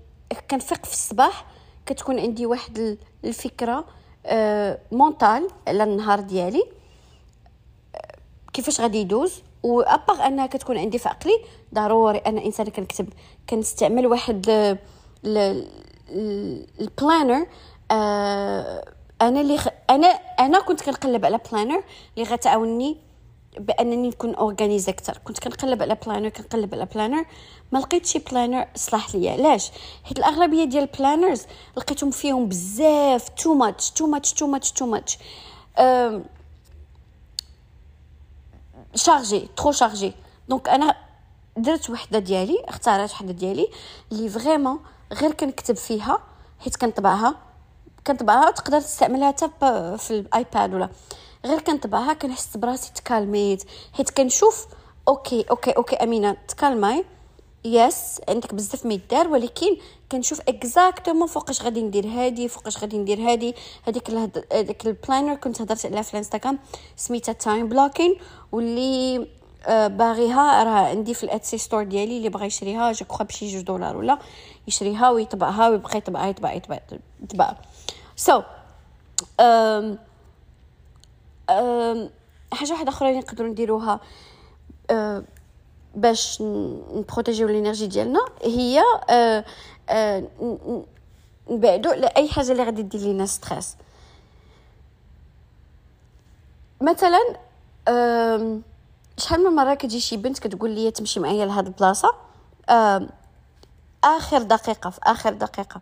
كنفيق 0.50 0.86
في 0.86 0.92
الصباح 0.92 1.46
كتكون 1.86 2.18
عندي 2.20 2.46
واحد 2.46 2.98
الفكرة 3.24 3.84
آه 4.26 4.78
mentale 4.92 5.48
على 5.68 5.84
النهار 5.84 6.20
ديالي 6.20 6.64
آه، 7.94 8.16
كيفاش 8.52 8.80
غادي 8.80 8.98
يدوز 8.98 9.42
و 9.62 9.73
à 9.73 9.84
part 9.84 10.26
أنها 10.26 10.46
كتكون 10.46 10.78
عندي 10.78 10.98
في 10.98 11.08
عقلي 11.08 11.38
ضروري 11.74 12.18
أنا 12.18 12.44
إنسان 12.44 12.66
كنكتب 12.66 13.08
كنستعمل 13.50 14.06
واحد 14.06 14.46
ال 16.80 16.89
planner 16.89 17.46
أنا 19.22 19.40
اللي. 19.40 19.58
أنا 19.90 20.06
أنا 20.40 20.60
كنت 20.60 20.82
كنقلب 20.82 21.24
على 21.24 21.40
planner 21.52 21.84
اللي 22.16 22.28
غتعاونني 22.28 22.96
بأنني 23.58 24.08
نكون 24.08 24.34
organized 24.34 24.88
أكثر 24.88 25.18
كنت 25.24 25.38
كنقلب 25.38 25.82
على 25.82 25.94
planner 26.06 26.28
كنقلب 26.28 26.74
على 26.74 26.86
planner 26.86 27.24
ما 27.72 27.78
لقيتش 27.78 28.12
شي 28.12 28.18
planner 28.18 28.66
صلاح 28.74 29.14
ليا. 29.14 29.32
علاش؟ 29.32 29.70
حيت 30.04 30.18
الأغلبية 30.18 30.64
ديال 30.64 30.82
ال 30.82 30.89
planners 30.89 31.46
لقيتهم 31.76 32.10
فيهم 32.10 32.48
بزاف 32.48 33.28
too 33.28 33.54
much 33.54 33.90
too 33.90 34.06
much 34.06 34.32
too 34.32 34.46
much 34.46 34.72
too 34.72 34.86
much 34.86 35.18
chargé 38.94 39.48
trop 39.56 39.72
chargé 39.72 40.12
donc 40.48 40.68
أنا 40.68 40.96
درت 41.56 41.90
وحدة 41.90 42.18
ديالي 42.18 42.64
اختاريت 42.68 43.10
وحدة 43.10 43.32
ديالي 43.32 43.68
اللي 44.12 44.28
vraiment 44.28 44.78
غير 45.12 45.32
كنكتب 45.32 45.76
فيها 45.76 46.18
حيت 46.60 46.76
كنطبعها. 46.76 47.34
كنطبعها 48.06 48.50
تقدر 48.50 48.80
تستعملها 48.80 49.28
حتى 49.28 49.96
في 49.98 50.10
ال 50.10 50.23
iPad 50.23 50.74
ولا. 50.74 50.88
غير 51.44 51.60
كنطبعها 51.60 52.12
كنحس 52.12 52.56
براسي 52.56 52.92
تكالميت 52.94 53.64
حيت 53.92 54.10
كنشوف 54.10 54.66
okay 55.08 55.44
okay 55.50 55.70
okay 55.70 55.96
أمينة 55.96 56.36
تكالماي 56.48 57.04
yes 57.64 58.20
عندك 58.28 58.54
بزاف 58.54 58.86
ما 58.86 58.94
يدار 58.94 59.28
ولكن 59.28 59.76
كنشوف 60.12 60.40
exactement 60.48 61.26
فوقاش 61.26 61.62
غادي 61.62 61.82
ندير 61.82 62.06
هادي 62.06 62.48
فوقاش 62.48 62.78
غادي 62.78 62.98
ندير 62.98 63.20
هادي. 63.20 63.54
هذيك 63.88 64.10
هذيك 64.52 64.86
ال 64.86 64.92
planner 64.92 65.34
كنت 65.34 65.60
هضرت 65.60 65.86
عليها 65.86 66.02
في 66.02 66.12
الانستغرام 66.12 66.58
سميتها 66.96 67.32
Time 67.32 67.68
Blocking 67.68 68.16
واللي 68.52 69.28
آه 69.66 69.86
باغيها 69.86 70.64
راه 70.64 70.88
عندي 70.88 71.14
في 71.14 71.24
ال 71.24 71.31
Etsy 71.31 71.58
store 71.58 71.82
ديالي 71.82 72.16
اللي 72.16 72.28
بغى 72.28 72.46
يشريها 72.46 72.92
je 72.92 73.04
crois 73.06 73.26
بشي 73.26 73.52
جوج 73.52 73.62
دولار 73.62 73.96
ولا 73.96 74.18
يشريها 74.68 75.10
ويطبعها 75.10 75.68
ويبقى 75.68 75.98
يطبعها 75.98 76.28
يطبع 76.28 76.52
يطبع 76.52 76.78
يطبع. 77.22 77.54
so 78.16 78.40
so, 78.40 78.44
حاجة 82.52 82.72
واحدة 82.72 82.88
أخرى 82.88 83.08
اللي 83.08 83.20
نقدروا 83.20 83.48
نديروها 83.48 84.00
باش 85.94 86.42
نبروتيجيو 86.42 87.48
ال 87.48 87.54
energy 87.54 87.86
ديالنا 87.86 88.24
هي 88.42 88.82
نبعدو 91.50 91.90
على 91.90 92.06
أي 92.06 92.28
حاجة 92.28 92.52
اللي 92.52 92.64
غادي 92.64 92.82
دير 92.82 93.00
لينا 93.00 93.26
stress. 93.26 93.76
مثلا 96.80 97.20
شحال 99.18 99.44
من 99.44 99.50
مرة 99.50 99.74
كتجي 99.74 100.00
شي 100.00 100.16
بنت 100.16 100.38
كتقول 100.38 100.70
لي 100.70 100.90
تمشي 100.90 101.20
معايا 101.20 101.46
لهاد 101.46 101.66
البلاصة؟ 101.66 102.14
آخر 104.04 104.42
دقيقة 104.42 104.90
في 104.90 105.00
آخر 105.02 105.32
دقيقة. 105.32 105.80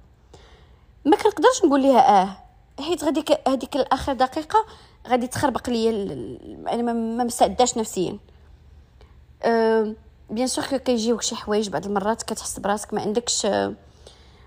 ما 1.04 1.16
كنقدرش 1.16 1.64
نقول 1.64 1.82
ليها 1.82 2.22
آه 2.22 2.36
حيت 2.82 3.04
غادي 3.04 3.24
هذيك 3.48 3.76
الآخر 3.76 4.12
دقيقة 4.12 4.66
غادي 5.09 5.26
تخربق 5.26 5.70
ليا 5.70 5.90
أنا 6.68 6.92
ما 6.92 7.24
مستعداش 7.24 7.78
نفسيا. 7.78 8.18
أه 9.42 9.94
bien 10.30 10.47
sûr 10.47 10.64
كيجيوك 10.64 11.22
شي 11.22 11.36
حوايج 11.36 11.68
بعض 11.68 11.86
المرات 11.86 12.22
كتحس 12.22 12.59
براسك 12.59 12.94
ما 12.94 13.00
عندكش 13.00 13.46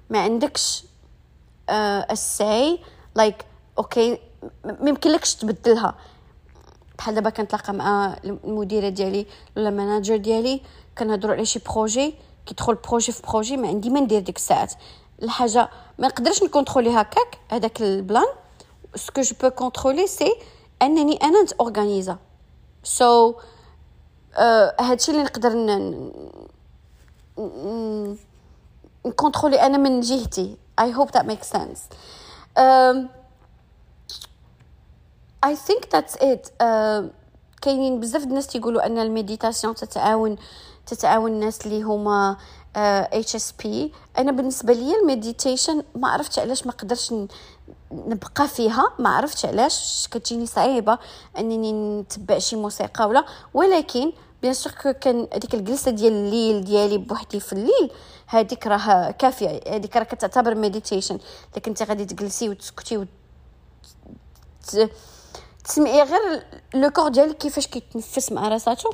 ما 0.09 0.19
عندكش 0.19 0.83
ال 2.11 2.28
say 2.28 2.79
like 3.15 3.45
okay 3.77 4.19
ما 4.65 4.89
يمكنلكش 4.89 5.35
تبدلها. 5.35 5.95
بحال 6.97 7.15
دابا 7.15 7.29
كنتلاقى 7.29 7.73
مع 7.73 8.17
المديرة 8.23 8.89
ديالي 8.89 9.25
ولا 9.57 9.69
ال 9.69 9.75
manager 9.75 10.17
ديالي 10.17 10.61
كنهضروا 10.97 11.35
على 11.35 11.45
شي 11.45 11.59
projet 11.59 12.15
كيدخل 12.45 12.75
projet 12.75 13.11
في 13.11 13.21
projet 13.21 13.57
ما 13.57 13.67
عندي 13.67 13.89
ما 13.89 13.99
ندير 13.99 14.19
ديك 14.21 14.35
الساعات. 14.35 14.73
الحاجة 15.23 15.69
ما 15.99 16.07
نقدرش 16.07 16.43
نكونترولي 16.43 16.89
هكاك 16.89 17.37
هذاك 17.49 17.81
ال 17.81 17.89
plan. 17.89 18.27
ce 18.95 19.05
que 19.05 19.21
je 19.21 19.35
peux 19.41 19.49
contrôler 19.49 20.07
c'est 20.07 20.33
أنني 20.81 21.15
أنا 21.23 21.43
نتورغانيزا 21.43 22.17
so 22.83 23.33
so, 23.33 23.35
uh, 23.35 24.81
هادشي 24.81 25.11
اللي 25.11 25.23
نقدر 25.23 25.53
نكونترولي 29.05 29.61
أنا 29.61 29.77
من 29.77 30.01
جهتي. 30.01 30.57
I 30.81 30.89
hope 30.89 31.11
that 31.11 31.25
makes 31.25 31.47
sense. 31.47 31.89
um, 32.57 33.09
I 35.45 35.55
think 35.55 35.81
uh, 35.93 37.03
كاينين 37.61 37.99
بزاف 37.99 38.23
الناس 38.23 38.47
تيقولوا 38.47 38.85
أن 38.85 38.97
ال 38.97 39.04
méditation 39.04 39.75
تتعاون 39.75 40.35
تتعاون 40.85 41.31
الناس 41.31 41.65
اللي 41.65 41.83
هما 41.83 42.37
HSP 42.75 43.93
أنا 44.17 44.31
بالنسبة 44.31 44.73
لي 44.73 44.95
ال 44.95 45.03
meditation 45.03 45.83
ما 45.95 46.07
عرفتش 46.09 46.39
علاش 46.39 46.65
ما 46.65 46.71
قدرش 46.71 47.13
نبقى 47.91 48.47
فيها. 48.47 48.93
ما 48.99 49.09
عرفتش 49.09 49.45
علاش 49.45 50.07
كتجيني 50.11 50.45
صعيبة 50.45 50.97
أنني 51.37 52.01
نتبع 52.01 52.39
شي 52.39 52.55
موسيقى 52.55 53.09
ولا. 53.09 53.25
ولكن 53.53 54.11
bien 54.41 54.53
sûr 54.53 54.91
كان 54.91 55.27
هذيك 55.33 55.53
الجلسة 55.53 55.91
ديال 55.91 56.13
الليل 56.13 56.63
ديالي 56.63 56.97
بوحدي 56.97 57.39
في 57.39 57.53
الليل 57.53 57.91
هذيك 58.27 58.67
راه 58.67 59.11
كافية. 59.11 59.61
هذيك 59.67 59.97
راه 59.97 60.03
كتعتبر 60.03 60.55
meditation 60.55 61.19
لكن 61.55 61.71
انت 61.71 61.83
غادي 61.83 62.05
تجلسي 62.05 62.49
وتسكتي 62.49 62.97
وت... 62.97 63.07
تسمعي 65.63 66.03
غير 66.03 66.43
le 66.73 66.89
corps 66.89 67.07
ديالك 67.07 67.37
كيفاش 67.37 67.67
كيتنفس 67.67 68.31
مع 68.31 68.47
راساتو 68.47 68.89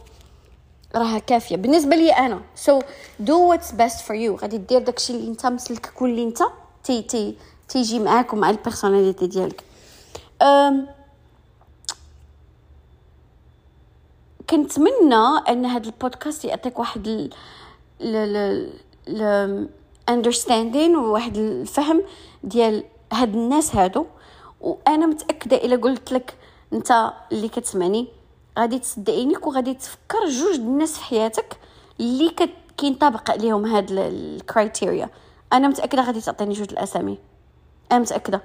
راها 0.96 1.20
كافية. 1.20 1.56
بالنسبة 1.56 1.96
لي 1.96 2.12
أنا 2.12 2.42
so 2.56 2.82
do 3.20 3.50
what's 3.50 3.72
best 3.72 4.00
for 4.00 4.16
you 4.16 4.36
غادي 4.36 4.58
دير 4.58 4.82
داكشي 4.82 5.14
اللي 5.14 5.28
انت 5.28 5.46
مسلك 5.46 5.92
اللي 6.02 6.24
انت 6.24 6.40
تي 6.84 7.02
تي 7.02 7.38
تيجي 7.72 8.00
معاك 8.00 8.34
ومع 8.34 8.50
ال 8.50 8.56
personality 8.56 9.28
ديالك. 9.28 9.64
كنتمنى 14.50 15.16
أن 15.50 15.66
هذا 15.66 15.86
البودكاست 15.86 16.46
يعطيك 16.46 16.80
واحد 16.80 17.08
ال 17.08 17.30
ل 18.02 18.72
ل 19.08 19.70
understanding 20.12 20.98
وواحد 20.98 21.38
الفهم 21.38 22.04
ديال 22.44 22.84
هاد 23.14 23.34
الناس 23.34 23.76
هادو. 23.76 24.06
وأنا 24.62 25.06
متأكدة 25.06 25.58
إلا 25.58 25.76
قلت 25.76 26.12
لك 26.12 26.38
أنت 26.74 27.14
اللي 27.32 27.50
كتسمعني 27.50 28.08
غادي 28.60 28.80
تصدقيني 28.80 29.38
وغادي 29.38 29.74
تفكر 29.74 30.30
جوج 30.30 30.56
الناس 30.56 30.98
في 30.98 31.04
حياتك 31.04 31.58
اللي 32.00 32.36
كينطبق 32.78 33.32
عليهم 33.32 33.66
هاد 33.66 33.92
ال 33.92 34.05
criteria 34.05 35.10
أنا 35.54 35.68
متأكدة 35.68 36.02
غادي 36.02 36.22
تعطيني 36.22 36.54
جوج 36.54 36.72
الأسامي. 36.72 37.31
أنا 37.92 38.00
متأكدة. 38.00 38.42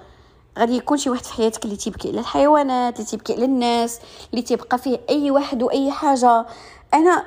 غادي 0.58 0.76
يكون 0.76 0.98
شي 0.98 1.10
واحد 1.10 1.24
في 1.24 1.32
حياتك 1.32 1.64
اللي 1.64 1.76
تيبكي 1.76 2.08
على 2.08 2.20
الحيوانات 2.20 2.96
اللي 2.96 3.06
تيبكي 3.10 3.32
على 3.34 3.44
الناس 3.44 4.00
اللي 4.30 4.42
تيبقى 4.42 4.78
فيه 4.78 5.00
أي 5.10 5.30
واحد 5.30 5.62
وأي 5.62 5.90
حاجة. 5.90 6.46
أنا 6.94 7.26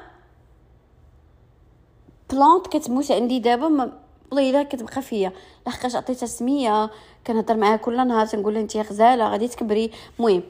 plante 2.30 2.68
كتموت 2.68 3.12
عندي 3.12 3.40
دابا 3.40 3.68
ما 3.68 3.92
والله 4.32 4.64
كتبقى 4.64 5.02
فيا. 5.02 5.32
لحقاش 5.68 5.96
عطيتها 5.96 6.28
سمية 6.28 6.90
كنهضر 7.28 7.58
معاها 7.58 7.76
كل 7.78 8.08
نهار 8.08 8.26
تنقول 8.26 8.54
لها 8.54 8.62
انت 8.62 8.78
غزالة 8.78 9.30
غادي 9.30 9.48
تكبري. 9.48 9.92
المهم. 10.20 10.44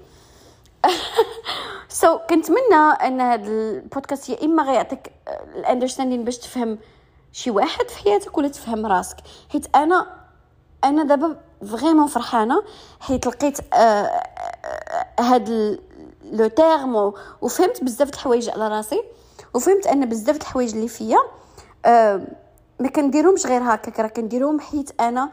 so 1.89 2.07
so, 2.17 2.19
كنتمنى 2.29 2.75
أن 2.75 3.21
هذا 3.21 3.47
البودكاست 3.47 4.29
يا 4.29 4.45
إما 4.45 4.63
غيعطيك 4.63 5.11
ال 5.55 5.60
understanding 5.60 6.23
باش 6.23 6.37
تفهم 6.37 6.77
شي 7.31 7.51
واحد 7.51 7.89
في 7.89 7.97
حياتك 8.03 8.37
ولا 8.37 8.47
تفهم 8.47 8.85
راسك. 8.85 9.17
حيت 9.49 9.75
أنا 9.75 10.07
أنا 10.83 11.03
دابا 11.03 11.48
vraiment 11.67 12.07
فرحانة 12.07 12.63
حيت 12.99 13.27
لقيت 13.27 13.57
هاد 15.19 15.79
le 16.31 16.47
terme 16.47 17.13
وفهمت 17.41 17.83
بزاف 17.83 18.09
د 18.09 18.13
الحوايج 18.13 18.49
على 18.49 18.67
راسي 18.67 19.03
وفهمت 19.53 19.87
أن 19.87 20.09
بزاف 20.09 20.37
د 20.37 20.41
الحوايج 20.41 20.73
اللي 20.75 20.87
فيا 20.87 21.17
ما 22.79 22.87
كنديرهمش 22.95 23.45
غير 23.45 23.61
هكاك 23.63 23.99
راه 23.99 24.07
كنديرهم 24.07 24.59
حيت 24.59 25.01
أنا 25.01 25.31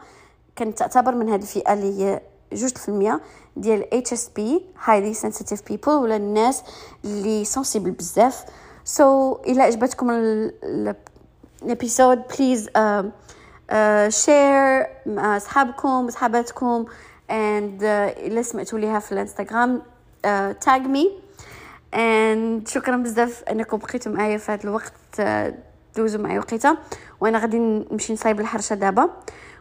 كنتعتبر 0.57 1.15
من 1.15 1.29
هاد 1.29 1.41
الفئة 1.41 1.73
اللي 1.73 2.03
هي 2.03 2.21
جوج 2.53 2.77
في 2.77 2.89
المية 2.89 3.21
ديال 3.55 3.93
HSP 3.93 4.65
highly 4.85 5.17
sensitive 5.17 5.59
people 5.71 5.87
ولا 5.87 6.15
الناس 6.15 6.63
اللي 7.05 7.45
sensibles 7.45 7.91
بزاف. 7.91 8.45
so 8.85 9.33
so, 9.33 9.39
إلى 9.47 9.61
عجبتكم 9.61 10.09
ال 11.63 11.70
episode 11.70 12.21
please 12.37 12.69
share 14.09 14.87
مع 15.05 15.37
أصحابكم 15.37 16.09
صحاباتكم 16.09 16.85
and 17.29 17.81
uh, 17.81 18.17
إلا 18.17 18.41
سمعتوا 18.41 18.79
ليها 18.79 18.99
في 18.99 19.11
الإنستغرام 19.11 19.81
تاج 20.61 20.81
مي 20.81 21.11
and 21.93 22.69
شكرا 22.69 22.97
بزاف 22.97 23.43
أنكم 23.43 23.77
بقيتوا 23.77 24.11
معايا 24.11 24.37
في 24.37 24.51
هذا 24.51 24.63
الوقت 24.63 24.93
uh, 25.17 25.53
دوزوا 25.97 26.21
معايا 26.21 26.39
وقيته 26.39 26.77
وأنا 27.21 27.39
غادي 27.39 27.59
نمشي 27.59 28.13
نصايب 28.13 28.39
الحرشة 28.39 28.75
دابا. 28.75 29.09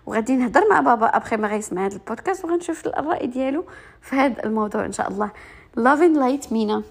وغادي 0.07 0.37
نهضر 0.37 0.69
مع 0.71 0.81
بابا 0.81 1.07
ابخي 1.07 1.37
ما 1.37 1.49
غيسمع 1.49 1.87
هذا 1.87 1.95
البودكاست 1.95 2.45
وغنشوف 2.45 2.87
الراي 2.87 3.27
ديالو 3.27 3.65
في 4.03 4.17
هذا 4.17 4.45
الموضوع 4.45 4.85
إن 4.85 4.93
شاء 4.93 5.09
الله. 5.09 5.31
Love 5.79 6.01
and 6.01 6.17
light 6.17 6.53
مينا 6.53 6.83